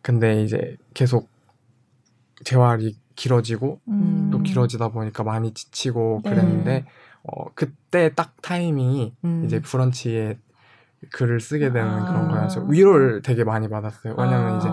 근데 0.00 0.42
이제 0.42 0.76
계속 0.94 1.30
재활이 2.44 2.96
길어지고 3.14 3.80
음. 3.88 4.30
또 4.32 4.40
길어지다 4.40 4.88
보니까 4.88 5.22
많이 5.22 5.54
지치고 5.54 6.22
네. 6.24 6.30
그랬는데 6.30 6.84
어 7.22 7.44
그때 7.54 8.12
딱 8.14 8.34
타이밍이 8.42 9.14
음. 9.24 9.44
이제 9.44 9.60
브런치에 9.60 10.38
글을 11.10 11.40
쓰게 11.40 11.72
되는 11.72 11.90
아. 11.90 12.04
그런 12.06 12.28
거여서 12.28 12.62
위로를 12.64 13.22
되게 13.22 13.44
많이 13.44 13.68
받았어요. 13.68 14.14
왜냐면 14.16 14.54
아. 14.54 14.58
이제 14.58 14.68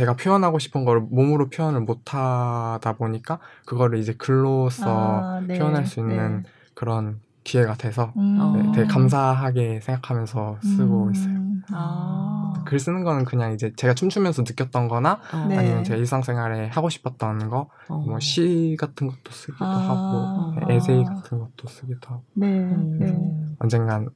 제가 0.00 0.16
표현하고 0.16 0.58
싶은 0.58 0.84
거를 0.84 1.00
몸으로 1.00 1.48
표현을 1.48 1.80
못 1.80 2.14
하다 2.14 2.94
보니까 2.94 3.38
그거를 3.66 3.98
이제 3.98 4.14
글로써 4.14 5.20
아, 5.22 5.40
네. 5.46 5.58
표현할 5.58 5.86
수 5.86 6.00
있는 6.00 6.42
네. 6.42 6.48
그런 6.74 7.20
기회가 7.44 7.74
돼서 7.74 8.12
음. 8.16 8.52
네, 8.54 8.72
되게 8.72 8.86
감사하게 8.86 9.80
생각하면서 9.80 10.58
쓰고 10.62 11.06
음. 11.06 11.12
있어요. 11.12 11.34
아. 11.72 12.52
글 12.66 12.78
쓰는 12.78 13.02
거는 13.02 13.24
그냥 13.24 13.52
이제 13.52 13.72
제가 13.76 13.94
춤추면서 13.94 14.42
느꼈던 14.42 14.88
거나 14.88 15.20
어. 15.32 15.46
네. 15.48 15.56
아니면 15.56 15.84
제 15.84 15.96
일상생활에 15.96 16.68
하고 16.68 16.88
싶었던 16.88 17.48
거, 17.48 17.68
어. 17.88 17.98
뭐시 17.98 18.76
같은 18.78 19.08
것도 19.08 19.30
쓰기도 19.30 19.64
아. 19.64 20.52
하고, 20.52 20.66
네, 20.66 20.76
에세이 20.76 21.04
같은 21.04 21.38
것도 21.38 21.68
쓰기도 21.68 22.10
하고. 22.10 22.22
네. 22.34 22.46
음. 22.46 23.56
언젠간 23.58 24.08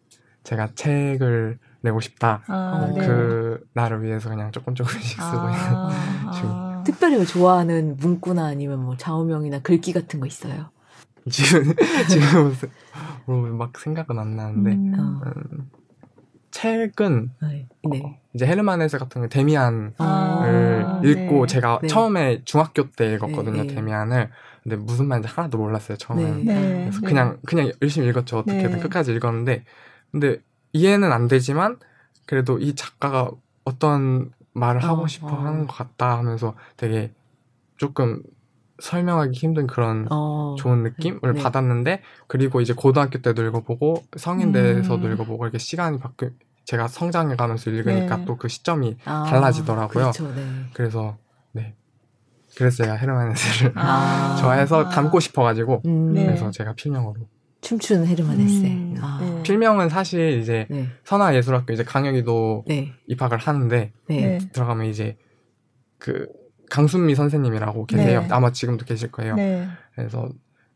제가 0.45 0.69
책을 0.75 1.59
내고 1.81 2.01
싶다. 2.01 2.43
아, 2.47 2.91
그 2.95 3.61
네. 3.61 3.71
나를 3.75 4.03
위해서 4.03 4.31
그냥 4.31 4.53
조금 4.53 4.75
조금씩 4.75 5.21
쓰고 5.21 5.41
아, 5.41 5.51
있는 5.51 5.77
아. 5.77 6.83
특별히 6.85 7.25
좋아하는 7.27 7.97
문구나 7.97 8.47
아니면 8.47 8.85
뭐 8.85 8.97
좌우명이나 8.97 9.61
글귀 9.61 9.93
같은 9.93 10.21
거 10.21 10.27
있어요? 10.27 10.71
지금 11.31 11.73
지금 12.09 12.55
뭐막 13.27 13.79
생각은 13.79 14.19
안 14.19 14.37
나는데 14.37 14.73
음. 14.73 15.21
음, 15.25 15.71
책은 16.51 17.31
네. 17.43 17.67
어, 17.83 18.19
이제 18.35 18.47
헤르만헤세 18.47 18.99
같은 18.99 19.23
거 19.23 19.29
데미안을 19.29 19.95
아, 19.99 21.01
읽고 21.03 21.47
네. 21.47 21.55
제가 21.55 21.81
네. 21.83 21.89
처음에 21.89 22.43
중학교 22.45 22.91
때 22.91 23.15
읽었거든요 23.15 23.63
네, 23.63 23.69
네. 23.69 23.75
데미안을 23.75 24.31
근데 24.63 24.77
무슨 24.77 25.07
말인지 25.09 25.29
하나도 25.29 25.59
몰랐어요 25.59 25.97
처음에 25.97 26.45
네. 26.45 26.81
그래서 26.85 27.01
그냥 27.01 27.39
그냥 27.47 27.73
열심히 27.83 28.09
읽었죠 28.09 28.39
어떻게든 28.39 28.81
끝까지 28.81 29.13
읽었는데 29.13 29.65
근데 30.15 30.41
이해는 30.73 31.11
안 31.11 31.27
되지만 31.27 31.77
그래도 32.25 32.61
이 32.61 32.77
작가가 32.77 33.33
어떤 33.65 34.31
말을 34.53 34.85
어, 34.85 34.87
하고 34.87 35.09
싶어 35.09 35.27
어. 35.27 35.41
하는 35.41 35.67
것 35.67 35.75
같다 35.75 36.17
하면서 36.19 36.55
되게 36.77 37.13
조금 37.79 38.23
설명하기 38.79 39.37
힘든 39.37 39.67
그런 39.67 40.07
어, 40.13 40.55
좋은 40.57 40.85
느낌을 40.85 41.35
네. 41.35 41.43
받았는데 41.43 42.03
그리고 42.29 42.61
이제 42.61 42.75
고등학교 42.75 43.21
때도 43.21 43.45
읽어보고 43.45 44.05
성인 44.17 44.53
돼서도 44.53 45.09
음. 45.09 45.13
읽어보고 45.15 45.45
이렇게 45.45 45.59
시간이 45.59 45.99
바뀌 45.99 46.31
제가 46.65 46.87
성장해 46.87 47.35
가면서 47.35 47.71
읽으니까 47.71 48.19
네. 48.19 48.25
또그 48.25 48.47
시점이 48.47 48.99
아, 49.05 49.25
달라지더라고요. 49.25 50.13
그렇죠, 50.13 50.33
네. 50.33 50.67
그래서 50.75 51.19
네 51.51 51.75
그래서 52.57 52.85
제가 52.85 52.95
헤르만헤세를 52.95 53.73
아, 53.75 54.37
좋아해서 54.41 54.91
담고 54.91 55.19
싶어가지고 55.19 55.83
음, 55.87 56.15
그래서 56.15 56.53
제가 56.53 56.75
필명으로 56.75 57.27
춤추는 57.65 58.07
헤르만 58.07 58.39
헤세. 58.39 58.67
음, 58.67 58.97
아. 59.01 59.19
네. 59.21 59.43
필명은 59.43 59.89
사실 59.89 60.39
이제 60.39 60.67
네. 60.69 60.89
선화예술학교 61.05 61.73
이제 61.73 61.83
강영이도 61.83 62.65
네. 62.69 62.93
입학을 63.07 63.39
하는데 63.39 63.93
네. 64.09 64.39
들어가면 64.53 64.87
이제 64.87 65.17
그 65.99 66.29
강순미 66.71 67.15
선생님이라고 67.15 67.87
계세요. 67.87 68.21
네. 68.21 68.29
아마 68.31 68.53
지금도 68.53 68.85
계실 68.85 69.11
거예요. 69.11 69.35
네. 69.37 69.67
그래서 69.95 70.29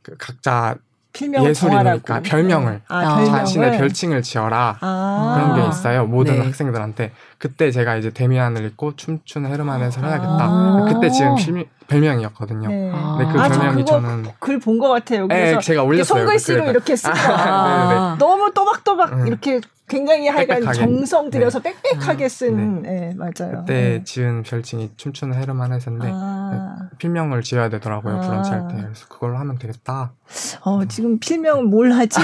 그 0.03 0.16
각자 0.18 0.76
예술이니까 1.20 2.22
별명을 2.22 2.72
네. 2.74 2.82
아, 2.89 3.24
자신의 3.24 3.78
별칭을 3.78 4.22
지어라 4.22 4.78
아~ 4.80 5.34
그런 5.36 5.61
게 5.61 5.68
있어요 5.68 6.07
모든 6.07 6.34
네. 6.34 6.45
학생들한테 6.45 7.12
그때 7.39 7.70
제가 7.70 7.97
이제 7.97 8.11
데미안을 8.11 8.64
읽고 8.66 8.97
춤추는 8.97 9.51
헤르만에서 9.51 10.01
해야겠다 10.01 10.39
아~ 10.41 10.86
그때 10.89 11.09
지금 11.11 11.36
필, 11.36 11.68
별명이었거든요 11.86 12.68
네. 12.68 12.91
근데 12.91 13.32
그 13.32 13.41
아, 13.41 13.49
별명이 13.49 13.84
저는 13.84 14.26
글 14.41 14.59
본 14.59 14.78
것 14.78 14.89
같아요 14.89 15.26
네, 15.26 15.36
그래서 15.36 15.61
네, 15.61 15.61
제가 15.64 15.82
올렸어요 15.84 16.20
손글씨로 16.20 16.70
이렇게 16.70 16.97
쓰고 16.97 17.14
아~ 17.16 18.16
너무 18.18 18.53
또박또박 18.53 19.12
음. 19.12 19.26
이렇게 19.26 19.61
굉장히 19.89 20.28
하여간 20.28 20.70
정성 20.74 21.30
들여서 21.30 21.61
네. 21.61 21.74
빽빽하게 21.82 22.24
음. 22.24 22.28
쓴, 22.28 22.82
네. 22.82 22.91
네. 22.91 23.14
맞아요. 23.16 23.61
그때 23.61 23.72
네. 23.72 24.05
지은 24.05 24.43
별칭이 24.43 24.91
춤추는 24.99 25.34
헤르만 25.34 25.72
헤세인데 25.72 26.11
아. 26.12 26.76
필명을 26.99 27.41
지어야 27.43 27.70
되더라고요. 27.70 28.16
아. 28.16 28.20
브런치 28.20 28.51
할 28.51 28.68
때. 28.68 28.74
그래서 28.82 29.07
그걸로 29.09 29.39
하면 29.39 29.57
되겠다. 29.59 30.12
어, 30.61 30.84
지금 30.84 31.18
필명은 31.18 31.70
뭘 31.70 31.91
하지? 31.93 32.20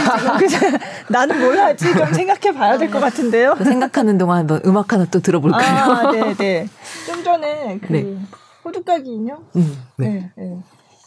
지금 0.47 0.79
나는 1.09 1.41
뭘 1.41 1.57
하지? 1.59 1.91
좀 1.95 2.13
생각해 2.13 2.53
봐야 2.53 2.77
될 2.77 2.91
것 2.91 3.01
같은데요. 3.01 3.55
그 3.57 3.65
생각하는 3.65 4.19
동안 4.19 4.41
한번 4.41 4.61
음악 4.67 4.93
하나 4.93 5.04
또 5.11 5.21
들어볼까요? 5.21 5.93
아, 5.93 6.13
네, 6.13 6.35
네. 6.35 6.67
좀 7.07 7.23
전에 7.25 7.79
그 7.79 7.93
네. 7.93 8.19
호두까기 8.65 9.11
인형? 9.11 9.45
음. 9.57 9.77
네. 9.99 10.31
네. 10.37 10.59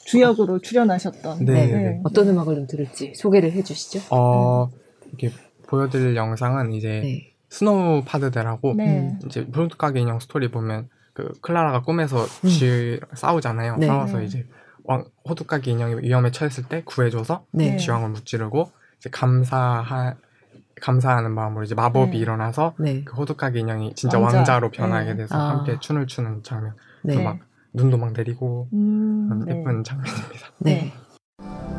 주역으로 0.05 0.59
출연하셨던. 0.59 1.45
네. 1.45 1.67
네. 1.67 2.01
어떤 2.03 2.29
음악을 2.29 2.55
좀 2.55 2.67
들을지 2.67 3.13
소개를 3.15 3.51
해 3.51 3.63
주시죠. 3.63 4.01
어, 4.09 4.69
이렇게 5.07 5.31
보여드릴 5.67 6.15
영상은 6.15 6.73
이제 6.73 7.01
네. 7.03 7.33
snow 7.49 8.03
pas 8.05 8.21
de 8.21 8.31
deux하고 8.31 8.73
네. 8.75 9.17
이제 9.25 9.45
까기 9.77 9.99
인형 9.99 10.19
스토리 10.19 10.49
보면 10.49 10.89
그 11.13 11.33
클라라가 11.41 11.81
꿈에서 11.81 12.23
음. 12.43 12.49
쥐 12.49 12.99
싸우잖아요. 13.15 13.77
네. 13.77 13.87
싸워서 13.87 14.21
이제 14.21 14.45
왕 14.83 15.05
호두까기 15.27 15.71
인형이 15.71 15.95
위험에 16.01 16.31
처했을 16.31 16.65
때 16.69 16.83
구해줘서 16.85 17.45
네. 17.51 17.75
쥐왕을 17.77 18.09
무찌르고 18.09 18.71
이제 18.97 19.09
감사하 19.09 20.15
감사하는 20.81 21.33
마음으로 21.33 21.63
이제 21.63 21.75
마법이 21.75 22.11
네. 22.11 22.17
일어나서 22.17 22.75
네. 22.79 23.03
그 23.03 23.15
호두까기 23.15 23.59
인형이 23.59 23.95
진짜 23.95 24.19
왕자. 24.19 24.59
로 24.59 24.69
변하게 24.71 25.15
돼서 25.15 25.35
아. 25.35 25.49
함께 25.49 25.77
춤을 25.79 26.07
추는 26.07 26.43
장면. 26.43 26.73
네. 27.03 27.21
막 27.21 27.39
눈도 27.73 27.97
막 27.97 28.13
내리고 28.13 28.67
음, 28.73 29.45
예쁜 29.47 29.83
장면입니다. 29.83 30.47
네. 30.59 30.93
네, 31.39 31.76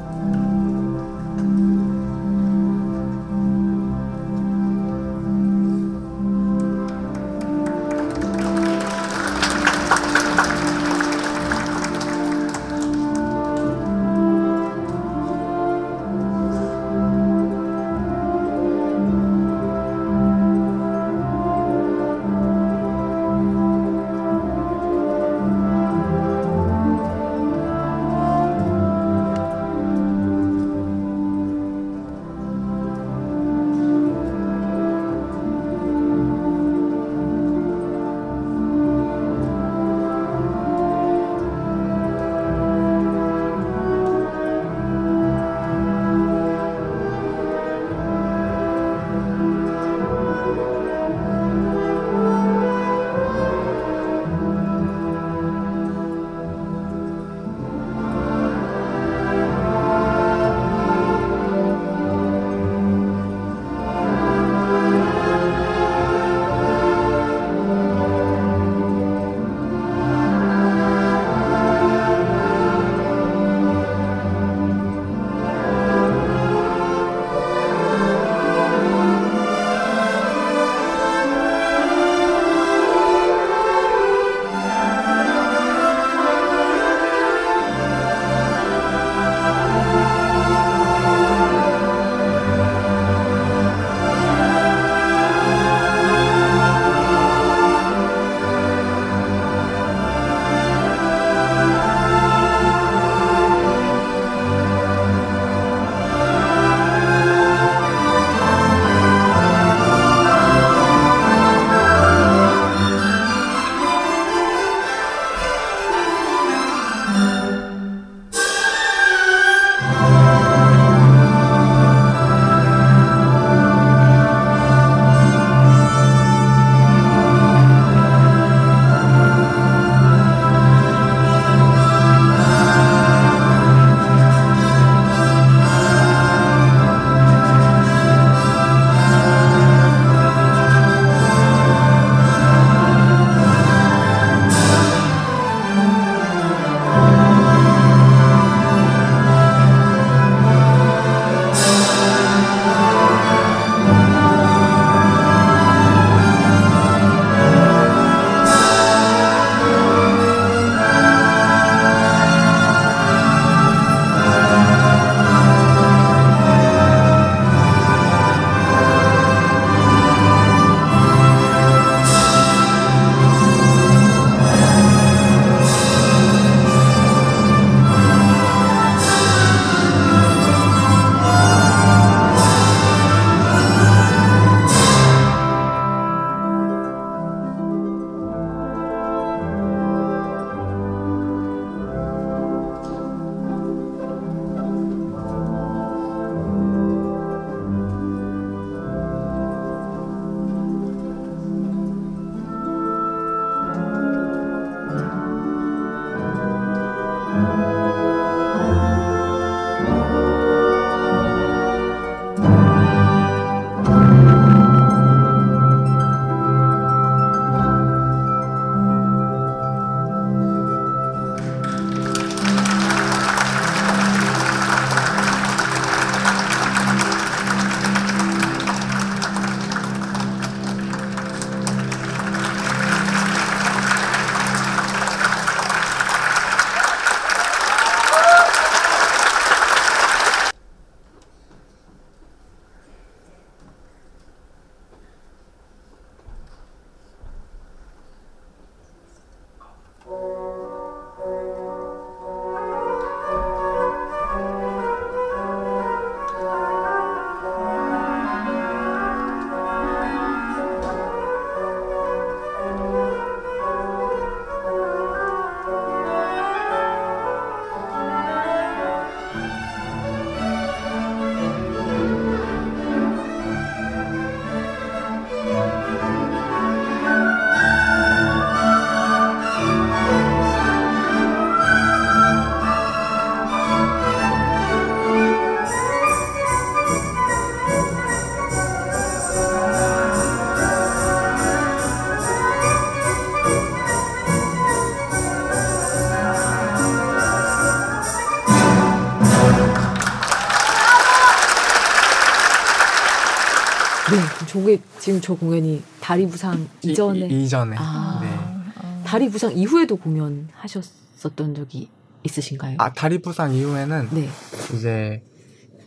지금 305.01 305.21
저 305.21 305.35
공연이 305.35 305.83
다리 306.01 306.27
부상 306.27 306.69
이전에 306.83 307.27
이, 307.29 307.49
전에 307.49 307.77
아, 307.79 308.21
네. 308.23 309.03
다리 309.05 309.31
부상 309.31 309.53
이후에도 309.53 309.97
공연하셨었던 309.97 311.55
적이 311.55 311.89
있으신가요? 312.25 312.77
아 312.79 312.93
다리 312.93 313.21
부상 313.21 313.55
이후에는 313.55 314.09
네. 314.13 314.29
이제 314.75 315.23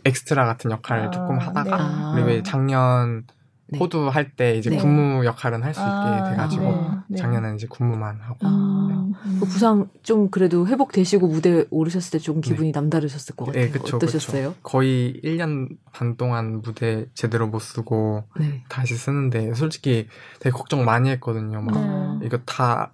엑스트라 0.04 0.44
같은 0.46 0.70
역할을 0.70 1.08
아, 1.08 1.10
조금 1.10 1.38
하다가 1.38 2.14
네. 2.16 2.22
그리고 2.22 2.42
작년 2.42 3.24
네. 3.72 3.78
호두 3.78 4.08
할 4.08 4.36
때 4.36 4.56
이제 4.56 4.70
네. 4.70 4.76
군무 4.76 5.24
역할은 5.24 5.62
할 5.62 5.72
수 5.74 5.80
있게 5.80 5.90
아, 5.90 6.30
돼가지고 6.30 6.62
네. 6.62 6.88
네. 7.08 7.16
작년에는 7.18 7.56
이제 7.56 7.66
군무만 7.68 8.20
하고 8.20 8.38
아, 8.42 8.88
네. 8.90 9.38
그 9.40 9.46
부상 9.46 9.88
좀 10.02 10.30
그래도 10.30 10.66
회복되시고 10.66 11.26
무대 11.26 11.64
오르셨을 11.70 12.18
때좀 12.18 12.40
기분이 12.40 12.70
네. 12.72 12.78
남다르셨을 12.78 13.34
것 13.34 13.46
같아요. 13.46 13.64
네, 13.64 13.70
그쵸, 13.70 13.96
어떠셨어요? 13.96 14.50
그쵸. 14.50 14.60
거의 14.62 15.20
1년 15.24 15.68
반 15.92 16.16
동안 16.16 16.60
무대 16.62 17.06
제대로 17.14 17.48
못 17.48 17.58
쓰고 17.60 18.24
다시 18.68 18.94
쓰는데 18.94 19.54
솔직히 19.54 20.06
되게 20.40 20.52
걱정 20.52 20.84
많이 20.84 21.08
했거든요. 21.10 21.62
막 21.62 22.20
이거 22.22 22.38
다 22.44 22.92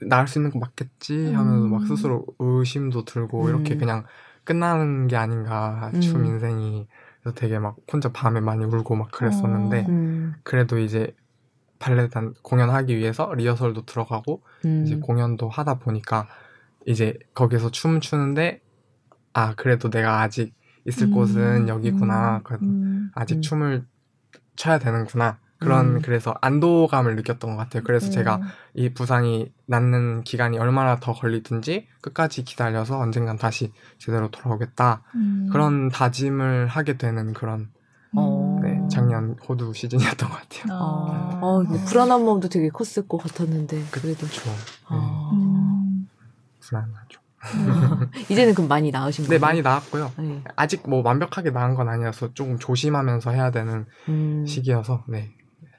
나을 0.00 0.28
수 0.28 0.38
있는 0.38 0.50
거 0.50 0.58
맞겠지 0.58 1.32
하면서 1.32 1.64
음. 1.64 1.70
막 1.72 1.86
스스로 1.86 2.24
의심도 2.38 3.04
들고 3.04 3.44
음. 3.44 3.48
이렇게 3.48 3.76
그냥 3.76 4.04
끝나는 4.44 5.08
게 5.08 5.16
아닌가 5.16 5.90
춤 6.00 6.20
음. 6.20 6.26
인생이 6.26 6.86
그래서 7.28 7.32
되게 7.34 7.58
막 7.58 7.76
혼자 7.92 8.10
밤에 8.10 8.40
많이 8.40 8.64
울고 8.64 8.96
막 8.96 9.10
그랬었는데 9.10 9.80
어, 9.80 9.86
음. 9.88 10.34
그래도 10.42 10.78
이제 10.78 11.14
발레단 11.78 12.34
공연하기 12.42 12.96
위해서 12.96 13.32
리허설도 13.34 13.84
들어가고 13.84 14.42
음. 14.64 14.84
이제 14.84 14.96
공연도 14.96 15.48
하다 15.48 15.78
보니까 15.78 16.28
이제 16.86 17.18
거기서 17.34 17.70
춤 17.70 18.00
추는데 18.00 18.60
아 19.32 19.54
그래도 19.54 19.90
내가 19.90 20.22
아직 20.22 20.54
있을 20.86 21.08
음. 21.08 21.14
곳은 21.14 21.68
여기구나 21.68 22.42
음. 22.62 23.10
아직 23.14 23.36
음. 23.36 23.42
춤을 23.42 23.84
춰야 24.56 24.78
되는구나 24.78 25.38
그런 25.58 25.96
음. 25.96 26.02
그래서 26.02 26.34
안도감을 26.40 27.16
느꼈던 27.16 27.50
것 27.50 27.56
같아요. 27.56 27.82
그래서 27.84 28.06
음. 28.06 28.10
제가 28.12 28.40
이 28.74 28.92
부상이 28.94 29.52
낫는 29.66 30.22
기간이 30.22 30.58
얼마나 30.58 30.96
더 30.96 31.12
걸리든지 31.12 31.88
끝까지 32.00 32.44
기다려서 32.44 32.98
언젠간 32.98 33.38
다시 33.38 33.72
제대로 33.98 34.30
돌아오겠다 34.30 35.02
음. 35.16 35.48
그런 35.50 35.88
다짐을 35.88 36.68
하게 36.68 36.96
되는 36.96 37.32
그런 37.32 37.70
어. 38.16 38.58
네, 38.62 38.80
작년 38.90 39.36
호두 39.46 39.72
시즌이었던 39.74 40.28
것 40.28 40.34
같아요. 40.36 40.74
어. 40.74 41.40
어, 41.42 41.62
불안한 41.86 42.24
마음도 42.24 42.48
되게 42.48 42.68
컸을 42.70 43.06
것 43.06 43.18
같았는데 43.18 43.84
그래도 43.90 44.26
네. 44.26 44.50
어. 44.88 45.30
음. 45.32 46.08
불안하죠. 46.60 47.20
이제는 48.30 48.54
그럼 48.54 48.68
많이 48.68 48.90
나으신 48.90 49.24
네, 49.24 49.28
거예요? 49.28 49.38
네, 49.38 49.46
많이 49.46 49.62
나았고요. 49.62 50.12
네. 50.18 50.42
아직 50.56 50.88
뭐 50.88 51.02
완벽하게 51.02 51.50
나은 51.50 51.74
건 51.74 51.88
아니어서 51.88 52.32
조금 52.34 52.58
조심하면서 52.58 53.30
해야 53.30 53.50
되는 53.50 53.86
음. 54.08 54.44
시기여서 54.46 55.04
네. 55.08 55.32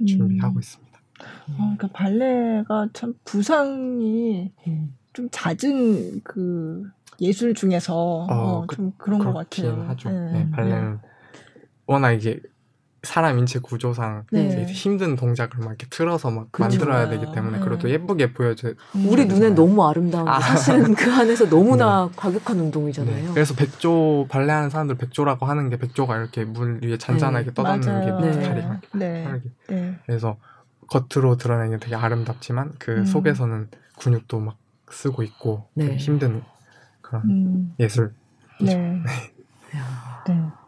준비하고 0.06 0.56
음. 0.56 0.60
있습니다. 0.60 1.00
아, 1.22 1.56
그러니까 1.58 1.88
발레가 1.90 2.90
참 2.94 3.14
부상이 3.26 4.52
음. 4.68 4.96
좀 5.14 5.28
잦은 5.32 6.22
그 6.24 6.90
예술 7.20 7.54
중에서 7.54 7.96
어, 7.96 8.28
어, 8.30 8.66
그, 8.68 8.76
좀 8.76 8.92
그런 8.98 9.20
것 9.20 9.34
같아요. 9.34 9.84
하죠. 9.90 10.10
네, 10.10 10.32
네, 10.32 10.52
발레는 10.52 11.00
워낙 11.86 12.14
이게 12.14 12.40
사람 13.04 13.40
인체 13.40 13.60
구조상 13.60 14.26
네. 14.32 14.66
힘든 14.66 15.16
동작을 15.16 15.60
막 15.60 15.68
이렇게 15.68 15.88
틀어서 15.90 16.32
막 16.32 16.52
그쵸. 16.52 16.64
만들어야 16.64 17.08
되기 17.10 17.26
때문에 17.34 17.58
네. 17.60 17.64
그래도 17.64 17.90
예쁘게 17.90 18.34
보여져. 18.34 18.74
우리 19.08 19.26
눈엔 19.26 19.56
너무 19.56 19.88
아름다운데 19.88 20.30
아. 20.30 20.40
사실은 20.40 20.94
그 20.96 21.12
안에서 21.12 21.48
너무나 21.50 22.08
네. 22.08 22.14
과격한 22.16 22.60
운동이잖아요. 22.60 23.28
네. 23.28 23.34
그래서 23.34 23.56
백조 23.56 24.28
발레 24.30 24.52
하는 24.52 24.70
사람들 24.70 24.98
백조라고 24.98 25.46
하는 25.46 25.70
게 25.70 25.78
백조가 25.78 26.18
이렇게 26.18 26.44
물 26.44 26.80
위에 26.84 26.98
잔잔하게 26.98 27.48
네. 27.48 27.54
떠다니는 27.54 28.22
게 28.22 28.28
네. 28.28 28.48
다리가 28.48 28.80
네. 28.94 29.96
그래서 30.06 30.38
겉으로 30.88 31.38
드러내는 31.38 31.78
게 31.78 31.86
되게 31.86 31.96
아름답지만 31.96 32.74
그 32.80 32.92
음. 32.92 33.06
속에서는 33.06 33.70
근육도 34.00 34.40
막 34.40 34.58
쓰고 34.90 35.24
있고 35.24 35.70
힘든 35.98 36.42
그런 37.02 37.24
음. 37.24 37.74
예술. 37.80 38.14
네. 38.62 39.02
네. 40.28 40.59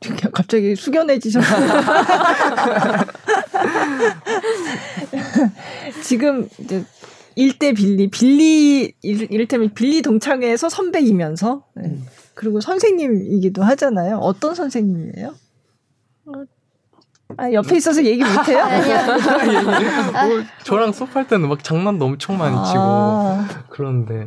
갑자기 0.32 0.76
숙연해지셨어요. 0.76 1.82
지금 6.02 6.48
이제 6.58 6.84
일대 7.34 7.72
빌리, 7.72 8.08
빌리, 8.08 8.94
이를테면 9.02 9.72
빌리 9.74 10.02
동창회에서 10.02 10.68
선배이면서, 10.68 11.64
네. 11.74 11.88
음. 11.88 12.06
그리고 12.34 12.60
선생님이기도 12.60 13.62
하잖아요. 13.62 14.18
어떤 14.18 14.54
선생님이에요? 14.54 15.34
아, 17.36 17.52
옆에 17.52 17.76
있어서 17.76 18.02
얘기 18.04 18.24
못해요? 18.24 18.64
뭐, 18.66 20.42
저랑 20.64 20.92
수업할 20.92 21.26
때는 21.26 21.48
막 21.48 21.62
장난도 21.62 22.04
엄청 22.04 22.38
많이 22.38 22.54
치고, 22.66 22.80
아. 22.80 23.48
그런데. 23.68 24.26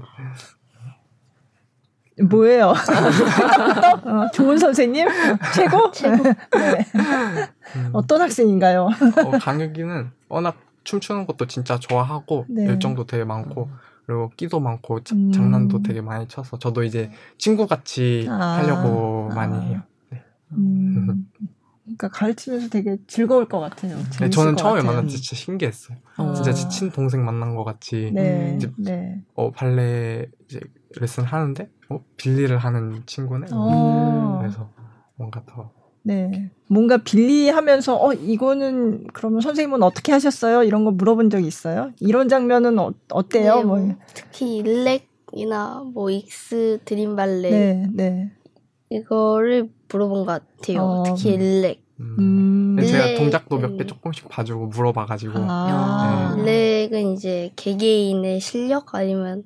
뭐예요? 2.19 2.73
어, 4.03 4.31
좋은 4.33 4.57
선생님? 4.57 5.07
최고? 5.55 5.91
최고. 5.91 6.23
네. 6.23 6.85
음. 7.75 7.89
어떤 7.93 8.21
학생인가요? 8.21 8.83
어, 8.85 9.31
강혁이는 9.39 10.11
워낙 10.27 10.57
춤추는 10.83 11.25
것도 11.27 11.47
진짜 11.47 11.79
좋아하고 11.79 12.45
네. 12.49 12.67
열정도 12.67 13.05
되게 13.05 13.23
많고 13.23 13.69
그리고 14.05 14.31
끼도 14.35 14.59
많고 14.59 15.03
자, 15.03 15.15
음. 15.15 15.31
장난도 15.31 15.83
되게 15.83 16.01
많이 16.01 16.27
쳐서 16.27 16.59
저도 16.59 16.83
이제 16.83 17.11
친구 17.37 17.67
같이 17.67 18.27
아. 18.29 18.57
하려고 18.57 19.29
아. 19.31 19.35
많이 19.35 19.59
해요. 19.67 19.81
네. 20.09 20.23
음. 20.53 21.27
그러니까 21.83 22.09
가르치면서 22.09 22.69
되게 22.69 22.97
즐거울 23.07 23.47
것 23.47 23.59
같아요. 23.59 23.97
네, 24.19 24.29
저는 24.29 24.55
처음에 24.55 24.81
만났을 24.81 25.07
때 25.07 25.15
진짜 25.15 25.35
신기했어요. 25.35 25.97
어. 26.17 26.33
진짜 26.33 26.53
친 26.53 26.91
동생 26.91 27.25
만난 27.25 27.55
것 27.55 27.63
같이 27.63 28.11
네. 28.13 28.53
이제 28.57 28.71
네. 28.77 29.21
어 29.33 29.51
발레 29.51 30.27
이제 30.45 30.59
레슨 30.99 31.23
하는데 31.23 31.69
어 31.91 32.03
빌리를 32.17 32.57
하는 32.57 33.03
친구네. 33.05 33.47
어. 33.51 34.37
그래서 34.41 34.69
뭔가 35.15 35.43
더 35.45 35.71
네. 36.03 36.49
뭔가 36.67 36.97
빌리하면서 36.97 37.95
어 38.03 38.13
이거는 38.13 39.07
그러면 39.13 39.41
선생님은 39.41 39.83
어떻게 39.83 40.11
하셨어요? 40.11 40.63
이런 40.63 40.83
거 40.85 40.91
물어본 40.91 41.29
적 41.29 41.39
있어요? 41.39 41.91
이런 41.99 42.27
장면은 42.29 42.79
어, 42.79 42.91
어때요? 43.11 43.55
네, 43.57 43.63
뭐, 43.63 43.77
뭐. 43.77 43.95
특히 44.13 44.57
일렉이나 44.57 45.83
뭐 45.93 46.09
익스 46.09 46.79
dream 46.85 47.15
발레 47.15 47.49
네, 47.49 47.87
네. 47.93 48.31
이거를 48.89 49.69
물어본 49.91 50.25
것 50.25 50.43
같아요. 50.57 50.81
어. 50.81 51.03
특히 51.03 51.33
일렉. 51.33 51.81
음. 51.99 52.15
음. 52.79 52.83
제가 52.83 53.15
동작도 53.15 53.59
몇 53.59 53.77
개 53.77 53.85
조금씩 53.85 54.27
봐주고 54.27 54.67
물어봐가지고. 54.67 55.33
아. 55.37 56.35
네. 56.43 56.85
일렉은 56.89 57.13
이제 57.13 57.51
개개인의 57.55 58.39
실력 58.39 58.95
아니면 58.95 59.43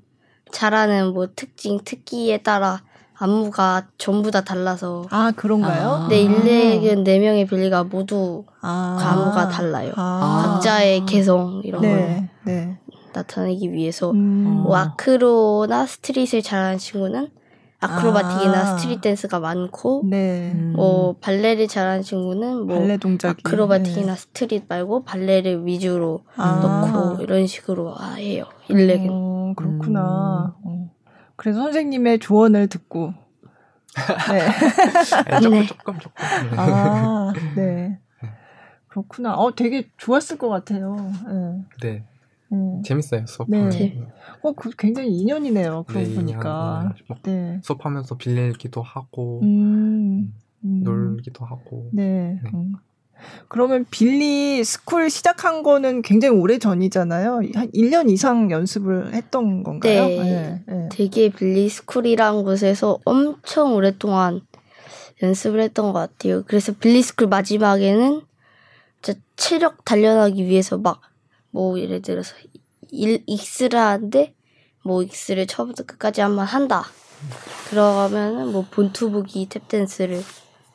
잘하는 0.52 1.14
뭐 1.14 1.28
특징, 1.36 1.80
특기에 1.84 2.40
따라 2.40 2.82
안무가 3.18 3.88
전부 3.98 4.32
다 4.32 4.42
달라서. 4.42 5.06
아, 5.10 5.32
그런가요? 5.36 5.90
아. 5.90 6.08
네, 6.10 6.22
일렉은 6.22 7.04
네 7.04 7.20
명의 7.20 7.46
빌리가 7.48 7.86
모두 7.86 8.44
아. 8.62 8.98
안무가 9.00 9.48
달라요. 9.48 9.94
아. 9.96 10.54
각자의 10.54 11.06
개성, 11.06 11.62
이런 11.64 11.82
네. 11.82 11.90
걸 11.90 12.30
네. 12.44 12.78
나타내기 13.14 13.72
위해서. 13.72 14.12
음. 14.12 14.64
뭐 14.64 14.76
acro나 14.76 15.86
street을 15.86 16.42
잘하는 16.42 16.78
친구는 16.78 17.30
acrobatic이나 17.86 18.58
아. 18.60 18.78
street 18.78 19.02
댄스가 19.02 19.40
많고, 19.40 20.04
네. 20.06 20.54
뭐 20.54 21.16
발레를 21.22 21.68
잘하는 21.68 22.02
친구는 22.02 22.66
뭐 22.68 22.80
발레 22.80 22.98
동작이. 22.98 23.42
acrobatic이나 23.46 24.14
네. 24.14 24.20
street 24.20 24.66
말고 24.68 25.04
발레를 25.04 25.66
위주로 25.66 26.24
아. 26.36 26.92
넣고 26.94 27.24
이런 27.24 27.48
식으로 27.48 27.96
해요. 28.18 28.46
일렉은. 28.68 29.08
어, 29.12 29.54
그렇구나. 29.56 30.56
음. 30.66 30.68
어. 30.68 30.92
그래서 31.36 31.60
선생님의 31.62 32.20
조언을 32.20 32.68
듣고. 32.68 33.14
네. 34.30 34.40
네 34.40 35.40
조금, 35.42 35.52
네. 35.52 35.66
조금, 35.66 36.00
조금. 36.00 36.24
아, 36.58 37.34
네. 37.56 38.00
그렇구나. 38.88 39.36
어, 39.36 39.54
되게 39.56 39.90
좋았을 39.98 40.38
것 40.38 40.50
같아요. 40.50 40.96
네. 41.82 41.90
네. 41.90 42.04
음. 42.52 42.82
재밌어요 42.84 43.26
수업하면. 43.26 43.70
네. 43.70 44.02
어, 44.46 44.54
그 44.54 44.70
굉장히 44.78 45.10
인연이네요. 45.10 45.86
그러고 45.88 46.08
네, 46.08 46.16
보니까. 46.16 46.94
인연, 47.08 47.20
네. 47.24 47.60
수업하면서 47.64 48.18
빌리 48.18 48.44
얘기도 48.44 48.82
하고 48.82 49.42
음. 49.44 50.34
음. 50.64 50.84
놀기도 50.84 51.46
하고. 51.46 51.90
네. 51.94 52.40
네. 52.44 52.50
음. 52.54 52.74
그러면 53.48 53.86
빌리 53.90 54.64
school 54.64 55.10
시작한 55.10 55.64
거는 55.64 56.02
굉장히 56.02 56.38
오래 56.38 56.60
전이잖아요. 56.60 57.42
한 57.56 57.72
1년 57.72 58.10
이상 58.10 58.52
연습을 58.52 59.14
했던 59.14 59.64
건가요? 59.64 60.08
네. 60.08 60.18
네. 60.18 60.64
네. 60.68 60.90
되게 60.92 61.30
빌리 61.30 61.70
school이란 61.70 62.44
곳에서 62.44 63.00
엄청 63.06 63.74
오랫동안 63.74 64.42
연습을 65.24 65.62
했던 65.62 65.86
것 65.88 65.94
같아요. 65.94 66.44
그래서 66.46 66.74
빌리 66.74 67.02
school 67.02 67.28
마지막에는 67.30 68.22
진짜 69.02 69.20
체력 69.38 69.86
단련하기 69.86 70.46
위해서 70.46 70.78
막 70.78 71.02
뭐 71.56 71.80
예를 71.80 72.02
들어서 72.02 72.36
일, 72.96 73.24
익스를 73.26 73.80
하는데 73.80 74.34
뭐 74.84 75.04
익스를 75.04 75.48
처음부터 75.48 75.84
끝까지 75.86 76.22
한번 76.22 76.46
한다. 76.46 76.84
그러면은 77.70 78.52
뭐 78.52 78.66
Born 78.70 78.96
to 78.96 79.09
Boogie 79.09 79.48
탭댄스를 79.50 80.22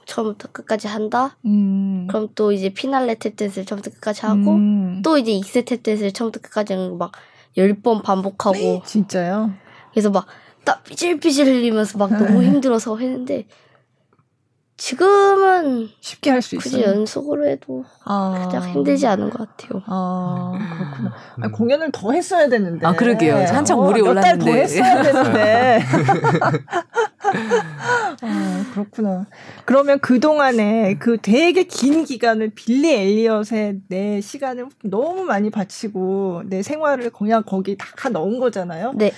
처음부터 0.07 0.49
끝까지 0.53 0.89
한다. 0.89 1.37
음. 1.45 2.07
그럼 2.09 2.29
또 2.35 2.53
이제 2.53 2.71
피날레 2.71 3.14
탭댄스를 3.14 3.66
처음부터 3.66 3.91
끝까지 3.93 4.27
하고 4.27 4.55
음. 4.55 5.03
또 5.05 5.18
이제 5.18 5.33
익스 5.33 5.62
탭댄스를 5.62 6.14
처음부터 6.14 6.41
끝까지 6.41 6.75
막 6.99 7.12
열 7.57 7.75
번 7.83 8.03
반복하고. 8.03 8.57
네, 8.57 8.83
진짜요? 8.85 9.53
그래서 9.93 10.11
막 10.11 10.27
딱 10.64 10.85
삐질삐질 10.85 11.47
흘리면서 11.47 11.99
막 11.99 12.12
너무 12.12 12.41
네. 12.41 12.47
힘들어서 12.49 12.97
했는데 12.99 13.47
지금은 14.81 15.91
쉽게 16.01 16.31
할 16.31 16.41
수 16.41 16.57
있어요. 16.57 16.62
굳이 16.72 16.83
연속으로 16.83 17.47
해도 17.47 17.85
아. 18.07 18.49
그냥 18.49 18.70
힘들지 18.70 19.07
않은 19.07 19.28
것 19.28 19.47
같아요. 19.47 19.83
아 19.87 20.53
그렇구나. 20.78 21.09
음. 21.37 21.43
아니, 21.43 21.53
공연을 21.53 21.91
더 21.93 22.12
했어야 22.12 22.49
되는데. 22.49 22.87
아 22.87 22.95
그러게요. 22.95 23.45
한창 23.47 23.78
어, 23.78 23.85
물이 23.85 24.01
올랐는데. 24.01 24.39
더 24.43 24.51
했어야 24.57 25.03
되는데. 25.03 25.81
아, 28.22 28.64
그렇구나. 28.72 29.26
그러면 29.66 29.99
그 30.01 30.18
동안에 30.18 30.95
그 30.99 31.18
되게 31.20 31.64
긴 31.64 32.05
기간을 32.05 32.53
빌리 32.55 32.95
엘리엇의 32.95 33.83
내 33.89 34.22
시간을 34.22 34.68
너무 34.85 35.24
많이 35.24 35.51
바치고 35.51 36.45
내 36.47 36.62
생활을 36.62 37.11
그냥 37.11 37.43
거기 37.47 37.76
다 37.76 38.09
넣은 38.09 38.39
거잖아요. 38.41 38.93
네. 38.97 39.12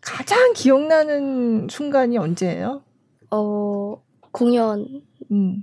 가장 0.00 0.52
기억나는 0.52 1.68
순간이 1.70 2.18
언제예요? 2.18 2.82
어 3.30 4.02
공연이요. 4.34 5.00
음. 5.30 5.62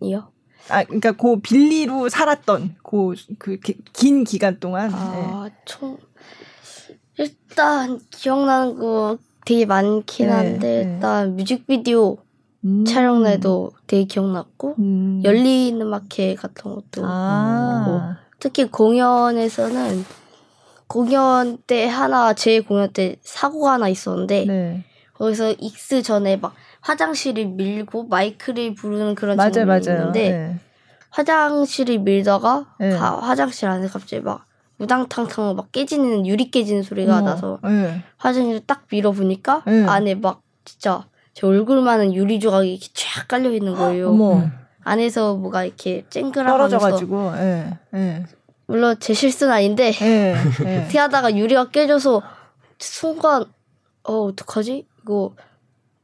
아, 0.69 0.83
그러니까 0.85 1.11
그 1.11 1.39
빌리로 1.41 2.09
살았던 2.09 2.75
그그긴 3.37 4.23
기간 4.23 4.59
동안. 4.59 4.91
아, 4.93 5.49
네. 5.49 5.55
총 5.65 5.97
일단 7.17 7.99
기억나는 8.09 8.79
거 8.79 9.17
되게 9.45 9.65
많긴 9.65 10.27
네, 10.27 10.31
한데 10.31 10.85
네. 10.85 10.93
일단 10.93 11.35
뮤직비디오 11.35 12.17
음. 12.63 12.85
촬영 12.85 13.21
날도 13.23 13.71
되게 13.87 14.05
기억났고 14.05 14.75
음. 14.79 15.21
열리는 15.23 15.85
마켓 15.85 16.35
같은 16.35 16.73
것도 16.73 17.01
아. 17.03 18.17
특히 18.39 18.65
공연에서는 18.65 20.05
공연 20.87 21.57
때 21.67 21.87
하나 21.87 22.33
제 22.33 22.61
공연 22.61 22.91
때 22.93 23.17
사고가 23.21 23.73
하나 23.73 23.89
있었는데 23.89 24.45
네. 24.45 24.85
거기서 25.13 25.51
익스 25.59 26.01
전에 26.01 26.37
막 26.37 26.53
화장실을 26.81 27.45
밀고 27.45 28.05
마이클을 28.05 28.75
부르는 28.75 29.15
그런 29.15 29.37
맞아, 29.37 29.51
장면이 29.51 29.85
맞아요. 29.85 29.99
있는데 29.99 30.29
네. 30.31 30.59
화장실을 31.09 31.99
밀다가 31.99 32.75
네. 32.79 32.91
화장실 32.91 33.67
안에 33.67 33.87
갑자기 33.87 34.21
막 34.21 34.45
우당탕탕 34.79 35.55
막 35.55 35.71
깨지는 35.71 36.25
유리 36.25 36.49
깨지는 36.49 36.83
소리가 36.83 37.19
어머, 37.19 37.29
나서 37.29 37.59
네. 37.63 38.01
화장실을 38.17 38.61
딱 38.65 38.83
밀어보니까 38.91 39.63
네. 39.65 39.85
안에 39.85 40.15
막 40.15 40.41
진짜 40.65 41.05
제 41.33 41.45
얼굴만한 41.47 42.13
유리 42.13 42.39
조각이 42.39 42.73
이렇게 42.73 42.87
쫙 42.93 43.27
깔려 43.27 43.51
있는 43.51 43.75
거예요. 43.75 44.09
어머. 44.09 44.49
안에서 44.83 45.35
뭐가 45.35 45.63
이렇게 45.65 46.03
쨍그랑하면서 46.09 46.79
떨어져가지고. 46.79 47.33
예, 47.37 47.77
예. 47.93 48.23
물론 48.65 48.95
제 48.99 49.13
실수는 49.13 49.53
아닌데 49.53 49.91
예, 50.01 50.35
예. 50.65 50.87
하다가 50.97 51.35
유리가 51.35 51.69
깨져서 51.69 52.21
순간 52.79 53.45
어 54.03 54.13
어떡하지? 54.23 54.87
이거 55.03 55.35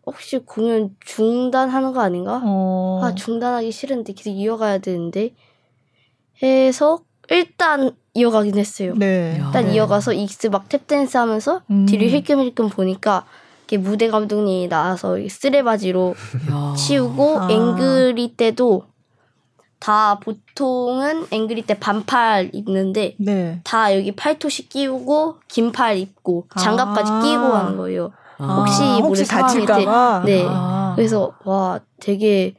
혹시 0.08 0.40
공연 0.40 0.96
중단하는 1.02 1.94
거 1.94 2.00
아닌가? 2.02 2.42
어. 2.44 3.02
아 3.04 3.14
중단하기 3.14 3.72
싫은데 3.72 4.14
계속 4.14 4.32
이어가야 4.32 4.78
되는데 4.80 5.34
해서 6.42 7.00
일단 7.30 7.92
이어가긴 8.14 8.58
했어요. 8.58 8.94
네. 8.96 9.36
일단 9.38 9.66
네. 9.66 9.76
이어가서 9.76 10.14
익스 10.14 10.48
막 10.48 10.70
탭댄스 10.70 11.18
하면서 11.18 11.62
음. 11.70 11.86
뒤를 11.86 12.10
힐끔힐끔 12.10 12.70
보니까 12.70 13.26
이렇게 13.68 13.78
무대 13.78 14.08
감독님이 14.08 14.70
나와서 14.70 15.18
쓰레받기로 15.28 16.16
치우고 16.78 17.40
아. 17.40 17.52
angry 17.52 18.36
때도 18.38 18.86
다 19.80 20.20
보통은 20.20 21.28
앵그리 21.30 21.64
때 21.64 21.78
반팔 21.78 22.52
입는데 22.54 23.16
네. 23.20 23.60
다 23.64 23.96
여기 23.96 24.16
팔토시 24.16 24.70
끼우고 24.70 25.40
긴팔 25.50 25.98
입고 25.98 26.48
장갑까지 26.58 27.12
아. 27.12 27.22
끼고 27.22 27.44
하는 27.44 27.78
거예요. 27.78 28.12
혹시 28.40 28.84
아, 28.84 28.98
혹시 28.98 29.26
다칠까봐. 29.28 30.24
네. 30.26 30.46
아. 30.48 30.94
그래서 30.96 31.34
와 31.44 31.80
되게 32.00 32.56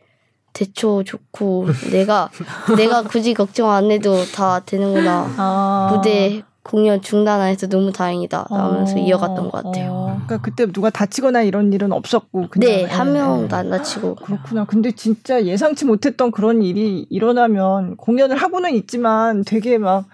대처 0.52 1.02
좋고 1.04 1.66
내가 1.92 2.30
내가 2.76 3.02
굳이 3.02 3.34
걱정 3.34 3.70
안 3.70 3.90
해도 3.90 4.24
다 4.34 4.60
되는구나. 4.60 5.30
아. 5.36 5.92
무대 5.94 6.42
공연 6.64 7.00
중단 7.00 7.40
안 7.40 7.48
해서 7.48 7.66
너무 7.66 7.92
다행이다. 7.92 8.48
라면서 8.50 8.96
어, 8.96 8.98
이어갔던 8.98 9.50
것 9.50 9.62
같아요. 9.62 9.90
어, 9.90 10.04
그러니까 10.26 10.38
그때 10.38 10.66
누가 10.70 10.90
다치거나 10.90 11.42
이런 11.42 11.72
일은 11.72 11.92
없었고 11.92 12.48
그냥 12.50 12.70
네, 12.70 12.84
한 12.84 13.12
명도 13.14 13.56
안 13.56 13.70
다치고. 13.70 14.16
그렇구나. 14.16 14.64
근데 14.66 14.90
진짜 14.90 15.42
예상치 15.44 15.86
못했던 15.86 16.30
그런 16.30 16.62
일이 16.62 17.06
일어나면 17.08 17.96
공연을 17.96 18.36
하고는 18.36 18.74
있지만 18.74 19.44
되게 19.44 19.78
막 19.78 20.06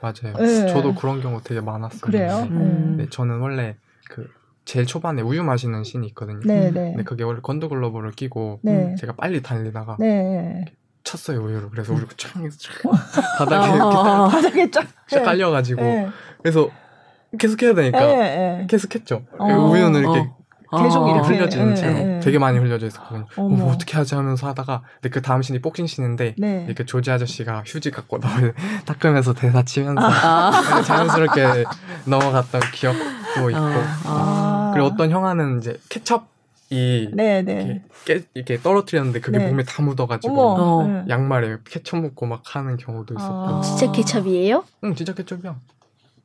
맞아요. 0.00 0.34
네. 0.38 0.66
저도 0.72 0.94
그런 0.94 1.20
경우 1.20 1.40
되게 1.44 1.60
많았어요. 1.60 2.00
그래요? 2.00 2.46
음. 2.50 2.94
네, 2.96 3.06
저는 3.10 3.40
원래 3.40 3.76
그 4.08 4.26
제일 4.64 4.86
초반에 4.86 5.22
우유 5.22 5.42
마시는 5.42 5.84
씬이 5.84 6.06
있거든요. 6.08 6.40
네, 6.44 6.70
네. 6.70 6.90
근데 6.90 7.02
그게 7.02 7.24
원래 7.24 7.40
건드글러브를 7.42 8.12
끼고 8.12 8.60
네. 8.62 8.94
제가 8.96 9.14
빨리 9.14 9.42
달리다가 9.42 9.96
네. 9.98 10.64
쳤어요 11.02 11.40
우유를. 11.40 11.70
그래서 11.70 11.92
우유가 11.92 12.12
쫙 12.16 12.34
바닥에 13.38 13.74
이렇게 13.74 13.96
아. 13.96 14.28
바닥에 14.28 14.70
쫙, 14.70 14.86
쫙 15.08 15.22
깔려가지고 15.22 15.82
그래서 16.42 16.68
계속 17.38 17.62
해야 17.62 17.74
되니까 17.74 18.66
계속 18.66 18.94
했죠. 18.94 19.22
어. 19.38 19.46
우유는 19.46 20.00
이렇게 20.00 20.30
어. 20.70 20.84
계속 20.84 21.04
아, 21.04 21.10
이렇게 21.10 21.28
흘려지는 21.28 21.74
채로 21.74 21.92
네, 21.94 22.04
네. 22.04 22.20
되게 22.20 22.38
많이 22.38 22.58
흘려져 22.58 22.86
있었거든요. 22.86 23.26
어, 23.36 23.48
뭐 23.48 23.72
어떻게 23.72 23.96
하지 23.96 24.14
하면서 24.14 24.46
하다가 24.48 24.82
근데 24.94 25.08
그 25.08 25.20
다음 25.20 25.42
신이 25.42 25.60
복싱 25.60 25.88
신인데 25.88 26.36
네. 26.38 26.64
이렇게 26.66 26.84
조지 26.84 27.10
아저씨가 27.10 27.64
휴지 27.66 27.90
갖고 27.90 28.18
나올 28.20 28.54
닦으면서 28.84 29.34
대사 29.34 29.64
치면서 29.64 30.00
아. 30.00 30.82
자연스럽게 30.86 31.64
넘어갔던 32.04 32.60
기억 32.72 32.94
도 33.34 33.50
있고 33.50 33.60
아. 34.04 34.70
그리고 34.74 34.88
어떤 34.88 35.10
형아는 35.10 35.58
이제 35.58 35.78
케첩 35.88 36.28
이 36.72 37.10
네, 37.12 37.42
네. 37.42 37.82
이렇게, 38.04 38.20
깨, 38.20 38.24
이렇게 38.34 38.60
떨어뜨렸는데 38.60 39.20
그게 39.20 39.38
네. 39.38 39.48
몸에 39.48 39.64
다 39.64 39.82
묻어가지고 39.82 40.34
어. 40.40 41.04
양말에 41.08 41.58
케첩 41.64 42.00
묻고 42.00 42.26
막 42.26 42.42
하는 42.54 42.76
경우도 42.76 43.14
있었고 43.14 43.34
아. 43.34 43.60
진짜 43.60 43.90
케첩이에요? 43.90 44.64
응 44.84 44.94
진짜 44.94 45.12
케첩이야 45.12 45.56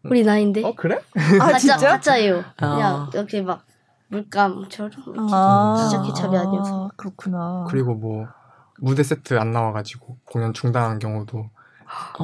우리 0.04 0.24
나인데 0.24 0.64
어 0.64 0.74
그래? 0.76 1.02
아 1.42 1.46
가짜, 1.46 1.58
진짜? 1.58 1.90
가짜예요 1.90 2.44
그냥 2.58 3.10
이렇게 3.12 3.42
막 3.42 3.66
물감처럼 4.10 4.92
아~ 5.32 5.76
진짜 5.78 6.04
케첩이 6.04 6.38
아니어서 6.38 6.92
그렇구나. 6.96 7.66
그리고 7.70 7.96
뭐 7.96 8.28
무대 8.80 9.04
세트 9.04 9.38
안 9.40 9.52
나와가지고 9.52 10.18
공연 10.26 10.54
중단한 10.54 11.00
경우도 11.00 11.50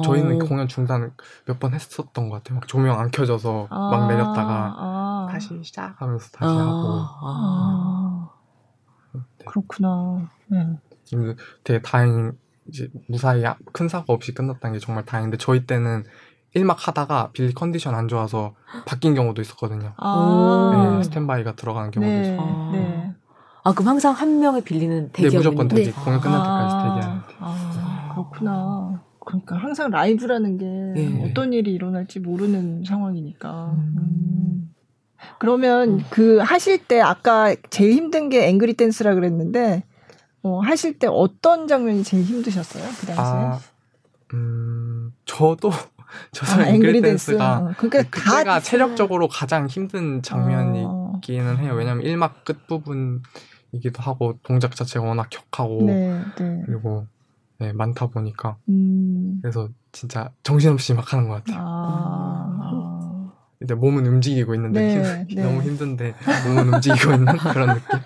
저희는 0.02 0.42
오. 0.42 0.46
공연 0.46 0.68
중단 0.68 1.12
몇 1.46 1.58
번 1.60 1.74
했었던 1.74 2.28
것 2.28 2.36
같아요. 2.36 2.58
막 2.58 2.66
조명 2.68 2.98
안 2.98 3.10
켜져서 3.10 3.68
아~ 3.70 3.90
막 3.90 4.08
내렸다가 4.08 4.74
아~ 4.76 5.28
다시 5.30 5.60
시작하면서 5.62 6.28
다시 6.32 6.52
아. 6.52 6.58
하고. 6.58 7.06
아. 7.24 8.30
네. 9.14 9.44
그렇구나. 9.46 10.28
네. 10.48 10.78
되게 11.64 11.82
다행 11.82 12.32
이제 12.68 12.88
무사히 13.08 13.44
큰 13.72 13.88
사고 13.88 14.12
없이 14.12 14.32
끝났다는 14.34 14.74
게 14.74 14.78
정말 14.78 15.04
다행인데 15.04 15.36
저희 15.36 15.66
때는 15.66 16.04
1막 16.56 16.76
하다가 16.78 17.30
빌리 17.32 17.52
컨디션 17.54 17.94
안 17.94 18.08
좋아서 18.08 18.54
바뀐 18.86 19.14
경우도 19.14 19.40
있었거든요. 19.42 19.94
아~ 19.96 20.96
네, 20.96 21.02
스탠바이가 21.04 21.56
들어가는 21.56 21.90
경우도 21.90 22.12
네, 22.12 22.22
있었고. 22.22 22.42
아. 22.42 22.70
네. 22.72 23.14
아, 23.64 23.72
그럼 23.72 23.88
항상 23.88 24.12
한 24.12 24.40
명의 24.40 24.62
빌리는 24.62 25.10
대기 25.12 25.30
네, 25.30 25.36
무조건 25.36 25.68
대기. 25.68 25.92
네. 25.92 26.02
공연 26.04 26.20
끝날 26.20 26.38
때까지 26.42 26.74
아~ 26.74 26.94
대기하는 26.94 27.22
아, 27.40 28.10
그렇구나. 28.12 29.02
그러니까 29.24 29.56
항상 29.56 29.90
라이브라는 29.90 30.58
게 30.58 30.66
네. 31.00 31.24
어떤 31.24 31.52
일이 31.52 31.72
일어날지 31.72 32.20
모르는 32.20 32.84
상황이니까. 32.84 33.72
음. 33.76 33.94
음. 33.98 34.74
그러면 35.38 36.00
음. 36.00 36.04
그 36.10 36.38
하실 36.38 36.84
때 36.84 37.00
아까 37.00 37.54
제일 37.70 37.92
힘든 37.92 38.28
게 38.28 38.48
앵그리 38.48 38.74
댄스라 38.74 39.14
그랬는데 39.14 39.84
어, 40.42 40.60
하실 40.60 40.98
때 40.98 41.06
어떤 41.08 41.68
장면이 41.68 42.02
제일 42.02 42.24
힘드셨어요? 42.24 42.82
그 43.00 43.06
당시에? 43.06 43.24
아, 43.24 43.60
음, 44.34 45.12
저도 45.24 45.70
저도 46.32 46.62
아, 46.62 46.66
앵그리 46.66 47.00
댄스가 47.00 47.58
어, 47.58 47.72
그러니까 47.76 48.02
그때가 48.10 48.60
체력적으로 48.60 49.28
가장 49.28 49.68
힘든 49.68 50.22
장면이기는 50.22 51.58
해요. 51.58 51.74
왜냐하면 51.74 52.04
1막 52.04 52.44
끝 52.44 52.66
부분이기도 52.66 54.00
하고 54.02 54.38
동작 54.42 54.74
자체가 54.74 55.06
워낙 55.06 55.28
격하고 55.30 55.84
네, 55.84 56.20
네. 56.36 56.62
그리고 56.66 57.06
네, 57.62 57.72
많다 57.72 58.08
보니까 58.08 58.56
음. 58.68 59.38
그래서 59.40 59.68
진짜 59.92 60.30
정신없이 60.42 60.94
막 60.94 61.12
하는 61.12 61.28
것 61.28 61.44
같아요. 61.44 61.58
아. 61.64 63.32
이제 63.62 63.74
몸은 63.74 64.04
움직이고 64.04 64.56
있는데 64.56 64.80
네, 64.80 65.24
힘, 65.28 65.36
네. 65.36 65.42
너무 65.44 65.62
힘든데 65.62 66.14
몸은 66.48 66.74
움직이고 66.74 67.12
있는 67.12 67.36
그런 67.38 67.74
느낌. 67.74 68.00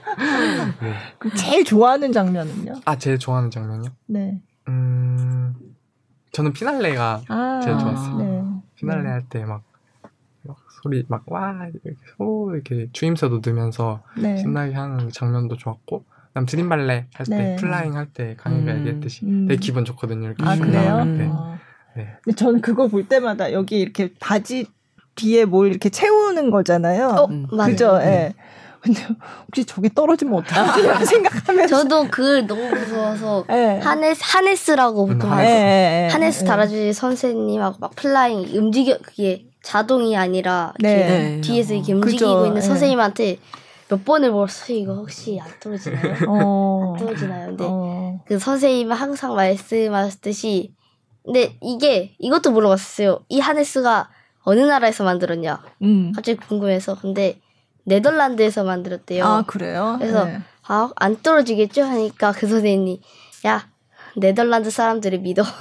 네. 0.82 0.94
제일 1.34 1.64
좋아하는 1.64 2.12
장면은요? 2.12 2.74
아 2.84 2.98
제일 2.98 3.18
좋아하는 3.18 3.50
장면이요? 3.50 3.90
네. 4.08 4.42
음 4.68 5.54
저는 6.32 6.52
피날레가 6.52 7.22
아, 7.28 7.60
제일 7.64 7.78
좋았어요. 7.78 8.16
네. 8.18 8.44
피날레 8.74 9.02
네. 9.04 9.08
할때 9.08 9.44
막, 9.46 9.62
막, 10.42 10.58
소리 10.82 11.02
막 11.08 11.24
와 11.28 11.54
이렇게 11.72 11.94
소 12.18 12.50
이렇게 12.52 12.88
주임새도 12.92 13.40
넣으면서 13.46 14.02
네. 14.20 14.36
신나게 14.36 14.74
하는 14.74 15.08
장면도 15.10 15.56
좋았고 15.56 16.04
남 16.36 16.44
dream 16.44 16.68
발레 16.68 17.06
할 17.14 17.24
때, 17.26 17.34
네. 17.34 17.56
flying 17.56 17.96
할 17.96 18.08
때 18.12 18.36
강의가 18.36 18.72
음. 18.72 18.80
얘기했듯이 18.80 19.24
음. 19.24 19.46
되게 19.48 19.58
기분 19.58 19.86
좋거든요. 19.86 20.26
이렇게 20.26 20.44
아 20.44 20.54
그래요? 20.54 21.02
네. 21.06 21.24
어. 21.32 21.56
네. 21.96 22.08
근데 22.22 22.36
저는 22.36 22.60
그거 22.60 22.88
볼 22.88 23.08
때마다 23.08 23.52
여기 23.54 23.80
이렇게 23.80 24.10
바지 24.20 24.66
뒤에 25.14 25.46
뭘 25.46 25.68
이렇게 25.68 25.88
채우는 25.88 26.50
거잖아요. 26.50 27.08
어, 27.08 27.24
음. 27.30 27.46
그죠? 27.46 27.98
예. 28.02 28.04
네. 28.04 28.34
근데 28.82 29.00
혹시 29.46 29.64
저게 29.64 29.88
떨어지면 29.88 30.34
어떡하지? 30.40 30.82
생각하면서 31.08 31.74
저도 31.84 32.06
그 32.10 32.46
너무 32.46 32.68
무서워서 32.68 33.46
네. 33.48 33.78
harness 33.78 34.20
harness라고 34.22 35.06
보통 35.06 35.32
음, 35.32 35.38
네. 35.38 36.08
하네스 36.12 36.44
달아주신 36.44 36.92
선생님하고 36.92 37.78
막 37.80 37.96
flying 37.96 38.46
움직여 38.58 38.98
그게 39.02 39.46
자동이 39.62 40.18
아니라 40.18 40.74
네. 40.80 41.40
뒤에서 41.40 41.72
이렇게 41.72 41.94
움직이고 41.94 42.34
그죠. 42.34 42.46
있는 42.46 42.60
선생님한테 42.60 43.38
몇 43.88 44.04
번을 44.04 44.32
물었어 44.32 44.72
이거 44.72 44.94
혹시 44.94 45.38
안 45.40 45.48
떨어지나요? 45.60 46.16
어. 46.28 46.94
안 46.94 46.98
떨어지나요? 46.98 47.46
근데 47.48 47.64
어. 47.68 48.20
그 48.26 48.38
선생님은 48.38 48.96
항상 48.96 49.34
말씀하셨듯이 49.34 50.74
근데 51.24 51.56
이게 51.60 52.14
이것도 52.18 52.52
물어봤어요. 52.52 53.24
이 53.28 53.40
harness가 53.40 54.10
어느 54.42 54.60
나라에서 54.60 55.02
만들었냐? 55.02 55.62
음. 55.82 56.12
갑자기 56.14 56.38
궁금해서 56.38 56.98
근데 57.00 57.40
네덜란드에서 57.84 58.64
만들었대요. 58.64 59.24
아 59.24 59.42
그래요? 59.42 59.96
그래서 59.98 60.24
네. 60.24 60.40
아안 60.62 61.22
떨어지겠죠 61.22 61.82
하니까 61.82 62.32
그 62.32 62.46
선생님이 62.46 63.00
야 63.46 63.68
네덜란드 64.16 64.70
사람들을 64.70 65.18
믿어. 65.20 65.42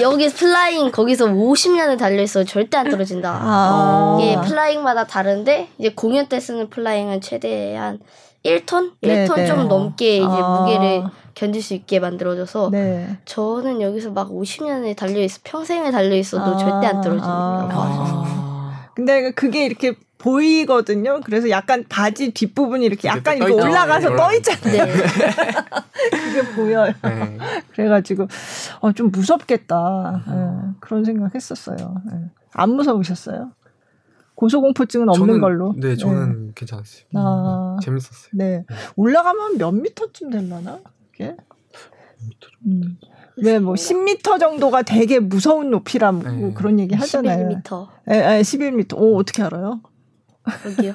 여기 0.00 0.28
flying 0.28 0.90
거기서 0.90 1.26
50년을 1.26 1.98
달려 1.98 2.22
있어 2.22 2.44
절대 2.44 2.76
안 2.76 2.90
떨어진다. 2.90 3.30
아~ 3.40 4.18
이게 4.20 4.40
flying마다 4.40 5.06
다른데 5.06 5.68
이제 5.78 5.92
공연 5.94 6.26
때 6.26 6.40
쓰는 6.40 6.68
flying은 6.68 7.20
최대한 7.20 8.00
1톤? 8.44 8.92
1톤 9.02 9.34
네네. 9.34 9.46
좀 9.46 9.68
넘게 9.68 10.16
이제 10.16 10.26
아~ 10.26 10.60
무게를 10.60 11.04
견딜 11.34 11.62
수 11.62 11.74
있게 11.74 12.00
만들어져서 12.00 12.70
네. 12.72 13.18
저는 13.24 13.80
여기서 13.80 14.10
막 14.10 14.30
50년을 14.30 14.96
달려 14.96 15.20
있어 15.20 15.38
평생을 15.44 15.92
달려 15.92 16.16
있어도 16.16 16.54
아~ 16.54 16.56
절대 16.56 16.86
안 16.86 17.00
떨어진다고 17.00 17.70
아~ 17.72 18.88
근데 18.94 19.30
그게 19.32 19.64
이렇게 19.64 19.94
보이거든요. 20.20 21.20
그래서 21.24 21.48
약간 21.50 21.84
바지 21.88 22.30
뒷부분이 22.32 22.84
이렇게 22.84 23.08
약간 23.08 23.38
이렇게 23.38 23.52
올라가서 23.52 24.10
네. 24.10 24.16
떠 24.16 24.32
있잖아요. 24.34 24.84
네. 24.84 24.92
그게 26.10 26.54
보여요. 26.54 26.92
네. 27.02 27.38
그래가지고 27.72 28.28
어, 28.80 28.92
좀 28.92 29.10
무섭겠다. 29.10 30.22
네. 30.26 30.74
그런 30.80 31.04
생각했었어요. 31.04 32.02
네. 32.06 32.30
안 32.52 32.70
무서우셨어요? 32.70 33.52
고소공포증은 34.34 35.08
없는 35.08 35.26
저는, 35.26 35.40
걸로. 35.40 35.74
네, 35.76 35.96
저는 35.96 36.46
네. 36.46 36.52
괜찮았어요. 36.54 37.04
아, 37.14 37.76
네, 37.78 37.84
재밌었어요. 37.84 38.30
네. 38.32 38.64
올라가면 38.96 39.58
몇 39.58 39.72
미터쯤 39.72 40.30
되려나? 40.30 40.80
이게? 41.14 41.36
음. 42.66 42.98
왜뭐 43.36 43.74
10m 43.74 44.38
정도가 44.38 44.82
되게 44.82 45.18
무서운 45.18 45.70
높이라고 45.70 46.22
네. 46.22 46.52
그런 46.54 46.78
얘기 46.78 46.94
하잖아요. 46.94 47.62
11m. 47.62 47.88
예, 48.10 48.36
예, 48.36 48.40
11m. 48.40 48.98
오, 48.98 49.16
어떻게 49.18 49.42
알아요? 49.42 49.80
여기요. 50.66 50.92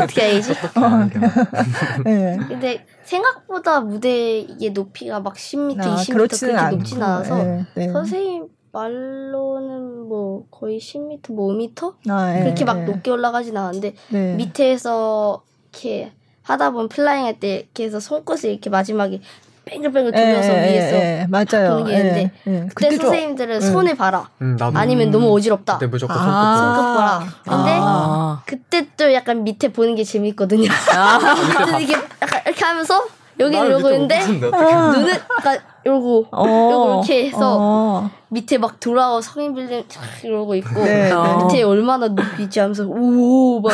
어떻게 0.00 0.22
알지? 0.22 0.52
어, 0.76 2.02
네. 2.04 2.36
근데 2.48 2.86
생각보다 3.04 3.80
무대의 3.80 4.70
높이가 4.72 5.20
막 5.20 5.34
10m, 5.34 5.80
아, 5.80 5.96
20m 5.96 6.12
그렇게 6.12 6.76
높진 6.76 7.02
않아서 7.02 7.42
네, 7.42 7.64
네. 7.74 7.88
선생님 7.92 8.46
말로는 8.72 10.08
뭐 10.08 10.46
거의 10.50 10.78
10m, 10.78 11.32
뭐 11.32 11.48
5m 11.54 11.94
아, 12.08 12.32
네, 12.32 12.42
그렇게 12.44 12.64
막 12.64 12.78
네. 12.80 12.84
높게 12.84 13.10
올라가진 13.10 13.56
않았는데 13.56 13.94
네. 14.10 14.34
밑에서 14.34 15.42
이렇게 15.72 16.12
하다 16.42 16.70
보면 16.70 16.88
flying 16.88 17.24
할 17.24 17.38
때 17.40 17.56
이렇게 17.56 17.84
해서 17.84 18.00
손끝을 18.00 18.50
이렇게 18.50 18.70
마지막에 18.70 19.20
뱅글뱅글 19.66 20.12
돌려서 20.12 20.52
에, 20.52 20.72
위에서 20.72 20.96
에, 20.96 21.20
에, 21.22 21.26
맞아요. 21.28 21.78
보는 21.78 21.86
게 21.86 21.96
있는데 21.96 22.70
그때 22.72 22.96
선생님들은 22.96 23.60
손을 23.60 23.96
봐라. 23.96 24.30
음, 24.40 24.56
아니면 24.74 25.10
너무 25.10 25.34
어지럽다. 25.34 25.78
그때 25.78 25.86
무조건 25.88 26.16
손끝 26.16 26.32
아~ 26.32 26.56
손끝 26.56 26.96
봐라. 26.96 27.24
근데 27.42 27.78
아~ 27.82 28.42
그때 28.46 28.86
또 28.96 29.12
약간 29.12 29.42
밑에 29.42 29.72
보는 29.72 29.96
게 29.96 30.04
재밌거든요. 30.04 30.70
아~ 30.94 31.78
이게 31.82 31.94
약간 31.94 32.42
이렇게 32.46 32.64
하면서 32.64 33.04
여기 33.40 33.56
이러고 33.56 33.90
있는데 33.90 34.24
눈은 34.24 35.08
약간 35.08 35.58
이러고 35.84 36.26
어, 36.30 37.02
이렇게 37.02 37.26
해서 37.26 37.56
어. 37.60 38.10
밑에 38.28 38.58
막 38.58 38.80
돌아와 38.80 39.20
성인 39.20 39.54
빌딩 39.54 39.84
쫙 39.88 40.02
이러고 40.24 40.54
있고 40.56 40.82
네, 40.82 41.10
네. 41.10 41.44
밑에 41.44 41.62
얼마나 41.62 42.08
높이지 42.08 42.60
하면서 42.60 42.84
오막 42.86 43.72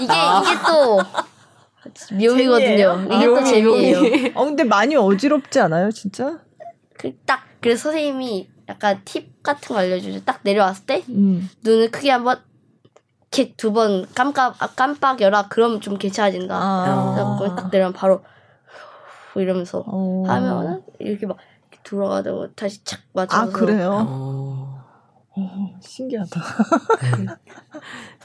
이게 0.00 0.04
이게 0.04 0.58
또 0.66 1.00
묘미거든요. 2.12 3.08
이게 3.12 3.26
또 3.26 3.44
재미예요. 3.44 4.32
어 4.34 4.44
근데 4.44 4.64
많이 4.64 4.96
어지럽지 4.96 5.60
않아요, 5.60 5.90
진짜? 5.90 6.38
그 6.98 7.12
딱 7.26 7.40
그래서 7.60 7.84
선생님이 7.90 8.48
약간 8.68 9.00
팁 9.04 9.42
같은 9.42 9.74
거 9.74 9.80
알려주죠. 9.80 10.24
딱 10.24 10.40
내려왔을 10.42 10.86
때 10.86 11.04
음. 11.08 11.48
눈을 11.62 11.90
크게 11.90 12.10
한 12.10 12.24
번 12.24 12.40
이렇게 13.32 13.54
두 13.56 13.72
번 13.72 14.06
깜빡 14.14 14.56
아, 14.62 14.68
깜빡여라. 14.68 15.48
그럼 15.48 15.80
좀 15.80 15.98
괜찮아진다. 15.98 16.56
아. 16.56 17.36
그래서 17.38 17.54
딱 17.54 17.70
내려면 17.70 17.92
바로 17.92 18.22
이러면서 19.34 19.84
오. 19.86 20.24
어. 20.26 20.30
하면은 20.30 20.82
이렇게 20.98 21.26
막 21.26 21.36
돌아가다가 21.82 22.48
다시 22.56 22.82
착 22.84 23.00
맞춰서 23.12 23.42
아 23.42 23.46
그래요? 23.46 24.06
오. 24.08 24.55
오, 25.36 25.70
신기하다. 25.80 26.40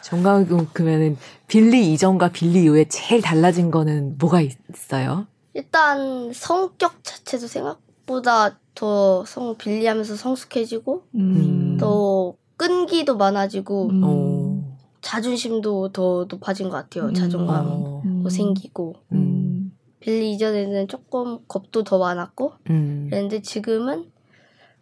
정강 0.01 0.45
그러면은 0.73 1.17
빌리 1.47 1.91
이전과 1.93 2.29
빌리 2.29 2.63
이후에 2.63 2.85
제일 2.85 3.21
달라진 3.21 3.69
거는 3.69 4.17
뭐가 4.17 4.41
있어요? 4.41 5.27
일단 5.53 6.31
성격 6.33 7.03
자체도 7.03 7.47
생각보다 7.47 8.57
더 8.73 9.23
성 9.25 9.57
빌리하면서 9.57 10.15
성숙해지고 10.15 11.03
음. 11.15 11.77
또 11.79 12.37
끈기도 12.55 13.17
많아지고 13.17 13.89
음. 13.89 14.77
자존심도 15.01 15.91
더 15.91 16.25
높아진 16.29 16.69
것 16.69 16.77
같아요. 16.77 17.09
음. 17.09 17.13
자존감도 17.13 18.01
음. 18.05 18.29
생기고 18.29 18.95
음. 19.11 19.75
빌리 19.99 20.31
이전에는 20.31 20.87
조금 20.87 21.39
겁도 21.47 21.83
더 21.83 21.97
많았고 21.99 22.53
음. 22.69 23.07
그런데 23.09 23.41
지금은 23.41 24.09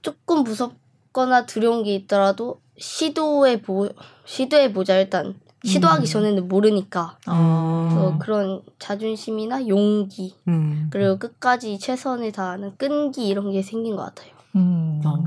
조금 0.02 0.44
무섭 0.44 0.74
거나 1.14 1.46
두려운 1.46 1.84
게 1.84 1.96
있더라도 1.96 2.62
시도해 2.78 3.62
보 3.62 3.90
시도해 4.26 4.74
보자 4.74 4.98
일단 4.98 5.36
시도하기 5.64 6.04
음. 6.04 6.06
전에는 6.06 6.48
모르니까 6.48 7.18
아. 7.26 8.18
그런 8.22 8.62
자존심이나 8.80 9.68
용기 9.68 10.36
음. 10.48 10.88
그리고 10.90 11.18
끝까지 11.20 11.80
최선을 11.80 12.32
다하는 12.32 12.76
끈기 12.78 13.28
이런 13.28 13.52
게 13.52 13.62
생긴 13.62 13.96
것 13.96 14.04
같아요. 14.04 14.32
음. 14.56 15.02
아. 15.04 15.22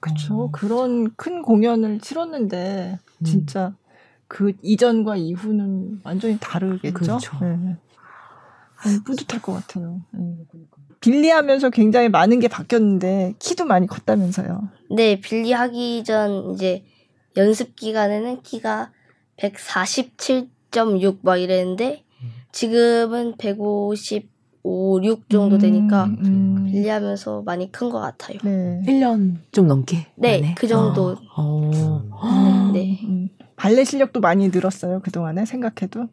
그렇죠. 0.00 0.50
그런 0.52 1.14
큰 1.16 1.42
공연을 1.42 2.00
치렀는데 2.00 2.98
음. 3.18 3.24
진짜 3.24 3.74
그 4.28 4.52
이전과 4.62 5.16
이후는 5.16 6.00
완전히 6.04 6.38
다르겠죠. 6.40 6.94
그렇죠. 6.94 7.38
네. 7.44 7.76
뿌듯할 9.04 9.42
것 9.42 9.52
같아요. 9.52 10.00
네. 10.12 10.36
빌리하면서 11.00 11.70
굉장히 11.70 12.08
많은 12.08 12.40
게 12.40 12.48
바뀌었는데 12.48 13.34
키도 13.38 13.64
많이 13.64 13.86
컸다면서요. 13.86 14.68
네, 14.90 15.20
빌리하기 15.20 16.04
전 16.04 16.52
이제 16.52 16.84
연습 17.36 17.74
기간에는 17.76 18.42
키가 18.42 18.90
147.6 19.38 21.18
막 21.22 21.36
이랬는데 21.38 22.04
지금은 22.52 23.36
155, 23.38 25.00
6 25.02 25.30
정도 25.30 25.56
되니까 25.58 26.04
음, 26.04 26.18
음. 26.24 26.66
빌리하면서 26.70 27.42
많이 27.42 27.70
큰 27.72 27.90
것 27.90 28.00
같아요. 28.00 28.38
네. 28.42 28.82
1년 28.86 29.36
좀 29.52 29.66
넘게? 29.68 30.06
네, 30.16 30.40
만에? 30.40 30.54
그 30.58 30.66
정도. 30.66 31.16
아. 31.34 32.70
네. 32.74 32.80
네. 32.80 33.00
음. 33.04 33.28
발레 33.56 33.84
실력도 33.84 34.20
많이 34.20 34.48
늘었어요, 34.48 35.00
그동안에 35.00 35.44
생각해도? 35.44 36.08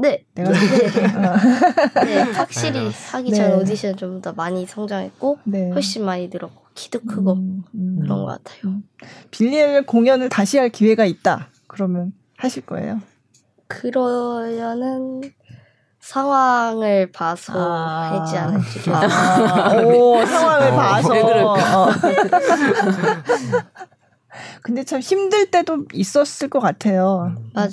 네. 0.00 0.24
내가 0.34 0.50
네. 0.52 2.04
네. 2.04 2.20
확실히 2.32 2.90
하기 3.12 3.32
전 3.32 3.48
네. 3.50 3.54
오디션 3.56 3.96
좀 3.96 4.18
더 4.20 4.32
많이 4.32 4.66
성장했고 4.66 5.38
네. 5.44 5.70
훨씬 5.70 6.04
많이 6.04 6.28
늘었고 6.28 6.64
키도 6.74 7.00
크고 7.00 7.34
음, 7.34 7.64
음, 7.74 7.98
그런 8.00 8.24
것 8.24 8.26
같아요. 8.26 8.60
음. 8.64 8.82
빌리엘 9.30 9.86
공연을 9.86 10.28
다시 10.28 10.58
할 10.58 10.70
기회가 10.70 11.04
있다. 11.04 11.48
그러면 11.66 12.12
하실 12.36 12.64
거예요? 12.66 13.00
그러려는 13.68 15.22
상황을 16.00 17.12
봐서 17.12 17.52
아~ 17.54 18.20
하지 18.20 18.36
않을지. 18.36 18.90
아~ 18.90 19.82
오, 19.82 20.24
상황을 20.24 20.68
어, 20.68 20.76
봐서. 20.76 21.14
어. 21.82 21.88
근데 24.62 24.84
참 24.84 25.00
힘들 25.00 25.50
때도 25.50 25.84
있었을 25.92 26.48
것 26.48 26.60
같아요. 26.60 27.34
맞아요. 27.52 27.70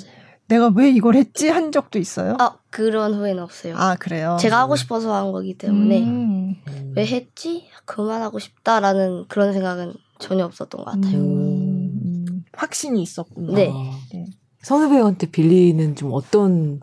내가 0.48 0.68
왜 0.68 0.90
이걸 0.90 1.16
했지 1.16 1.48
한 1.48 1.72
적도 1.72 1.98
있어요? 1.98 2.36
아 2.38 2.58
그런 2.70 3.14
후회는 3.14 3.42
없어요. 3.42 3.76
아 3.76 3.96
그래요? 3.96 4.36
제가 4.40 4.60
하고 4.60 4.76
싶어서 4.76 5.14
한 5.14 5.32
거기 5.32 5.54
때문에 5.54 6.02
음. 6.04 6.56
왜 6.94 7.04
했지? 7.04 7.68
그만하고 7.84 8.38
싶다라는 8.38 9.26
그런 9.28 9.52
생각은 9.52 9.94
전혀 10.18 10.44
없었던 10.44 10.84
것 10.84 10.90
같아요. 10.92 11.18
음. 11.18 12.44
확신이 12.52 13.02
있었군요. 13.02 13.54
네. 13.54 13.72
네. 14.12 14.26
선우 14.62 14.88
배우한테 14.88 15.30
빌리는 15.30 15.94
좀 15.94 16.10
어떤 16.12 16.80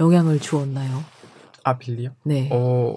영향을 0.00 0.40
주었나요? 0.40 1.02
아 1.62 1.78
빌리요? 1.78 2.10
네. 2.24 2.48
어 2.52 2.94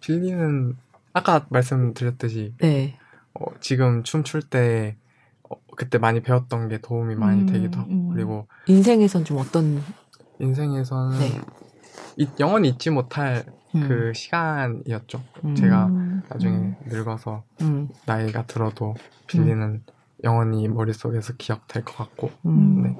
빌리는 0.00 0.76
아까 1.12 1.46
말씀드렸듯이 1.48 2.54
네. 2.60 2.98
어, 3.34 3.46
지금 3.60 4.02
춤출 4.02 4.42
때 4.42 4.96
어, 4.98 5.05
그때 5.76 5.98
많이 5.98 6.20
배웠던 6.20 6.68
게 6.68 6.78
도움이 6.78 7.14
많이 7.14 7.42
음, 7.42 7.46
되기도 7.46 7.80
하고 7.80 7.90
음. 7.90 8.08
그리고 8.12 8.48
인생에선 8.66 9.24
좀 9.24 9.38
어떤 9.38 9.82
인생에서는 10.40 11.18
네. 11.18 11.40
이, 12.16 12.28
영원히 12.40 12.70
잊지 12.70 12.90
못할 12.90 13.44
음. 13.74 13.86
그 13.86 14.12
시간이었죠. 14.14 15.22
제가 15.54 15.86
음. 15.86 16.22
나중에 16.28 16.56
음. 16.56 16.76
늙어서 16.86 17.44
음. 17.60 17.88
나이가 18.06 18.46
들어도 18.46 18.94
빌리는 19.26 19.82
영원히 20.24 20.66
머릿속에서 20.66 21.34
기억될 21.34 21.84
것 21.84 21.96
같고 21.96 22.30
네. 22.42 22.96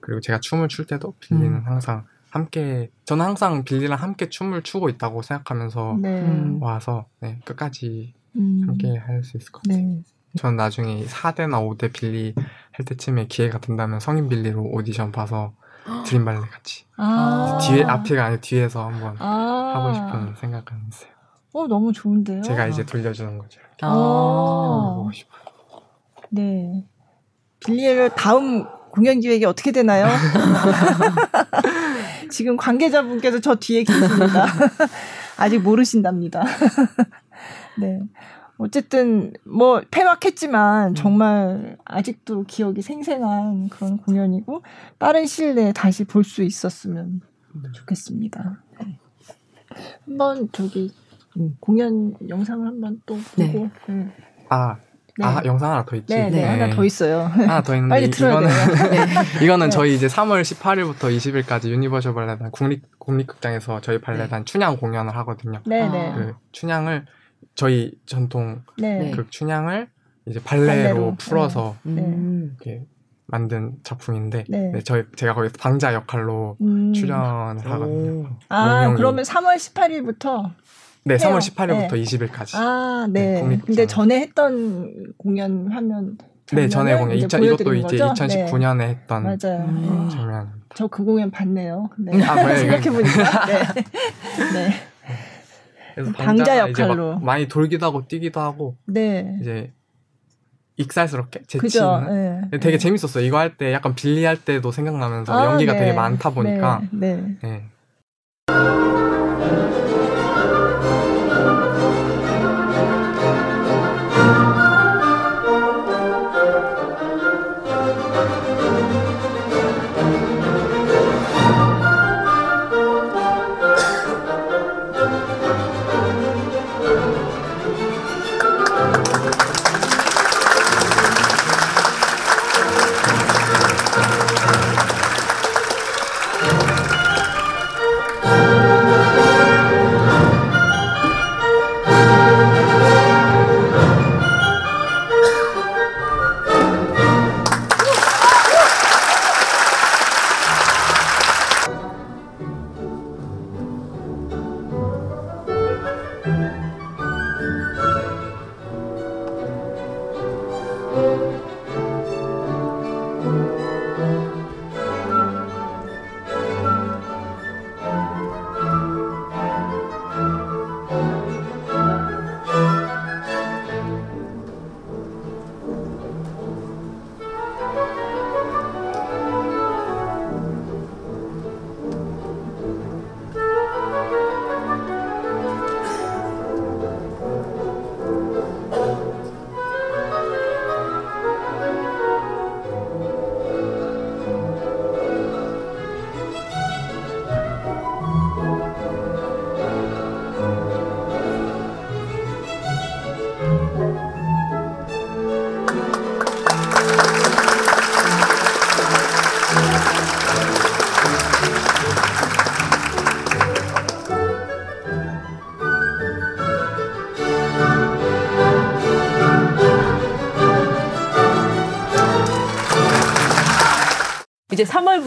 그리고 0.00 0.20
제가 0.20 0.40
춤을 0.40 0.68
출 0.68 0.86
때도 0.86 1.14
빌리는 1.20 1.62
항상 1.64 2.04
함께 2.28 2.90
저는 3.04 3.24
항상 3.24 3.62
빌리랑 3.62 4.00
함께 4.02 4.28
춤을 4.28 4.62
추고 4.62 4.88
있다고 4.88 5.22
생각하면서 5.22 5.98
네. 6.02 6.58
와서 6.60 7.06
네, 7.20 7.38
끝까지 7.44 8.14
함께 8.66 8.96
할 8.98 9.22
수 9.22 9.36
있을 9.36 9.52
것 9.52 9.62
같아요. 9.62 10.02
네. 10.34 10.40
전 10.40 10.56
나중에 10.56 11.04
4대나 11.04 11.68
5대 11.68 11.92
빌리 11.92 12.34
할 12.72 12.84
때쯤에 12.84 13.26
기회가 13.26 13.58
된다면 13.58 14.00
성인 14.00 14.28
빌리로 14.28 14.62
오디션 14.62 15.12
봐서 15.12 15.52
드림 16.06 16.24
발레 16.24 16.40
같이 16.40 16.84
아~ 16.96 17.58
뒤에 17.60 17.84
앞에가 17.84 18.24
아니라 18.24 18.40
뒤에서 18.40 18.86
한번 18.86 19.16
아~ 19.18 19.72
하고 19.74 19.94
싶은 19.94 20.34
생각은 20.36 20.76
있어요. 20.90 21.10
어 21.52 21.66
너무 21.66 21.92
좋은데요. 21.92 22.42
제가 22.42 22.66
이제 22.66 22.84
돌려주는 22.84 23.38
거죠. 23.38 23.60
아~ 23.82 24.94
보고 24.96 25.12
싶어요. 25.12 25.42
네. 26.30 26.84
빌리의 27.60 28.10
다음 28.16 28.66
공연 28.90 29.20
기획이 29.20 29.44
어떻게 29.44 29.72
되나요? 29.72 30.06
지금 32.30 32.56
관계자분께서 32.56 33.40
저 33.40 33.54
뒤에 33.56 33.84
계십니다. 33.84 34.46
아직 35.36 35.58
모르신답니다. 35.58 36.44
네. 37.78 38.00
어쨌든 38.64 39.34
뭐 39.44 39.82
폐막했지만 39.90 40.88
음. 40.90 40.94
정말 40.94 41.76
아직도 41.84 42.44
기억이 42.44 42.80
생생한 42.80 43.68
그런 43.68 43.98
공연이고 43.98 44.62
빠른 44.98 45.26
시일 45.26 45.54
내에 45.54 45.72
다시 45.72 46.04
볼 46.04 46.24
수 46.24 46.42
있었으면 46.42 47.20
네. 47.52 47.70
좋겠습니다. 47.72 48.56
네. 48.80 48.98
한번 50.06 50.48
저기 50.52 50.90
음, 51.36 51.56
공연 51.60 52.14
영상을 52.28 52.66
한번 52.66 53.02
또 53.04 53.18
네. 53.36 53.52
보고. 53.52 53.70
네. 53.88 54.10
아. 54.48 54.76
네. 55.16 55.24
아 55.24 55.42
영상 55.44 55.70
하나 55.70 55.84
더 55.84 55.94
있지. 55.94 56.12
네, 56.12 56.28
네, 56.28 56.42
하나 56.42 56.74
더 56.74 56.84
있어요. 56.84 57.20
하나 57.20 57.62
더 57.62 57.76
있는데 57.76 57.94
빨리 57.94 58.10
틀어야 58.10 58.32
이거는 58.32 58.50
이거는 59.44 59.70
저희 59.70 59.94
이제 59.94 60.08
3월 60.08 60.42
18일부터 60.42 61.16
20일까지 61.16 61.68
유니버셜 61.68 62.14
발레단 62.14 62.50
국립 62.50 62.82
국립극장에서 62.98 63.80
저희 63.80 64.00
발레단 64.00 64.44
춘향 64.44 64.76
공연을 64.76 65.14
하거든요. 65.18 65.60
네, 65.66 65.88
네. 65.88 66.12
그 66.16 66.34
춘향을 66.50 67.06
저희 67.54 67.92
전통 68.06 68.62
네. 68.78 69.10
그 69.14 69.26
춘향을 69.30 69.88
이제 70.26 70.40
발레로, 70.42 70.66
발레로. 70.66 71.14
풀어서 71.18 71.76
네. 71.82 72.02
음. 72.02 72.56
이렇게 72.60 72.84
만든 73.26 73.72
작품인데 73.82 74.44
네. 74.48 74.70
네, 74.72 74.80
저희 74.82 75.04
제가 75.16 75.34
거기서 75.34 75.54
방자 75.58 75.94
역할로 75.94 76.56
음. 76.60 76.92
출연을 76.92 77.70
하거든요. 77.70 78.36
아 78.48 78.92
그러면 78.96 79.24
3월 79.24 79.56
18일부터 79.56 80.50
네, 81.04 81.14
해요. 81.14 81.18
3월 81.18 81.38
18일부터 81.38 81.92
네. 81.92 82.02
20일까지. 82.02 82.56
아, 82.56 83.06
네. 83.10 83.42
네 83.42 83.60
근데 83.64 83.86
전에 83.86 84.20
했던 84.20 85.12
공연 85.16 85.70
하면 85.70 86.18
네, 86.52 86.68
전에 86.68 86.96
공연 86.96 87.16
2000, 87.16 87.42
이것도 87.42 87.74
이제 87.74 87.98
거죠? 87.98 88.12
2019년에 88.24 88.78
네. 88.78 88.86
했던 88.88 89.22
맞아요. 89.22 89.64
음. 89.68 90.08
장면. 90.10 90.52
저 90.74 90.88
그 90.88 91.04
공연 91.04 91.30
봤네요. 91.30 91.88
네. 91.98 92.22
아, 92.24 92.34
생각해 92.56 92.90
보니까. 92.90 93.46
네. 93.46 93.62
네. 94.52 94.74
그래서 95.94 96.12
방자 96.12 96.58
역할로 96.58 97.18
많이 97.20 97.46
돌기도 97.48 97.86
하고 97.86 98.06
뛰기도 98.06 98.40
하고 98.40 98.76
네. 98.86 99.36
이제 99.40 99.72
익살스럽게 100.76 101.42
재치 101.46 101.78
있는 101.78 102.50
네. 102.50 102.58
되게 102.58 102.72
네. 102.72 102.78
재밌었어요. 102.78 103.24
이거 103.24 103.38
할 103.38 103.56
때 103.56 103.72
약간 103.72 103.94
빌리 103.94 104.24
할 104.24 104.36
때도 104.36 104.72
생각나면서 104.72 105.32
아, 105.32 105.44
연기가 105.52 105.72
네. 105.74 105.78
되게 105.80 105.92
많다 105.92 106.30
보니까 106.30 106.82
네. 106.90 107.36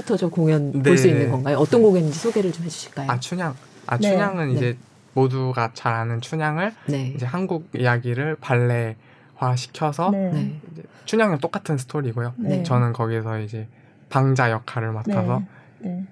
3월부터 0.08 0.18
좀 0.18 0.30
공연 0.30 0.72
네. 0.72 0.82
볼수 0.82 1.08
있는 1.08 1.30
건가요? 1.30 1.58
어떤 1.58 1.82
공연인지 1.82 2.18
소개를 2.18 2.52
좀 2.52 2.66
해주실까요? 2.66 3.12
아 3.12 3.20
춘향. 3.20 3.54
아 3.86 3.98
네. 3.98 4.10
춘향은 4.10 4.48
네. 4.48 4.54
이제 4.54 4.78
모두가 5.14 5.72
잘 5.74 5.94
아는 5.94 6.22
춘향을 6.22 6.74
네. 6.88 7.14
이제 7.16 7.26
한국 7.26 7.70
이야기를 7.76 8.38
발레화 8.40 9.56
시켜서 9.56 10.12
네. 10.12 10.60
춘향은 11.06 11.40
똑같은 11.40 11.78
스토리고요. 11.78 12.34
저는 12.64 12.94
거기서 12.94 13.40
이제 13.40 13.68
방자 14.10 14.52
역할을 14.52 14.92
맡아서 14.94 15.44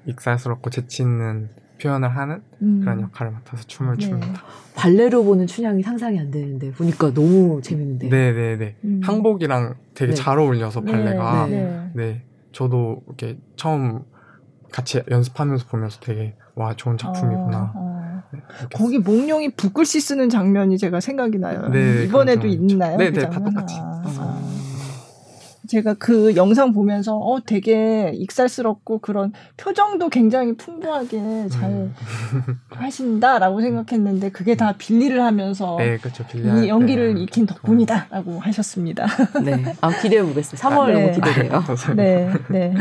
익살스럽고 0.06 0.70
재치 0.70 1.04
있는 1.04 1.50
표현을 1.82 2.16
하는 2.16 2.42
음. 2.62 2.80
그런 2.82 3.02
역할을 3.02 3.32
맡아서 3.34 3.64
춤을 3.68 3.98
네. 3.98 4.06
춥니다. 4.06 4.44
발레로 4.76 5.24
보는 5.24 5.46
춘향이 5.46 5.84
상상이 5.84 6.20
안 6.20 6.32
되는데 6.32 6.72
보니까 6.72 7.14
너무 7.14 7.62
재밌는데. 7.62 8.08
네네네. 8.08 8.76
음. 8.86 9.02
항복이랑 9.04 9.76
되게 9.94 10.12
네. 10.12 10.16
잘 10.16 10.40
어울려서 10.40 10.82
발레가. 10.82 11.48
네. 11.48 11.90
네. 11.94 12.22
저도 12.56 13.03
이렇게 13.07 13.38
처음 13.57 14.03
같이 14.72 15.02
연습하면서 15.11 15.65
보면서 15.68 15.99
되게 15.99 16.36
와 16.56 16.73
좋은 16.73 16.98
작품이구나. 16.98 17.73
어, 17.76 17.80
어. 17.80 18.23
네, 18.32 18.40
거기 18.73 18.98
몽룡이 18.98 19.56
붓글씨 19.56 19.99
쓰는 19.99 20.30
장면이 20.30 20.77
제가 20.77 21.02
생각이 21.02 21.38
나요. 21.38 21.68
네, 21.68 22.06
이번에도 22.06 22.48
있나요? 22.48 22.98
네, 22.98 23.11
그 23.11 23.19
네, 23.19 23.30
다 23.30 23.44
똑같이. 23.44 23.76
아, 23.77 24.02
아. 24.06 24.55
제가 25.68 25.96
그 25.96 26.36
영상 26.36 26.74
보면서 26.74 27.18
어 27.18 27.40
되게 27.46 28.12
익살스럽고 28.16 29.00
그런 29.00 29.34
표정도 29.58 30.10
굉장히 30.10 30.56
풍부하게 30.56 31.48
잘 31.50 31.70
음. 31.70 31.96
하신다라고 32.70 33.62
생각했는데 33.62 34.32
그게 34.32 34.56
다 34.56 34.76
빌리를 34.78 35.22
하면서 35.22 35.78
네, 35.78 35.98
그렇죠. 35.98 36.26
빌리 36.28 36.66
이 36.66 36.70
연기를 36.70 37.16
네, 37.16 37.24
익힌 37.24 37.46
덕분이다라고 37.46 38.40
하셨습니다. 38.40 39.06
네, 39.44 39.76
아 39.82 39.90
기대해 40.02 40.24
보겠습니다. 40.24 40.70
3월 40.70 40.88
네. 40.88 40.94
너무 40.94 41.12
기대돼요. 41.14 41.64
네, 41.96 42.32
네. 42.50 42.74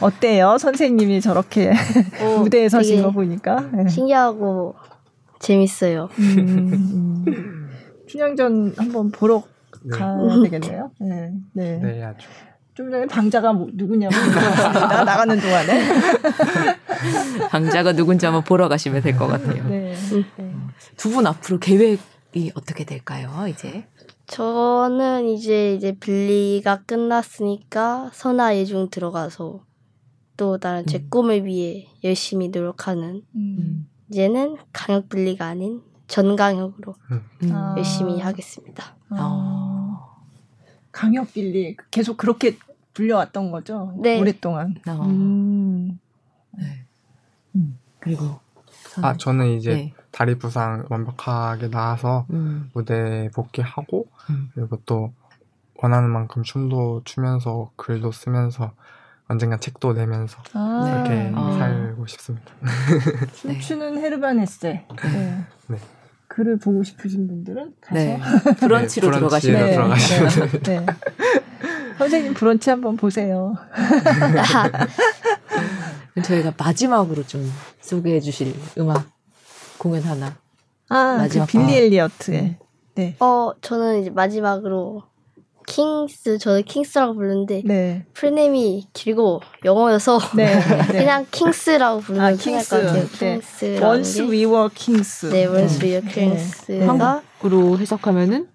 어때요, 0.00 0.58
선생님이 0.58 1.20
저렇게 1.20 1.72
어, 2.20 2.38
무대에 2.42 2.68
서신 2.68 3.02
거 3.02 3.10
보니까 3.10 3.68
네. 3.72 3.88
신기하고 3.88 4.74
재밌어요. 5.40 6.08
음, 6.18 7.24
음. 7.26 7.70
춘향전 8.06 8.74
한번 8.76 9.10
보러 9.10 9.42
네. 9.46 9.51
가야 9.90 10.42
되겠네요. 10.44 10.90
네, 11.00 11.32
네. 11.52 11.78
네, 11.78 12.02
아주. 12.02 12.26
좀 12.74 12.90
전에 12.90 13.06
방자가 13.06 13.52
뭐, 13.52 13.68
누구냐고 13.74 14.14
물어봤습니다. 14.14 15.04
나가는 15.04 15.38
동안에. 15.40 15.88
방자가 17.50 17.92
누군지 17.92 18.24
한번 18.26 18.42
보러 18.44 18.68
가시면 18.68 19.02
될 19.02 19.16
것 19.16 19.26
같아요. 19.26 19.62
네. 19.68 19.94
네. 20.36 20.54
두분 20.96 21.26
앞으로 21.26 21.58
계획이 21.58 22.52
어떻게 22.54 22.84
될까요, 22.84 23.46
이제? 23.48 23.86
저는 24.26 25.28
이제 25.28 25.74
이제 25.74 25.92
빌리가 25.98 26.82
끝났으니까 26.86 28.10
선화 28.14 28.56
예중 28.56 28.88
들어가서 28.88 29.60
또 30.38 30.56
다른 30.58 30.86
제 30.86 30.98
음. 30.98 31.06
꿈을 31.10 31.44
위해 31.44 31.88
열심히 32.04 32.48
노력하는 32.48 33.20
음. 33.36 33.86
이제는 34.10 34.56
강역 34.72 35.10
빌리가 35.10 35.46
아닌 35.46 35.82
전강역으로 36.08 36.94
음. 37.10 37.22
열심히 37.76 38.18
하겠습니다. 38.20 38.96
아. 39.10 39.71
강역 40.92 41.32
빌리 41.32 41.76
계속 41.90 42.16
그렇게 42.16 42.58
불려왔던 42.94 43.50
거죠? 43.50 43.94
네. 44.00 44.20
오랫동안. 44.20 44.76
아. 44.86 44.92
음. 45.06 45.98
네. 46.52 46.84
음. 47.56 47.78
그리고 47.98 48.38
아 49.00 49.16
저는 49.16 49.56
이제 49.56 49.74
네. 49.74 49.94
다리 50.10 50.38
부상 50.38 50.86
완벽하게 50.90 51.68
나아서 51.68 52.26
음. 52.30 52.70
무대 52.74 53.30
복귀하고 53.34 54.06
음. 54.30 54.50
그리고 54.54 54.78
또 54.84 55.12
원하는 55.76 56.10
만큼 56.10 56.42
춤도 56.42 57.02
추면서 57.04 57.70
글도 57.76 58.12
쓰면서 58.12 58.72
언젠가 59.28 59.56
책도 59.56 59.94
내면서 59.94 60.42
아. 60.52 61.04
이렇게 61.08 61.32
아. 61.34 61.56
살고 61.58 62.06
싶습니다. 62.06 62.52
춤추는 63.34 63.98
헤르바네세. 63.98 64.86
네. 65.68 65.78
네. 66.32 66.34
글을 66.34 66.58
보고 66.58 66.82
싶으신 66.82 67.28
분들은 67.28 67.74
가서 67.80 67.94
네. 67.94 68.20
브런치로 68.58 69.10
네, 69.10 69.18
들어가시면 69.18 69.66
네, 69.66 69.72
들어가시면 69.72 70.30
네, 70.30 70.62
네. 70.62 70.86
선생님 71.98 72.34
브런치 72.34 72.70
한번 72.70 72.96
보세요. 72.96 73.54
저희가 76.24 76.54
마지막으로 76.56 77.26
좀 77.26 77.50
소개해 77.80 78.20
주실 78.20 78.54
음악 78.78 79.10
공연 79.78 80.02
하나. 80.02 80.36
아, 80.88 81.16
그 81.16 81.22
마지막 81.22 81.46
그 81.46 81.52
빌리 81.52 81.76
엘리어트의. 81.76 82.56
네. 82.94 83.16
어, 83.20 83.52
저는 83.60 84.00
이제 84.00 84.10
마지막으로 84.10 85.02
Kings 85.66 86.38
저는 86.38 86.62
Kings라고 86.64 87.14
부르는데 87.14 87.62
네. 87.64 88.04
full 88.14 88.47
name이 88.47 88.88
길고 88.92 89.40
영어여서 89.64 90.18
네, 90.36 90.54
네. 90.54 90.86
그냥 90.98 91.26
Kings라고 91.30 92.00
부르면 92.00 92.24
아, 92.26 92.36
Kings. 92.36 92.70
것 92.70 92.86
같아요. 92.86 93.06
킹스. 93.08 93.80
Once 93.82 94.22
we 94.22 94.44
were 94.46 94.68
kings. 94.74 95.26
네, 95.30 95.46
Once 95.46 95.80
we 95.82 95.92
were 95.96 96.08
kings가 96.08 96.86
한국으로 96.86 97.78
해석하면은 97.78 98.48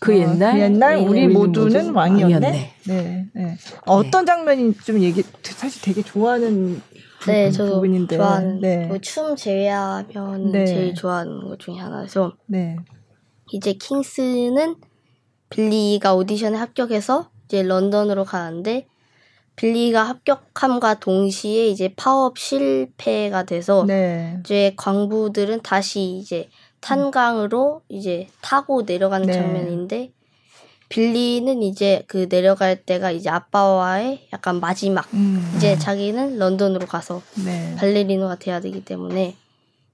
그 0.00 0.18
옛날, 0.18 0.54
그 0.54 0.60
옛날 0.60 0.96
우리 0.98 1.28
모두는 1.28 1.94
왕이었네. 1.94 2.24
왕이었네. 2.46 2.74
네, 2.86 3.26
네. 3.34 3.56
어떤 3.86 4.26
장면이 4.26 4.74
좀 4.84 5.00
얘기 5.00 5.22
사실 5.42 5.80
되게 5.82 6.02
좋아하는 6.02 6.82
네, 7.26 7.52
저도 7.52 7.74
부분인데. 7.74 8.16
좋아하는 8.16 8.60
네. 8.60 8.86
뭐 8.86 8.98
춤 8.98 9.36
제외하면 9.36 10.50
네. 10.50 10.66
제일 10.66 10.94
좋아하는 10.94 11.48
것 11.48 11.60
중에 11.60 11.76
하나죠. 11.76 12.32
네. 12.46 12.76
이제 13.52 13.74
킹스는 13.74 14.74
빌리가 15.52 16.14
오디션에 16.14 16.56
합격해서 16.56 17.30
이제 17.44 17.62
런던으로 17.62 18.24
가는데 18.24 18.86
빌리가 19.56 20.02
합격함과 20.02 21.00
동시에 21.00 21.68
이제 21.68 21.92
파업 21.94 22.38
실패가 22.38 23.44
돼서 23.44 23.84
네. 23.86 24.38
이제 24.40 24.72
광부들은 24.76 25.60
다시 25.62 26.16
이제 26.16 26.48
탄광으로 26.80 27.82
이제 27.88 28.28
타고 28.40 28.82
내려가는 28.82 29.26
네. 29.26 29.32
장면인데 29.32 30.12
빌리는 30.88 31.62
이제 31.62 32.02
그 32.06 32.28
내려갈 32.28 32.76
때가 32.84 33.10
이제 33.10 33.30
아빠와의 33.30 34.28
약간 34.32 34.60
마지막 34.60 35.06
음. 35.14 35.52
이제 35.56 35.78
자기는 35.78 36.38
런던으로 36.38 36.86
가서 36.86 37.22
네. 37.44 37.74
발레리노가 37.76 38.36
돼야 38.36 38.60
되기 38.60 38.84
때문에 38.84 39.36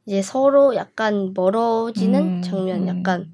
이제 0.07 0.23
서로 0.23 0.75
약간 0.75 1.35
멀어지는 1.35 2.21
음. 2.21 2.43
장면 2.43 2.89
약간 2.89 3.33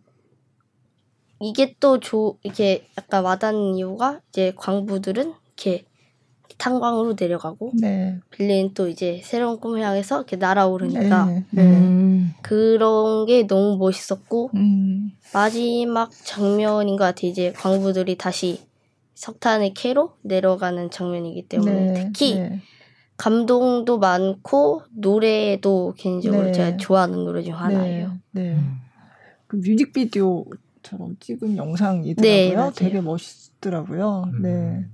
이게 1.40 1.74
또 1.80 2.00
조, 2.00 2.38
이렇게 2.42 2.86
약간 2.96 3.24
와닿는 3.24 3.76
이유가 3.76 4.20
이제 4.30 4.52
광부들은 4.56 5.34
이렇게 5.46 5.84
탄광으로 6.58 7.16
내려가고 7.18 7.72
네. 7.80 8.18
빌리는 8.30 8.74
또 8.74 8.88
이제 8.88 9.20
새로운 9.24 9.58
꿈을 9.58 9.82
향해서 9.82 10.18
이렇게 10.18 10.36
날아오르니까 10.36 11.26
네. 11.26 11.44
네. 11.50 11.62
음. 11.62 12.32
그런 12.42 13.26
게 13.26 13.46
너무 13.46 13.76
멋있었고 13.76 14.50
음. 14.54 15.10
마지막 15.32 16.10
장면인 16.12 16.96
것 16.96 17.04
같아요. 17.04 17.30
이제 17.30 17.52
광부들이 17.52 18.16
다시 18.16 18.60
석탄의 19.14 19.74
캐로 19.74 20.14
내려가는 20.22 20.90
장면이기 20.90 21.48
때문에 21.48 21.92
네. 21.92 21.94
특히 21.94 22.34
네. 22.36 22.60
감동도 23.16 23.98
많고 23.98 24.82
노래도 24.92 25.94
개인적으로 25.96 26.46
네. 26.46 26.52
제가 26.52 26.76
좋아하는 26.76 27.24
노래 27.24 27.42
중 27.42 27.54
하나예요. 27.54 28.12
네. 28.32 28.58
그 29.46 29.56
뮤직비디오 29.56 30.44
처럼 30.84 31.16
찍은 31.18 31.56
영상이더라고요. 31.56 32.64
네, 32.66 32.72
되게 32.76 33.00
멋있더라고요. 33.00 34.30
음. 34.32 34.42
네. 34.42 34.84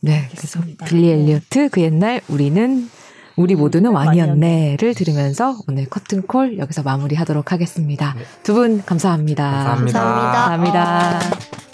네, 0.00 0.28
그래서 0.30 0.60
빌리 0.86 1.10
엘리어트 1.10 1.70
그 1.70 1.80
옛날 1.80 2.20
우리는 2.28 2.88
우리 3.36 3.54
모두는 3.54 3.92
왕이었네를 3.92 4.94
들으면서 4.94 5.56
오늘 5.68 5.86
커튼콜 5.86 6.58
여기서 6.58 6.82
마무리하도록 6.82 7.52
하겠습니다. 7.52 8.14
네. 8.14 8.22
두분 8.42 8.84
감사합니다. 8.84 9.44
감사합니다. 9.44 10.00
감사합니다. 10.00 10.78
감사합니다. 11.20 11.67